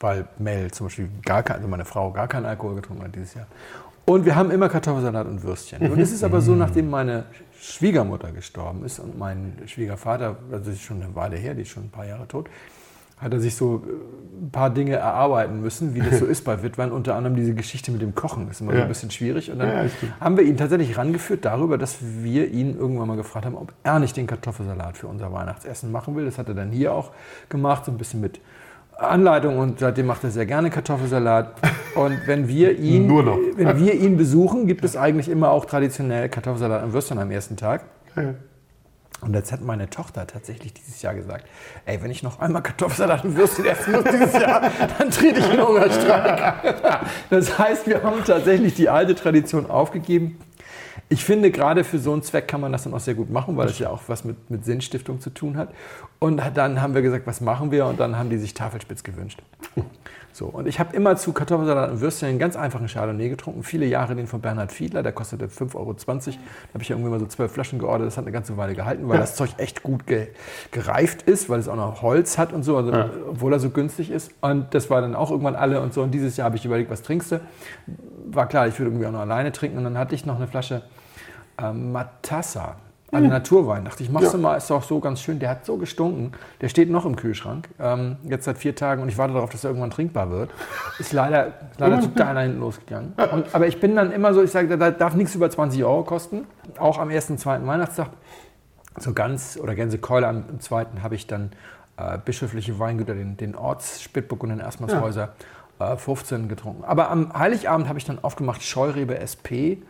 weil 0.00 0.28
Mel 0.38 0.70
zum 0.70 0.86
Beispiel 0.86 1.08
gar 1.24 1.42
kein, 1.42 1.56
also 1.56 1.68
meine 1.68 1.84
Frau 1.84 2.12
gar 2.12 2.28
keinen 2.28 2.46
Alkohol 2.46 2.76
getrunken 2.76 3.02
hat 3.02 3.14
dieses 3.14 3.34
Jahr. 3.34 3.46
Und 4.04 4.24
wir 4.24 4.36
haben 4.36 4.50
immer 4.50 4.68
Kartoffelsalat 4.68 5.26
und 5.26 5.42
Würstchen. 5.42 5.90
Und 5.90 5.98
es 5.98 6.12
ist 6.12 6.22
aber 6.22 6.40
so, 6.40 6.54
nachdem 6.54 6.88
meine 6.88 7.24
Schwiegermutter 7.60 8.30
gestorben 8.30 8.84
ist 8.84 9.00
und 9.00 9.18
mein 9.18 9.54
Schwiegervater, 9.66 10.36
also 10.50 10.64
das 10.64 10.74
ist 10.74 10.82
schon 10.82 11.02
eine 11.02 11.14
Weile 11.14 11.36
her, 11.36 11.54
die 11.54 11.62
ist 11.62 11.70
schon 11.70 11.84
ein 11.84 11.90
paar 11.90 12.06
Jahre 12.06 12.26
tot, 12.26 12.48
hat 13.20 13.32
er 13.32 13.40
sich 13.40 13.56
so 13.56 13.82
äh, 13.86 14.44
ein 14.46 14.50
paar 14.50 14.70
Dinge 14.70 14.92
erarbeiten 14.94 15.60
müssen, 15.60 15.94
wie 15.94 16.00
das 16.00 16.18
so 16.20 16.24
ist 16.34 16.44
bei 16.44 16.62
Witwern. 16.62 16.92
Unter 16.92 17.16
anderem 17.16 17.36
diese 17.36 17.54
Geschichte 17.54 17.90
mit 17.90 18.00
dem 18.02 18.14
Kochen. 18.14 18.48
Ist 18.50 18.60
immer 18.60 18.70
so 18.72 18.78
Ja. 18.78 18.84
ein 18.84 18.88
bisschen 18.88 19.10
schwierig. 19.10 19.50
Und 19.50 19.58
dann 19.58 19.68
Ja, 19.68 19.84
haben 20.20 20.36
wir 20.36 20.44
ihn 20.44 20.56
tatsächlich 20.56 20.96
rangeführt 20.96 21.44
darüber, 21.44 21.76
dass 21.78 21.96
wir 22.00 22.48
ihn 22.50 22.76
irgendwann 22.78 23.08
mal 23.08 23.16
gefragt 23.16 23.46
haben, 23.46 23.56
ob 23.56 23.72
er 23.82 23.98
nicht 23.98 24.16
den 24.16 24.26
Kartoffelsalat 24.26 24.96
für 24.96 25.06
unser 25.08 25.32
Weihnachtsessen 25.32 25.90
machen 25.90 26.14
will. 26.16 26.24
Das 26.24 26.38
hat 26.38 26.48
er 26.48 26.54
dann 26.54 26.70
hier 26.70 26.92
auch 26.94 27.10
gemacht, 27.48 27.84
so 27.84 27.90
ein 27.92 27.98
bisschen 27.98 28.20
mit 28.20 28.40
Anleitung 28.96 29.58
und 29.58 29.78
seitdem 29.78 30.06
macht 30.06 30.24
er 30.24 30.30
sehr 30.30 30.46
gerne 30.46 30.70
Kartoffelsalat. 30.70 31.52
Und 31.94 32.16
wenn 32.26 32.48
wir 32.48 32.76
ihn, 32.78 33.08
wenn 33.56 33.78
wir 33.78 33.94
ihn 33.94 34.16
besuchen, 34.16 34.66
gibt 34.66 34.84
es 34.84 34.96
eigentlich 34.96 35.28
immer 35.28 35.50
auch 35.50 35.64
traditionell 35.66 36.28
Kartoffelsalat 36.28 36.82
und 36.84 36.92
Würstchen 36.92 37.18
am 37.18 37.30
ersten 37.30 37.56
Tag. 37.56 37.82
Und 39.20 39.34
jetzt 39.34 39.50
hat 39.50 39.62
meine 39.62 39.90
Tochter 39.90 40.26
tatsächlich 40.26 40.74
dieses 40.74 41.02
Jahr 41.02 41.14
gesagt, 41.14 41.46
ey, 41.86 42.00
wenn 42.02 42.10
ich 42.10 42.22
noch 42.22 42.38
einmal 42.38 42.62
Kartoffelsalat 42.62 43.24
und 43.24 43.36
Würstchen 43.36 43.64
essen 43.64 43.92
muss 43.92 44.04
dieses 44.04 44.32
Jahr, 44.32 44.70
dann 44.96 45.10
trete 45.10 45.40
ich 45.40 45.52
in 45.52 45.66
Hungerstreik. 45.66 46.54
Das 47.30 47.58
heißt, 47.58 47.86
wir 47.86 48.02
haben 48.02 48.24
tatsächlich 48.24 48.74
die 48.74 48.88
alte 48.88 49.14
Tradition 49.14 49.68
aufgegeben. 49.68 50.38
Ich 51.08 51.24
finde, 51.24 51.50
gerade 51.50 51.84
für 51.84 51.98
so 51.98 52.12
einen 52.12 52.22
Zweck 52.22 52.48
kann 52.48 52.60
man 52.60 52.70
das 52.72 52.84
dann 52.84 52.94
auch 52.94 53.00
sehr 53.00 53.14
gut 53.14 53.30
machen, 53.30 53.56
weil 53.56 53.66
das 53.66 53.78
ja 53.78 53.90
auch 53.90 54.02
was 54.08 54.24
mit, 54.24 54.50
mit 54.50 54.64
Sinnstiftung 54.64 55.20
zu 55.20 55.30
tun 55.30 55.56
hat. 55.56 55.70
Und 56.20 56.42
dann 56.54 56.82
haben 56.82 56.94
wir 56.94 57.02
gesagt, 57.02 57.26
was 57.26 57.40
machen 57.40 57.70
wir? 57.70 57.86
Und 57.86 58.00
dann 58.00 58.18
haben 58.18 58.28
die 58.28 58.38
sich 58.38 58.54
Tafelspitz 58.54 59.04
gewünscht. 59.04 59.40
So, 60.38 60.46
und 60.46 60.68
ich 60.68 60.78
habe 60.78 60.94
immer 60.94 61.16
zu 61.16 61.32
Kartoffelsalat 61.32 61.90
und 61.90 62.00
Würstchen 62.00 62.28
einen 62.28 62.38
ganz 62.38 62.54
einfachen 62.54 62.86
Chardonnay 62.86 63.28
getrunken. 63.28 63.64
Viele 63.64 63.86
Jahre 63.86 64.14
den 64.14 64.28
von 64.28 64.40
Bernhard 64.40 64.70
Fiedler, 64.70 65.02
der 65.02 65.10
kostete 65.10 65.46
5,20 65.46 65.74
Euro. 65.74 65.94
Da 65.94 66.04
habe 66.04 66.82
ich 66.82 66.88
ja 66.88 66.94
irgendwie 66.94 67.10
mal 67.10 67.18
so 67.18 67.26
zwölf 67.26 67.50
Flaschen 67.50 67.80
geordert. 67.80 68.06
Das 68.06 68.16
hat 68.16 68.24
eine 68.24 68.30
ganze 68.30 68.56
Weile 68.56 68.74
gehalten, 68.74 69.08
weil 69.08 69.18
das 69.18 69.34
Zeug 69.34 69.50
echt 69.56 69.82
gut 69.82 70.06
ge 70.06 70.28
gereift 70.70 71.22
ist, 71.22 71.48
weil 71.48 71.58
es 71.58 71.66
auch 71.66 71.74
noch 71.74 72.02
Holz 72.02 72.38
hat 72.38 72.52
und 72.52 72.62
so, 72.62 72.76
also, 72.76 72.92
obwohl 73.28 73.52
er 73.52 73.58
so 73.58 73.70
günstig 73.70 74.12
ist. 74.12 74.30
Und 74.40 74.74
das 74.74 74.90
war 74.90 75.00
dann 75.00 75.16
auch 75.16 75.32
irgendwann 75.32 75.56
alle 75.56 75.80
und 75.80 75.92
so. 75.92 76.02
Und 76.02 76.12
dieses 76.12 76.36
Jahr 76.36 76.44
habe 76.44 76.56
ich 76.56 76.64
überlegt, 76.64 76.88
was 76.88 77.02
trinkst 77.02 77.32
du? 77.32 77.40
War 78.26 78.46
klar, 78.46 78.68
ich 78.68 78.78
würde 78.78 78.90
irgendwie 78.90 79.06
auch 79.06 79.12
noch 79.12 79.20
alleine 79.20 79.50
trinken. 79.50 79.78
Und 79.78 79.84
dann 79.84 79.98
hatte 79.98 80.14
ich 80.14 80.24
noch 80.24 80.36
eine 80.36 80.46
Flasche 80.46 80.82
ähm, 81.60 81.90
Matassa. 81.90 82.76
Also 83.10 83.26
Naturwein. 83.26 83.84
Dachte 83.84 84.02
ich, 84.02 84.10
machst 84.10 84.34
du 84.34 84.38
mal, 84.38 84.56
ist 84.56 84.68
doch 84.70 84.82
so 84.82 85.00
ganz 85.00 85.20
schön. 85.20 85.38
Der 85.38 85.48
hat 85.48 85.64
so 85.64 85.76
gestunken. 85.76 86.32
Der 86.60 86.68
steht 86.68 86.90
noch 86.90 87.06
im 87.06 87.16
Kühlschrank. 87.16 87.68
Ähm, 87.80 88.16
jetzt 88.24 88.44
seit 88.44 88.58
vier 88.58 88.74
Tagen 88.74 89.02
und 89.02 89.08
ich 89.08 89.16
warte 89.16 89.34
darauf, 89.34 89.50
dass 89.50 89.64
er 89.64 89.70
irgendwann 89.70 89.90
trinkbar 89.90 90.30
wird. 90.30 90.50
Ist 90.98 91.12
leider, 91.12 91.52
leider 91.78 92.00
total 92.00 92.34
nach 92.34 92.42
hinten 92.42 92.60
losgegangen. 92.60 93.14
Und, 93.32 93.54
aber 93.54 93.66
ich 93.66 93.80
bin 93.80 93.96
dann 93.96 94.12
immer 94.12 94.34
so, 94.34 94.42
ich 94.42 94.50
sage, 94.50 94.76
da 94.76 94.90
darf 94.90 95.14
nichts 95.14 95.34
über 95.34 95.48
20 95.48 95.82
Euro 95.84 96.04
kosten. 96.04 96.46
Auch 96.78 96.98
am 96.98 97.08
ersten, 97.10 97.38
zweiten 97.38 97.66
Weihnachtstag. 97.66 98.10
So 98.98 99.14
ganz 99.14 99.58
oder 99.62 99.74
Gänsekeule 99.74 100.26
am 100.26 100.44
am 100.48 100.60
zweiten 100.60 101.02
habe 101.02 101.14
ich 101.14 101.26
dann 101.26 101.52
äh, 101.96 102.18
bischöfliche 102.22 102.78
Weingüter, 102.78 103.14
den, 103.14 103.36
den 103.36 103.54
Orts 103.54 104.08
und 104.14 104.48
den 104.48 104.60
Erstmannshäuser 104.60 105.30
äh, 105.78 105.96
15 105.96 106.48
getrunken. 106.48 106.84
Aber 106.84 107.10
am 107.10 107.32
Heiligabend 107.32 107.88
habe 107.88 107.98
ich 107.98 108.04
dann 108.04 108.18
aufgemacht 108.22 108.62
Scheurebe 108.62 109.18
SP 109.18 109.80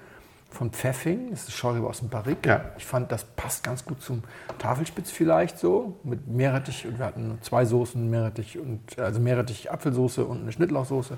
von 0.50 0.70
Pfeffing. 0.70 1.30
Das 1.30 1.42
ist 1.42 1.52
Scheurebe 1.52 1.86
aus 1.86 1.98
dem 2.00 2.08
Barrik. 2.08 2.46
Ja. 2.46 2.64
Ich 2.78 2.86
fand, 2.86 3.12
das 3.12 3.24
passt 3.24 3.62
ganz 3.64 3.84
gut 3.84 4.00
zum 4.02 4.22
Tafelspitz 4.58 5.10
vielleicht 5.10 5.58
so. 5.58 5.96
Mit 6.04 6.26
Meerrettich 6.26 6.86
und 6.86 6.98
wir 6.98 7.06
hatten 7.06 7.38
zwei 7.42 7.64
Soßen, 7.64 8.08
Meerrettich 8.10 8.58
und 8.58 8.98
also 8.98 9.20
Meerrettich 9.20 9.70
Apfelsoße 9.70 10.24
und 10.24 10.42
eine 10.42 10.52
Schnittlauchsoße. 10.52 11.16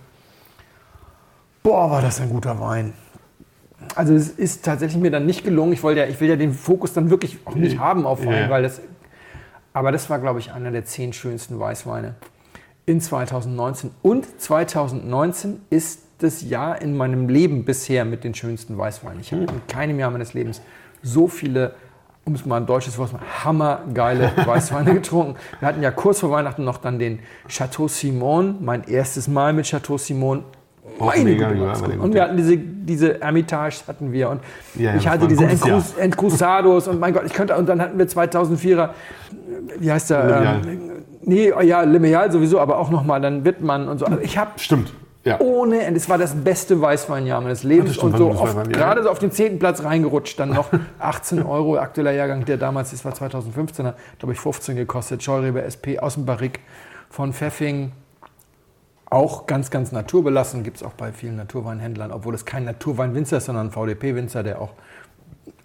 Boah, 1.63 1.91
war 1.91 2.03
das 2.03 2.21
ein 2.21 2.31
guter 2.31 2.59
Wein. 2.61 2.93
Also 3.95 4.15
es 4.15 4.29
ist 4.31 4.65
tatsächlich 4.65 5.01
mir 5.01 5.11
dann 5.11 5.27
nicht 5.27 5.45
gelungen. 5.45 5.73
Ich, 5.73 5.83
wollte 5.83 6.01
ja, 6.01 6.07
ich 6.07 6.21
will 6.21 6.29
ja 6.29 6.37
den 6.37 6.53
Fokus 6.53 6.93
dann 6.93 7.11
wirklich 7.11 7.39
auch 7.47 7.55
nicht 7.55 7.79
haben 7.79 8.07
auf 8.07 8.25
Wein, 8.25 8.45
Ja. 8.45 8.51
weil 8.51 8.63
das. 8.63 8.81
Aber 9.73 9.93
das 9.93 10.11
war, 10.11 10.19
glaube 10.19 10.41
ich, 10.41 10.53
einer 10.53 10.71
der 10.71 10.85
zehn 10.85 11.13
schönsten 11.13 11.59
Weißweine 11.59 12.17
in 12.87 13.01
2019. 13.01 13.91
Und 14.03 14.41
2019 14.41 15.61
ist 15.71 16.01
das 16.23 16.43
Jahr 16.43 16.81
in 16.81 16.97
meinem 16.97 17.29
Leben 17.29 17.65
bisher 17.65 18.05
mit 18.05 18.25
den 18.25 18.35
schönsten 18.35 18.77
Weißweinen. 18.79 19.21
Ich 19.21 19.33
habe 19.33 19.43
in 19.43 19.49
keinem 19.69 19.99
Jahr 19.99 20.11
meines 20.11 20.35
Lebens 20.35 20.61
so 21.03 21.29
viele, 21.29 21.73
um 22.25 22.35
es 22.35 22.45
mal 22.47 22.59
ein 22.59 22.67
deutsches 22.67 22.99
Wort 22.99 23.09
zu 23.11 23.15
machen, 23.17 23.27
hammergeile 23.45 24.31
Weißweine 24.45 24.95
getrunken. 24.95 25.37
Wir 25.59 25.69
hatten 25.69 25.83
ja 25.83 25.91
kurz 25.91 26.21
vor 26.21 26.31
Weihnachten 26.31 26.65
noch 26.65 26.79
dann 26.79 26.99
den 26.99 27.21
Chateau 27.49 27.89
Simon, 27.89 28.57
mein 28.61 28.85
erstes 28.85 29.29
Mal 29.29 29.53
mit 29.53 29.67
Chateau 29.67 29.99
Simon. 29.99 30.45
Meine 30.99 31.25
mega, 31.25 31.49
Güte, 31.49 31.61
ja, 31.61 31.65
war 31.67 31.71
das 31.73 31.81
meine. 31.83 31.95
Güte. 31.95 32.05
Und 32.05 32.15
wir 32.15 32.23
hatten 32.23 32.37
diese, 32.37 32.57
diese 32.59 33.19
Hermitage 33.21 33.77
hatten 33.87 34.13
wir 34.13 34.29
und 34.29 34.41
Ja, 34.75 34.91
ja, 34.91 34.97
ich 34.97 35.09
hatte 35.09 35.29
diese. 35.29 35.45
Encruz- 35.47 35.97
Encruzados 35.97 36.89
und 36.89 36.99
mein 37.01 37.15
Gott, 37.15 37.23
ich 37.27 37.33
könnte, 37.33 37.57
und 37.57 37.69
dann 37.69 37.81
hatten 37.81 37.97
wir 37.99 38.07
2004er, 38.07 38.91
wie 39.79 39.91
heißt 39.91 40.11
der? 40.11 40.61
Ähm, 40.65 40.81
nee, 41.23 41.53
oh 41.57 41.61
ja, 41.61 41.83
Limeal 41.83 42.31
sowieso, 42.33 42.59
aber 42.61 42.79
auch 42.79 42.91
nochmal 42.91 43.21
dann 43.21 43.45
Wittmann 43.45 43.89
und 43.89 43.99
so. 43.99 44.07
Also 44.07 44.19
ich 44.21 44.37
habe 44.37 44.51
Stimmt. 44.57 44.93
Ja. 45.25 45.39
Ohne 45.41 45.83
Ende. 45.83 45.99
Es 45.99 46.09
war 46.09 46.17
das 46.17 46.35
beste 46.35 46.81
Weißweinjahr 46.81 47.41
meines 47.41 47.63
Lebens. 47.63 47.95
stimmt, 47.95 48.15
und 48.15 48.19
so 48.19 48.31
Weißweinjahr, 48.31 48.67
gerade 48.67 49.03
so 49.03 49.11
auf 49.11 49.19
den 49.19 49.31
zehnten 49.31 49.59
Platz 49.59 49.83
reingerutscht. 49.83 50.39
Dann 50.41 50.51
noch 50.51 50.71
18 50.99 51.43
Euro, 51.43 51.77
aktueller 51.77 52.13
Jahrgang, 52.13 52.45
der 52.45 52.57
damals, 52.57 52.91
das 52.91 53.05
war 53.05 53.15
2015, 53.15 53.87
hat, 53.87 53.97
glaube 54.19 54.33
ich, 54.33 54.41
15 54.41 54.77
gekostet. 54.77 55.23
Scheurebe 55.23 55.63
SP 55.63 56.01
aus 56.01 56.15
dem 56.15 56.25
Barrik 56.25 56.61
von 57.11 57.33
Pfeffing. 57.35 57.93
Auch 59.11 59.47
ganz, 59.47 59.71
ganz 59.71 59.93
naturbelassen. 59.93 60.63
Gibt 60.63 60.79
es 60.79 60.83
auch 60.83 60.93
bei 60.93 61.13
vielen 61.13 61.37
Naturweinhändlern, 61.37 62.13
obwohl 62.13 62.35
es 62.35 62.45
kein 62.45 62.65
Naturweinwinzer 62.65 63.39
ist, 63.39 63.47
sondern 63.47 63.67
ein 63.67 63.73
VDP-Winzer, 63.73 64.43
der 64.43 64.61
auch 64.63 64.73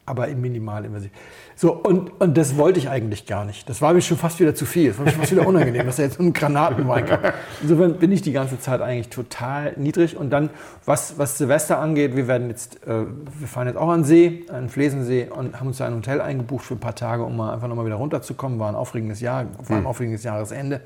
aber 0.06 0.28
im 0.28 0.42
minimal 0.42 0.86
invasiv. 0.86 1.12
So, 1.56 1.74
und, 1.74 2.20
und 2.22 2.38
das 2.38 2.58
wollte 2.58 2.80
ich 2.80 2.90
eigentlich 2.90 3.26
gar 3.26 3.46
nicht. 3.46 3.68
Das 3.70 3.82
war 3.82 3.94
mir 3.94 4.02
schon 4.02 4.18
fast 4.18 4.40
wieder 4.40 4.54
zu 4.54 4.66
viel. 4.66 4.90
Das 4.90 4.98
war 4.98 5.06
mir 5.06 5.12
schon 5.12 5.22
fast 5.22 5.32
wieder 5.32 5.48
unangenehm, 5.48 5.86
dass 5.86 5.98
er 5.98 6.06
jetzt 6.06 6.18
so 6.18 6.24
einen 6.24 6.34
Granatenwein 6.34 7.06
kam. 7.08 7.20
Insofern 7.62 7.98
bin 7.98 8.12
ich 8.12 8.22
die 8.22 8.32
ganze 8.32 8.60
Zeit 8.60 8.82
eigentlich 8.82 9.10
total 9.10 9.74
niedrig. 9.78 10.18
Und 10.18 10.30
dann, 10.30 10.50
was, 10.86 11.18
was 11.18 11.38
Silvester 11.38 11.80
angeht, 11.80 12.16
wir 12.16 12.28
werden 12.28 12.50
jetzt, 12.50 12.86
äh, 12.86 13.06
wir 13.40 13.48
fahren 13.48 13.68
jetzt 13.68 13.78
auch 13.78 13.90
an 13.90 14.02
den 14.02 14.06
See, 14.06 14.46
an 14.50 14.66
den 14.66 14.70
Flesensee 14.70 15.28
und 15.30 15.60
haben 15.60 15.68
uns 15.68 15.78
da 15.78 15.88
ein 15.88 15.96
Hotel 15.96 16.22
eingebucht 16.22 16.66
für 16.66 16.76
ein 16.76 16.80
paar 16.80 16.96
Tage, 16.96 17.24
um 17.24 17.36
mal 17.38 17.54
einfach 17.54 17.68
nochmal 17.68 17.86
wieder 17.86 17.96
runterzukommen. 17.96 18.60
War 18.60 18.70
ein 18.70 18.76
aufregendes 18.76 19.22
Jahr, 19.22 19.46
war 19.68 19.78
ein 19.78 19.86
aufregendes 19.86 20.24
Jahresende. 20.24 20.82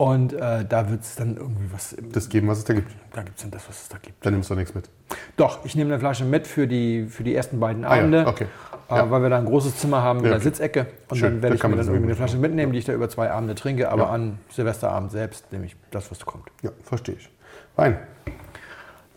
Und 0.00 0.32
äh, 0.32 0.64
da 0.66 0.88
wird 0.88 1.02
es 1.02 1.14
dann 1.16 1.36
irgendwie 1.36 1.70
was, 1.74 1.94
Das 2.10 2.30
geben, 2.30 2.48
was 2.48 2.56
es 2.60 2.64
da 2.64 2.72
gibt. 2.72 2.90
da 3.12 3.22
gibt 3.22 3.36
es 3.36 3.42
dann 3.42 3.50
das, 3.50 3.68
was 3.68 3.82
es 3.82 3.88
da 3.90 3.98
gibt. 4.00 4.24
Dann 4.24 4.32
nimmst 4.32 4.48
du 4.48 4.54
nichts 4.54 4.74
mit. 4.74 4.88
Doch, 5.36 5.62
ich 5.66 5.74
nehme 5.76 5.92
eine 5.92 6.00
Flasche 6.00 6.24
mit 6.24 6.46
für 6.46 6.66
die, 6.66 7.04
für 7.04 7.22
die 7.22 7.34
ersten 7.34 7.60
beiden 7.60 7.84
Ah 7.84 7.96
ja, 7.96 8.00
Abende, 8.00 8.26
okay. 8.26 8.46
äh, 8.88 8.94
Ja. 8.96 9.10
weil 9.10 9.20
wir 9.20 9.28
da 9.28 9.36
ein 9.36 9.44
großes 9.44 9.76
Zimmer 9.76 10.00
haben 10.00 10.20
mit 10.20 10.28
Ja, 10.28 10.30
einer 10.32 10.36
okay. 10.40 10.44
Sitzecke. 10.44 10.86
Und 11.10 11.18
Schön, 11.18 11.32
dann 11.32 11.36
da 11.36 11.42
werde 11.42 11.56
ich 11.56 11.62
mir 11.64 11.76
dann 11.76 11.86
irgendwie 11.86 12.04
eine 12.04 12.16
Flasche 12.16 12.38
mitnehmen, 12.38 12.72
die 12.72 12.78
ich 12.78 12.86
da 12.86 12.94
über 12.94 13.10
zwei 13.10 13.30
Abende 13.30 13.54
trinke. 13.54 13.90
Aber 13.90 14.08
an 14.08 14.38
Silvesterabend 14.48 15.10
selbst 15.12 15.52
nehme 15.52 15.66
ich 15.66 15.76
das, 15.90 16.10
was 16.10 16.24
kommt. 16.24 16.48
Ja, 16.62 16.70
verstehe 16.82 17.16
ich. 17.16 17.28
Wein. 17.76 17.98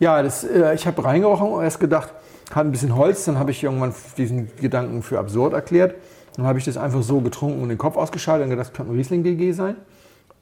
Ja, 0.00 0.22
das, 0.22 0.44
äh, 0.44 0.74
ich 0.74 0.86
habe 0.86 1.02
reingerochen 1.02 1.48
und 1.48 1.62
erst 1.64 1.80
gedacht, 1.80 2.12
hat 2.54 2.66
ein 2.66 2.72
bisschen 2.72 2.94
Holz. 2.94 3.24
Dann 3.24 3.38
habe 3.38 3.52
ich 3.52 3.64
irgendwann 3.64 3.94
diesen 4.18 4.54
Gedanken 4.56 5.02
für 5.02 5.18
absurd 5.18 5.54
erklärt. 5.54 5.94
Dann 6.36 6.44
habe 6.46 6.58
ich 6.58 6.66
das 6.66 6.76
einfach 6.76 7.02
so 7.02 7.22
getrunken 7.22 7.62
und 7.62 7.70
den 7.70 7.78
Kopf 7.78 7.96
ausgeschaltet 7.96 8.44
und 8.44 8.50
gedacht, 8.50 8.66
das 8.68 8.74
könnte 8.76 8.92
ein 8.92 8.96
Riesling 8.96 9.22
GG 9.22 9.52
sein. 9.52 9.76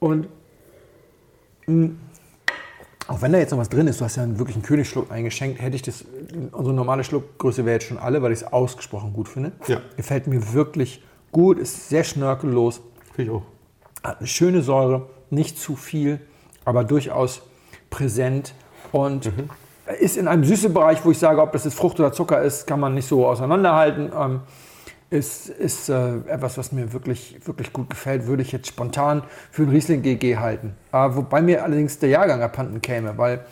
Und 0.03 0.27
mh, 1.65 1.91
auch 3.07 3.21
wenn 3.21 3.31
da 3.31 3.37
jetzt 3.37 3.51
noch 3.51 3.57
was 3.57 3.69
drin 3.69 3.87
ist, 3.87 4.01
du 4.01 4.05
hast 4.05 4.17
ja 4.17 4.23
einen 4.23 4.37
wirklichen 4.37 4.61
Königsschluck 4.61 5.09
eingeschenkt, 5.09 5.61
hätte 5.61 5.77
ich 5.77 5.81
das, 5.81 6.03
unsere 6.51 6.75
normale 6.75 7.05
Schluckgröße 7.05 7.63
wäre 7.63 7.75
jetzt 7.75 7.85
schon 7.87 7.97
alle, 7.97 8.21
weil 8.21 8.33
ich 8.33 8.39
es 8.39 8.51
ausgesprochen 8.51 9.13
gut 9.13 9.29
finde. 9.29 9.53
Ja. 9.67 9.79
Gefällt 9.95 10.27
mir 10.27 10.53
wirklich 10.53 11.01
gut, 11.31 11.57
ist 11.57 11.87
sehr 11.87 12.03
schnörkellos, 12.03 12.81
Finde 13.15 13.31
ich 13.31 13.37
auch. 13.37 13.43
hat 14.03 14.17
eine 14.19 14.27
schöne 14.27 14.61
Säure, 14.61 15.07
nicht 15.29 15.57
zu 15.57 15.77
viel, 15.77 16.19
aber 16.65 16.83
durchaus 16.83 17.41
präsent 17.89 18.55
und 18.91 19.31
ist 20.01 20.17
in 20.17 20.27
einem 20.27 20.43
süßen 20.43 20.73
Bereich, 20.73 21.05
wo 21.05 21.11
ich 21.11 21.17
sage, 21.17 21.41
ob 21.41 21.53
das 21.53 21.63
jetzt 21.63 21.75
Frucht 21.75 21.97
oder 22.01 22.11
Zucker 22.11 22.41
ist, 22.41 22.67
kann 22.67 22.81
man 22.81 22.93
nicht 22.93 23.07
so 23.07 23.25
auseinanderhalten. 23.25 24.11
Ähm, 24.13 24.41
ist 25.13 25.49
ist 25.49 25.89
äh, 25.89 26.17
etwas, 26.27 26.57
was 26.57 26.71
mir 26.71 26.91
wirklich, 26.91 27.37
wirklich 27.45 27.71
gut 27.71 27.89
gefällt, 27.89 28.25
würde 28.25 28.41
ich 28.41 28.51
jetzt 28.51 28.67
spontan 28.67 29.23
für 29.51 29.61
einen 29.61 29.71
Riesling 29.71 30.01
GG 30.01 30.37
halten. 30.37 30.73
Äh, 30.91 31.09
wobei 31.11 31.41
mir 31.41 31.63
allerdings 31.63 31.99
der 31.99 32.09
Jahrgang 32.09 32.41
abhanden 32.41 32.81
käme, 32.81 33.17
weil 33.17 33.45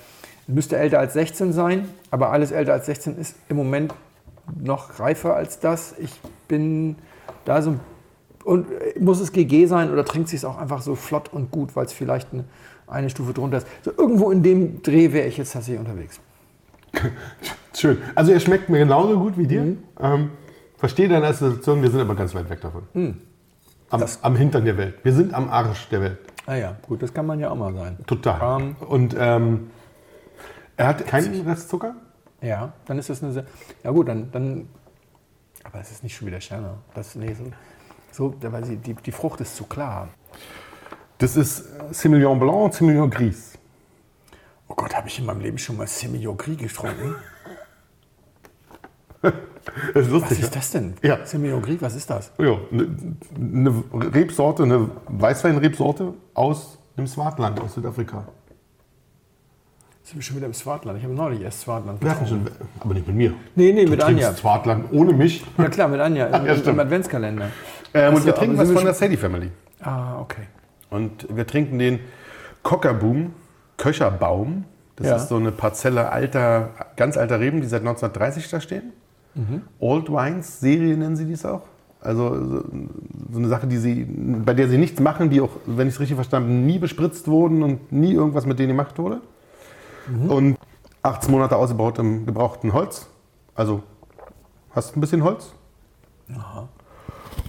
müsste 0.47 0.78
älter 0.78 0.99
als 0.99 1.14
16 1.14 1.53
sein, 1.53 1.88
aber 2.09 2.32
alles 2.32 2.51
älter 2.51 2.74
als 2.74 2.88
16 2.88 3.18
ist 3.18 3.36
im 3.47 3.57
Moment 3.57 3.93
noch 4.59 4.99
reifer 4.99 5.36
als 5.36 5.59
das. 5.59 5.93
Ich 5.99 6.20
bin 6.47 6.95
da 7.45 7.62
so 7.62 7.76
und 8.43 8.66
muss 8.99 9.20
es 9.20 9.32
GG 9.32 9.68
sein 9.68 9.91
oder 9.91 10.03
trinkt 10.03 10.30
sie 10.30 10.38
es 10.38 10.45
auch 10.45 10.57
einfach 10.57 10.82
so 10.82 10.95
flott 10.95 11.32
und 11.32 11.51
gut, 11.51 11.76
weil 11.76 11.86
es 11.86 11.93
vielleicht 11.93 12.34
eine, 12.34 12.45
eine 12.88 13.12
Stufe 13.12 13.34
drunter 13.34 13.57
ist. 13.57 13.68
So 13.84 13.91
irgendwo 13.95 14.32
in 14.32 14.41
dem 14.41 14.82
Dreh 14.82 15.14
wäre 15.14 15.28
ich 15.28 15.38
jetzt 15.38 15.53
tatsächlich 15.53 15.80
unterwegs. 15.80 16.20
Schön. 17.76 17.99
Also 18.16 18.32
er 18.32 18.39
schmeckt 18.39 18.68
mir 18.70 18.80
genauso 18.80 19.20
gut 19.20 19.38
wie 19.38 19.45
dir. 19.45 19.78
Ähm, 19.99 20.32
verstehe 20.82 21.07
deine 21.07 21.27
Assoziation, 21.27 21.82
wir 21.84 21.91
sind 21.91 22.01
aber 22.01 22.15
ganz 22.15 22.34
weit 22.34 22.49
weg 22.49 22.59
davon. 22.59 22.88
Am, 23.91 24.03
am 24.21 24.36
Hintern 24.36 24.65
der 24.65 24.77
Welt. 24.77 24.95
Wir 25.03 25.13
sind 25.13 25.34
am 25.34 25.47
Arsch 25.49 25.88
der 25.89 26.01
Welt. 26.01 26.17
Ah 26.47 26.55
ja, 26.55 26.75
gut, 26.88 27.03
das 27.03 27.13
kann 27.13 27.27
man 27.27 27.39
ja 27.39 27.51
auch 27.51 27.55
mal 27.55 27.71
sein. 27.73 27.97
Total. 28.07 28.61
Ähm, 28.61 28.75
Und 28.79 29.15
ähm, 29.17 29.69
er 30.75 30.88
hat 30.88 31.05
keinen 31.05 31.47
Restzucker? 31.47 31.95
Ja, 32.41 32.73
dann 32.86 32.97
ist 32.97 33.09
das 33.11 33.21
eine 33.21 33.32
sehr, 33.32 33.45
Ja 33.84 33.91
gut, 33.91 34.07
dann, 34.07 34.32
dann. 34.32 34.67
Aber 35.63 35.79
es 35.79 35.91
ist 35.91 36.03
nicht 36.03 36.15
schon 36.15 36.27
wieder 36.27 36.41
Scherner. 36.41 36.79
Das, 36.95 37.13
nee, 37.13 37.36
so, 37.36 37.43
so, 38.11 38.51
weil 38.51 38.65
sie, 38.65 38.77
die, 38.77 38.95
die 38.95 39.11
Frucht 39.11 39.39
ist 39.41 39.55
zu 39.55 39.65
klar. 39.65 40.09
Das 41.19 41.38
ist 41.38 41.63
Semillon 41.91 42.39
Blanc 42.39 42.57
und 42.57 42.73
Semillon 42.73 43.11
Gris. 43.11 43.53
Oh 44.67 44.73
Gott, 44.73 44.95
habe 44.95 45.07
ich 45.07 45.19
in 45.19 45.27
meinem 45.27 45.41
Leben 45.41 45.59
schon 45.59 45.77
mal 45.77 45.86
Semillon 45.86 46.36
Gris 46.36 46.57
getrunken? 46.57 47.15
Das 49.93 50.05
ist 50.07 50.11
Was 50.11 50.22
lustig. 50.22 50.39
ist 50.41 50.55
das 50.55 50.72
denn? 50.72 50.95
Ja. 51.03 51.24
Semillon 51.24 51.61
Gris, 51.61 51.80
was 51.82 51.95
ist 51.95 52.09
das? 52.09 52.32
Ja, 52.39 52.57
eine, 52.72 52.88
eine 53.39 53.84
Rebsorte, 54.13 54.63
eine 54.63 54.89
Weißweinrebsorte 55.07 56.15
aus 56.34 56.80
dem 56.97 57.05
Swartland, 57.05 57.59
aus 57.61 57.76
Südafrika. 57.76 58.26
Sind 60.03 60.15
wir 60.17 60.24
schon 60.24 60.38
wieder 60.38 60.47
im 60.47 60.53
Swartland? 60.55 60.97
Ich 60.97 61.03
habe 61.03 61.13
neulich 61.13 61.41
erst 61.41 61.61
Swartland 61.61 62.03
hatten 62.03 62.26
schon, 62.28 62.47
aber 62.80 62.95
nicht 62.95 63.05
mit 63.07 63.15
mir. 63.15 63.34
Nee, 63.55 63.72
nee, 63.72 63.86
Du 63.86 63.91
mit 63.91 64.03
Anja. 64.03 64.34
Swartland 64.34 64.86
ohne 64.91 65.13
mich. 65.13 65.45
Ja 65.59 65.69
klar, 65.69 65.88
mit 65.88 65.99
Anja 66.01 66.26
im, 66.26 66.45
ja, 66.47 66.53
im. 66.53 66.80
Adventskalender. 66.80 67.49
Ähm, 67.93 68.15
und 68.15 68.26
wir 68.26 68.34
trinken 68.34 68.57
was 68.57 68.72
von 68.72 68.84
der 68.84 68.93
Sadie 68.95 69.17
Family. 69.17 69.51
Ah, 69.82 70.19
okay. 70.19 70.47
Und 70.89 71.28
wir 71.34 71.45
trinken 71.45 71.78
den 71.78 71.99
Cockerboom, 72.63 73.34
Köcherbaum. 73.78 74.65
Das 74.95 75.07
Ja. 75.07 75.15
ist 75.17 75.30
so 75.30 75.38
eine 75.38 75.51
Parzelle 75.51 76.11
alter, 76.11 76.72
ganz 76.95 77.15
alter 77.15 77.39
Reben, 77.39 77.61
die 77.61 77.67
seit 77.67 77.82
1930 77.82 78.49
da 78.49 78.59
stehen. 78.59 78.91
Old 79.79 80.09
Wines 80.09 80.59
Serie 80.59 80.97
nennen 80.97 81.15
sie 81.15 81.25
dies 81.25 81.45
auch. 81.45 81.61
Also 82.01 82.63
so 83.32 83.38
eine 83.38 83.47
Sache, 83.47 83.67
die 83.67 83.77
sie, 83.77 84.05
bei 84.05 84.53
der 84.55 84.67
sie 84.67 84.77
nichts 84.77 84.99
machen, 84.99 85.29
die 85.29 85.39
auch, 85.39 85.51
wenn 85.67 85.88
ich 85.88 85.93
es 85.93 85.99
richtig 85.99 86.15
verstanden 86.15 86.49
habe, 86.49 86.57
nie 86.59 86.79
bespritzt 86.79 87.27
wurden 87.27 87.61
und 87.63 87.91
nie 87.91 88.13
irgendwas 88.13 88.45
mit 88.45 88.57
denen 88.59 88.69
gemacht 88.69 88.97
wurde. 88.97 89.21
Und 90.27 90.57
18 91.03 91.32
Monate 91.32 91.55
ausgebaut 91.55 91.99
im 91.99 92.25
gebrauchten 92.25 92.73
Holz. 92.73 93.07
Also 93.55 93.84
hast 94.71 94.91
du 94.95 94.99
ein 94.99 95.01
bisschen 95.01 95.23
Holz? 95.23 95.53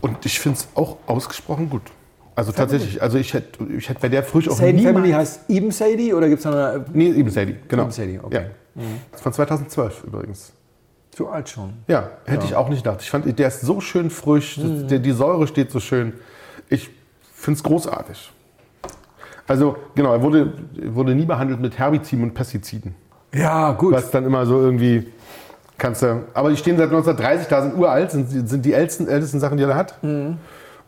Und 0.01 0.24
ich 0.26 0.39
finde 0.39 0.59
es 0.59 0.68
auch 0.74 0.97
ausgesprochen 1.07 1.70
gut. 1.70 1.83
Also 2.35 2.51
tatsächlich, 2.53 3.01
also 3.03 3.18
ich 3.18 3.35
hätte 3.35 3.64
ich 3.64 3.89
hätt 3.89 4.01
bei 4.01 4.09
der 4.09 4.22
frisch 4.22 4.49
auch 4.49 4.57
Sadie 4.57 4.72
niemals- 4.72 4.95
Family 4.95 5.12
heißt 5.12 5.51
Eben 5.51 5.70
Sadie 5.70 6.14
oder 6.14 6.28
gibt 6.28 6.39
es 6.41 6.45
noch 6.45 6.53
eine. 6.55 6.85
Nee, 6.93 7.09
Ibn 7.11 7.30
Sadie, 7.30 7.57
genau. 7.68 7.83
Ibn 7.85 7.93
Sadie, 7.93 8.18
okay. 8.22 8.47
Ja. 8.74 8.83
Das 9.11 9.20
ist 9.20 9.22
von 9.22 9.33
2012 9.33 10.05
übrigens. 10.05 10.53
Zu 11.13 11.29
alt 11.29 11.49
schon. 11.51 11.75
Ja, 11.89 12.09
hätte 12.25 12.47
ich 12.47 12.55
auch 12.55 12.71
nicht 12.71 12.85
gedacht. 12.85 13.03
Ich 13.03 13.11
fand, 13.11 13.39
der 13.39 13.49
ist 13.49 13.61
so 13.61 13.81
schön 13.81 14.09
frisch, 14.09 14.59
das, 14.61 14.87
der, 14.87 14.99
die 14.99 15.13
Säure 15.13 15.47
steht 15.47 15.71
so 15.71 15.79
schön. 15.79 16.15
Ich 16.71 16.91
finde 17.35 17.59
es 17.59 17.63
großartig. 17.63 18.33
Also, 19.47 19.77
genau, 19.95 20.13
er 20.13 20.23
wurde, 20.23 20.53
wurde 20.87 21.15
nie 21.15 21.27
behandelt 21.27 21.61
mit 21.61 21.79
Herbiziden 21.79 22.25
und 22.25 22.33
Pestiziden. 22.33 22.95
Ja, 23.35 23.73
gut. 23.73 23.93
Was 23.93 24.11
dann 24.11 24.25
immer 24.25 24.47
so 24.47 24.59
irgendwie 24.59 25.13
kannst 25.77 26.03
du. 26.03 26.25
Aber 26.33 26.49
die 26.49 26.57
stehen 26.57 26.79
seit 26.79 26.89
1930 26.89 27.49
da, 27.49 27.63
sind 27.63 27.77
uralt, 27.77 28.11
sind, 28.11 28.49
sind 28.49 28.65
die 28.65 28.73
ältesten, 28.73 29.09
ältesten 29.09 29.41
Sachen, 29.41 29.59
die 29.59 29.65
er 29.65 29.75
hat. 29.75 29.99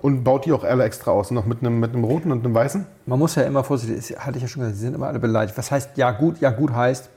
Und 0.01 0.22
baut 0.22 0.45
die 0.45 0.53
auch 0.53 0.64
alle 0.64 0.85
extra 0.85 1.11
aus. 1.11 1.31
Noch 1.31 1.47
mit 1.47 1.61
einem, 1.61 1.81
mit 1.81 1.93
einem 1.93 2.05
roten 2.05 2.31
und 2.31 2.45
einem 2.45 2.55
weißen. 2.55 2.87
Man 3.07 3.18
muss 3.18 3.35
ja 3.35 3.43
immer 3.43 3.64
vorsichtig, 3.64 4.09
das 4.09 4.25
hatte 4.25 4.37
ich 4.37 4.43
ja 4.43 4.49
schon 4.49 4.61
gesagt, 4.61 4.77
sie 4.77 4.85
sind 4.85 4.95
immer 4.95 5.09
alle 5.09 5.18
beleidigt. 5.18 5.57
Was 5.59 5.70
heißt 5.70 5.97
ja 5.97 6.11
gut? 6.12 6.41
Ja 6.41 6.51
gut 6.51 6.72
heißt, 6.72 7.11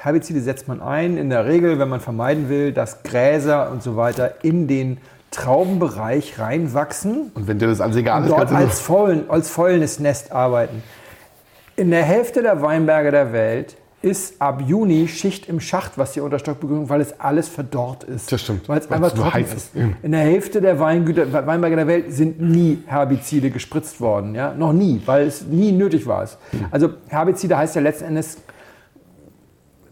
Herbizide 0.00 0.40
setzt 0.40 0.68
man 0.68 0.80
ein, 0.80 1.18
in 1.18 1.28
der 1.28 1.46
Regel, 1.46 1.80
wenn 1.80 1.88
man 1.88 1.98
vermeiden 1.98 2.48
will, 2.48 2.72
dass 2.72 3.02
Gräser 3.02 3.72
und 3.72 3.82
so 3.82 3.96
weiter 3.96 4.44
in 4.44 4.68
den 4.68 4.98
Traubenbereich 5.32 6.38
reinwachsen 6.38 7.32
Und 7.34 7.48
wenn 7.48 7.58
dir 7.58 7.66
das 7.66 7.80
alles 7.80 7.96
und 7.96 8.06
ist, 8.06 8.30
dort 8.30 8.52
als, 8.52 8.80
Fäulen, 8.80 9.28
als 9.28 9.50
fäulendes 9.50 9.98
Nest 9.98 10.30
arbeiten. 10.30 10.84
In 11.74 11.90
der 11.90 12.04
Hälfte 12.04 12.42
der 12.42 12.62
Weinberge 12.62 13.10
der 13.10 13.32
Welt 13.32 13.76
ist 14.00 14.40
ab 14.40 14.62
Juni 14.64 15.08
Schicht 15.08 15.48
im 15.48 15.58
Schacht, 15.58 15.98
was 15.98 16.12
die 16.12 16.20
Unterstockbegrünung, 16.20 16.88
weil 16.88 17.00
es 17.00 17.18
alles 17.18 17.48
verdorrt 17.48 18.04
ist. 18.04 18.30
Das 18.30 18.40
stimmt. 18.40 18.68
Weil 18.68 18.78
es 18.78 18.88
einfach 18.88 19.12
trocken 19.12 19.34
heiß 19.34 19.52
ist. 19.52 19.74
ist. 19.74 19.86
In 20.04 20.12
der 20.12 20.20
Hälfte 20.20 20.60
der 20.60 20.78
Weingüter, 20.78 21.32
Weinberge 21.32 21.74
der 21.74 21.88
Welt 21.88 22.12
sind 22.12 22.40
nie 22.40 22.84
Herbizide 22.86 23.50
gespritzt 23.50 24.00
worden. 24.00 24.36
Ja? 24.36 24.54
Noch 24.54 24.72
nie, 24.72 25.02
weil 25.06 25.26
es 25.26 25.42
nie 25.42 25.72
nötig 25.72 26.06
war. 26.06 26.22
Es. 26.22 26.38
Also 26.70 26.90
Herbizide 27.08 27.58
heißt 27.58 27.74
ja 27.74 27.80
letzten 27.80 28.04
Endes, 28.04 28.38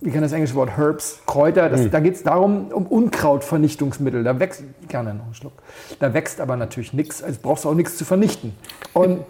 wie 0.07 0.13
kann 0.13 0.23
das 0.23 0.31
englische 0.31 0.55
Wort 0.55 0.77
Herbs, 0.77 1.19
Kräuter, 1.27 1.69
das, 1.69 1.91
da 1.91 1.99
geht 1.99 2.15
es 2.15 2.23
darum, 2.23 2.69
um 2.69 2.87
Unkrautvernichtungsmittel. 2.87 4.23
Da 4.23 4.39
wächst, 4.39 4.63
gerne 4.87 5.15
noch 5.15 5.25
einen 5.25 5.35
Schluck. 5.35 5.55
Da 5.99 6.15
wächst 6.15 6.41
aber 6.41 6.57
natürlich 6.57 6.93
nichts, 6.93 7.25
also 7.25 7.41
brauchst 7.43 7.65
du 7.65 7.71
auch 7.71 7.75
nichts 7.75 7.97
zu 7.97 8.05
vernichten. 8.05 8.55
Und 8.93 9.25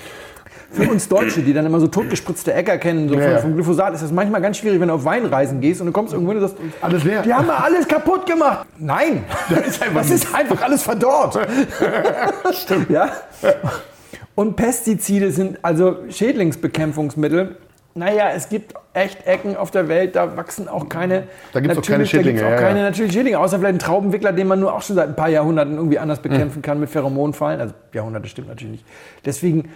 für 0.70 0.90
uns 0.90 1.08
Deutsche, 1.08 1.42
die 1.42 1.52
dann 1.52 1.66
immer 1.66 1.78
so 1.78 1.88
totgespritzte 1.88 2.54
Äcker 2.54 2.78
kennen, 2.78 3.10
so 3.10 3.16
Ja, 3.16 3.36
vom 3.36 3.52
Glyphosat, 3.52 3.92
ist 3.92 4.02
das 4.02 4.10
manchmal 4.10 4.40
ganz 4.40 4.56
schwierig, 4.56 4.80
wenn 4.80 4.88
du 4.88 4.94
auf 4.94 5.04
Weinreisen 5.04 5.60
gehst 5.60 5.82
und 5.82 5.88
du 5.88 5.92
kommst 5.92 6.14
irgendwo 6.14 6.32
und 6.32 6.40
sagst, 6.40 6.56
Alles 6.80 7.04
leer. 7.04 7.20
die 7.20 7.34
haben 7.34 7.46
mal 7.46 7.58
alles 7.58 7.86
kaputt 7.86 8.24
gemacht. 8.24 8.66
Nein, 8.78 9.24
das 9.50 9.66
ist 9.66 9.82
einfach, 9.82 10.00
das 10.00 10.10
ist 10.10 10.34
einfach 10.34 10.62
alles 10.62 10.82
verdorrt. 10.82 11.38
Stimmt. 12.52 12.88
Ja? 12.88 13.10
Und 14.34 14.56
Pestizide 14.56 15.32
sind 15.32 15.58
also 15.62 15.96
Schädlingsbekämpfungsmittel, 16.08 17.56
naja, 17.98 18.30
es 18.34 18.48
gibt 18.48 18.74
echt 18.94 19.26
Ecken 19.26 19.56
auf 19.56 19.70
der 19.70 19.88
Welt, 19.88 20.16
da 20.16 20.36
wachsen 20.36 20.68
auch 20.68 20.88
keine. 20.88 21.24
Da 21.52 21.60
gibt's 21.60 21.78
auch 21.78 21.82
keine 21.82 21.98
natürlich- 22.04 22.10
da 22.10 22.16
Schädlinge, 22.16 22.38
gibt's 22.38 22.46
auch 22.46 22.50
ja, 22.50 22.56
keine 22.66 22.78
ja. 22.80 22.84
natürlichen 22.86 23.12
Schädlinge, 23.12 23.38
außer 23.38 23.58
vielleicht 23.58 23.70
einen 23.70 23.78
Traubenwickler, 23.78 24.32
den 24.32 24.46
man 24.46 24.60
nur 24.60 24.72
auch 24.74 24.82
schon 24.82 24.96
seit 24.96 25.08
ein 25.08 25.16
paar 25.16 25.28
Jahrhunderten 25.28 25.74
irgendwie 25.76 25.98
anders 25.98 26.20
bekämpfen 26.20 26.62
kann 26.62 26.80
mit 26.80 26.90
Pheromonfallen. 26.90 27.60
Also 27.60 27.74
Jahrhunderte 27.92 28.28
stimmt 28.28 28.48
natürlich 28.48 28.72
nicht. 28.72 28.86
Deswegen, 29.24 29.70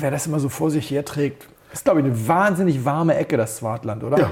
wer 0.00 0.10
das 0.10 0.26
immer 0.26 0.38
so 0.38 0.48
vor 0.48 0.70
sich 0.70 0.90
herträgt, 0.90 1.46
ist, 1.72 1.84
glaube 1.84 2.00
ich, 2.00 2.06
eine 2.06 2.28
wahnsinnig 2.28 2.84
warme 2.84 3.16
Ecke, 3.16 3.36
das 3.36 3.56
Swartland, 3.56 4.04
oder? 4.04 4.18
Ja, 4.18 4.30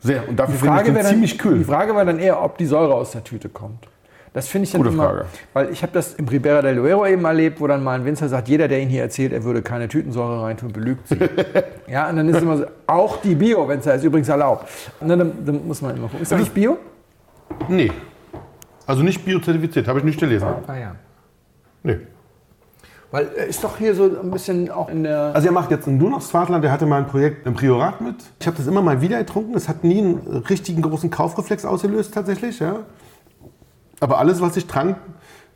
sehr. 0.00 0.28
Und 0.28 0.36
dafür 0.38 0.54
finde 0.56 0.76
ich 0.78 0.82
den 0.84 0.94
dann, 0.94 1.06
ziemlich 1.06 1.38
kühl. 1.38 1.58
die 1.58 1.64
Frage 1.64 1.94
war 1.94 2.04
dann 2.04 2.18
eher, 2.18 2.42
ob 2.42 2.58
die 2.58 2.66
Säure 2.66 2.94
aus 2.94 3.12
der 3.12 3.24
Tüte 3.24 3.48
kommt. 3.48 3.88
Das 4.34 4.48
finde 4.48 4.64
ich 4.64 4.72
dann 4.72 4.82
Gute 4.82 4.92
immer, 4.92 5.04
Frage. 5.04 5.24
weil 5.52 5.70
ich 5.70 5.82
habe 5.82 5.92
das 5.92 6.14
im 6.14 6.26
Ribera 6.26 6.60
del 6.60 6.74
Duero 6.74 7.06
eben 7.06 7.24
erlebt, 7.24 7.60
wo 7.60 7.68
dann 7.68 7.84
mal 7.84 8.00
ein 8.00 8.04
Winzer 8.04 8.28
sagt, 8.28 8.48
jeder, 8.48 8.66
der 8.66 8.80
ihn 8.80 8.88
hier 8.88 9.02
erzählt, 9.02 9.32
er 9.32 9.44
würde 9.44 9.62
keine 9.62 9.86
Tütensäure 9.86 10.42
reintun, 10.42 10.72
belügt 10.72 11.06
sie. 11.06 11.18
ja, 11.86 12.10
und 12.10 12.16
dann 12.16 12.28
ist 12.28 12.38
es 12.38 12.42
immer 12.42 12.56
so, 12.56 12.64
auch 12.88 13.18
die 13.22 13.36
Bio-Winzer 13.36 13.94
ist 13.94 14.02
übrigens 14.02 14.28
erlaubt. 14.28 14.68
Und 14.98 15.08
dann, 15.08 15.32
dann 15.46 15.68
muss 15.68 15.80
man 15.82 15.96
immer 15.96 16.08
gucken. 16.08 16.22
Ist 16.22 16.32
das 16.32 16.40
nicht 16.40 16.52
Bio? 16.52 16.78
Nee. 17.68 17.92
Also 18.88 19.04
nicht 19.04 19.24
biozertifiziert, 19.24 19.86
habe 19.86 20.00
ich 20.00 20.04
nicht 20.04 20.18
gelesen. 20.18 20.48
Ah 20.66 20.76
ja. 20.76 20.96
Nee. 21.84 22.00
Weil 23.12 23.28
er 23.36 23.46
ist 23.46 23.62
doch 23.62 23.78
hier 23.78 23.94
so 23.94 24.18
ein 24.20 24.32
bisschen 24.32 24.68
auch 24.68 24.88
in 24.88 25.04
der... 25.04 25.30
Also 25.32 25.46
er 25.46 25.52
macht 25.52 25.70
jetzt 25.70 25.86
nur 25.86 26.10
noch 26.10 26.20
Swartland, 26.20 26.64
der 26.64 26.72
hatte 26.72 26.86
mal 26.86 26.98
ein 26.98 27.06
Projekt 27.06 27.46
im 27.46 27.54
Priorat 27.54 28.00
mit. 28.00 28.16
Ich 28.40 28.48
habe 28.48 28.56
das 28.56 28.66
immer 28.66 28.82
mal 28.82 29.00
wieder 29.00 29.20
getrunken. 29.20 29.54
Es 29.54 29.68
hat 29.68 29.84
nie 29.84 29.98
einen 29.98 30.42
richtigen 30.50 30.82
großen 30.82 31.08
Kaufreflex 31.08 31.64
ausgelöst 31.64 32.12
tatsächlich, 32.12 32.58
ja. 32.58 32.80
Aber 34.00 34.18
alles, 34.18 34.40
was 34.40 34.56
ich 34.56 34.66
trank, 34.66 34.96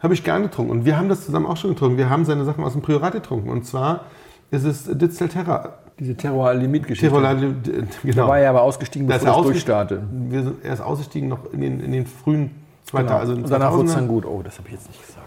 habe 0.01 0.15
ich 0.15 0.25
gern 0.25 0.43
getrunken. 0.43 0.71
Und 0.73 0.85
wir 0.85 0.97
haben 0.97 1.09
das 1.09 1.25
zusammen 1.25 1.47
auch 1.47 1.57
schon 1.57 1.71
getrunken. 1.71 1.99
Wir 1.99 2.09
haben 2.09 2.25
seine 2.25 2.45
Sachen 2.45 2.65
aus 2.65 2.73
dem 2.73 2.83
Priorat 2.83 3.13
getrunken. 3.13 3.51
Und 3.51 3.67
zwar 3.67 4.05
ist 4.51 4.65
es 4.65 4.85
Ditzel 4.85 5.29
Terra. 5.29 5.75
diese 5.99 6.17
Terroir-Limit-Geschichte. 6.17 7.09
Tiroler, 7.09 7.35
Da 7.35 7.83
genau. 8.05 8.29
war 8.29 8.39
er 8.39 8.51
aber 8.51 8.63
ausgestiegen, 8.63 9.09
Da 9.09 9.15
bevor 9.15 9.29
er 9.29 9.33
es 9.33 9.39
ausge- 9.39 9.45
durchstartet. 9.53 10.01
Wir 10.11 10.53
er 10.63 10.73
ist 10.75 10.81
ausgestiegen 10.81 11.29
noch 11.29 11.53
in 11.53 11.61
den, 11.61 11.81
in 11.81 11.93
den 11.93 12.07
frühen 12.07 12.51
2000, 12.85 13.21
also 13.21 13.33
in 13.35 13.43
Und 13.43 13.51
danach 13.51 13.73
wurde 13.73 13.85
es 13.89 13.93
2000er. 13.93 13.95
dann 13.97 14.09
gut. 14.09 14.25
Oh, 14.25 14.41
das 14.43 14.59
habe 14.59 14.69
ich 14.69 14.75
jetzt 14.75 14.89
nicht 14.89 15.05
gesagt. 15.07 15.25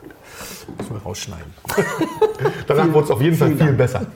Muss 0.77 0.89
man 0.89 0.99
rausschneiden. 1.01 1.53
Danach 2.67 2.93
wurde 2.93 3.05
es 3.05 3.11
auf 3.11 3.21
jeden 3.21 3.35
Fall 3.35 3.51
viel 3.55 3.73
besser. 3.73 4.05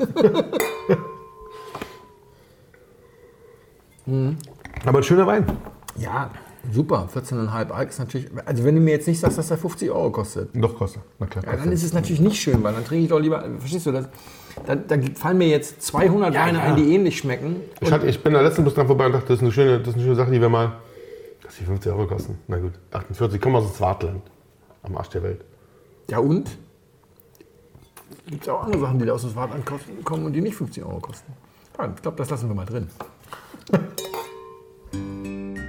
Aber 4.85 4.99
ein 4.99 5.03
schöner 5.03 5.27
Wein. 5.27 5.45
Ja, 5.97 6.29
super. 6.71 7.07
14,5 7.13 7.69
Alk 7.69 7.89
ist 7.89 7.99
natürlich. 7.99 8.27
Also, 8.45 8.63
wenn 8.63 8.75
du 8.75 8.81
mir 8.81 8.91
jetzt 8.91 9.07
nicht 9.07 9.19
sagst, 9.19 9.37
dass 9.37 9.47
der 9.47 9.57
50 9.57 9.89
Euro 9.91 10.11
kostet, 10.11 10.49
Doch, 10.53 10.75
kostet. 10.75 11.01
Na 11.19 11.25
klar, 11.25 11.43
ja, 11.45 11.55
dann 11.55 11.71
ist 11.71 11.83
es 11.83 11.93
natürlich 11.93 12.21
nicht 12.21 12.41
schön, 12.41 12.63
weil 12.63 12.73
dann 12.73 12.85
trinke 12.85 13.03
ich 13.03 13.09
doch 13.09 13.19
lieber. 13.19 13.43
Verstehst 13.59 13.85
du 13.85 13.91
das? 13.91 14.07
Da, 14.65 14.75
da 14.75 14.95
fallen 15.15 15.37
mir 15.37 15.47
jetzt 15.47 15.81
200 15.81 16.33
Weine 16.33 16.57
ja. 16.57 16.63
ein, 16.63 16.75
die 16.77 16.93
ähnlich 16.95 17.17
schmecken. 17.17 17.57
Ich, 17.81 17.91
hatte, 17.91 18.07
ich 18.07 18.23
bin 18.23 18.33
da 18.33 18.41
letzten 18.41 18.63
Bus 18.63 18.73
dran 18.73 18.87
vorbei 18.87 19.07
und 19.07 19.13
dachte, 19.13 19.27
das 19.27 19.37
ist 19.37 19.43
eine 19.43 19.51
schöne, 19.51 19.79
das 19.79 19.89
ist 19.89 19.93
eine 19.95 20.03
schöne 20.03 20.15
Sache, 20.15 20.31
die 20.31 20.41
wir 20.41 20.49
mal. 20.49 20.73
Dass 21.43 21.57
die 21.57 21.63
50 21.63 21.91
Euro 21.91 22.07
kosten. 22.07 22.39
Na 22.47 22.57
gut, 22.57 22.73
48. 22.91 23.39
Kommen 23.39 23.57
aus 23.57 23.67
dem 23.67 23.75
Swartland. 23.75 24.21
Am 24.83 24.97
Arsch 24.97 25.09
der 25.09 25.23
Welt. 25.23 25.41
Ja, 26.09 26.19
und? 26.19 26.49
Gibt 28.27 28.43
es 28.43 28.49
auch 28.49 28.63
andere 28.63 28.81
Sachen, 28.81 28.99
die 28.99 29.05
da 29.05 29.13
aus 29.13 29.21
dem 29.21 29.31
Swartland 29.31 29.63
kommen 30.03 30.25
und 30.25 30.33
die 30.33 30.41
nicht 30.41 30.55
50 30.55 30.83
Euro 30.83 30.99
kosten? 30.99 31.33
Ja, 31.77 31.91
ich 31.93 32.01
glaube, 32.01 32.17
das 32.17 32.29
lassen 32.29 32.47
wir 32.47 32.55
mal 32.55 32.65
drin. 32.65 32.87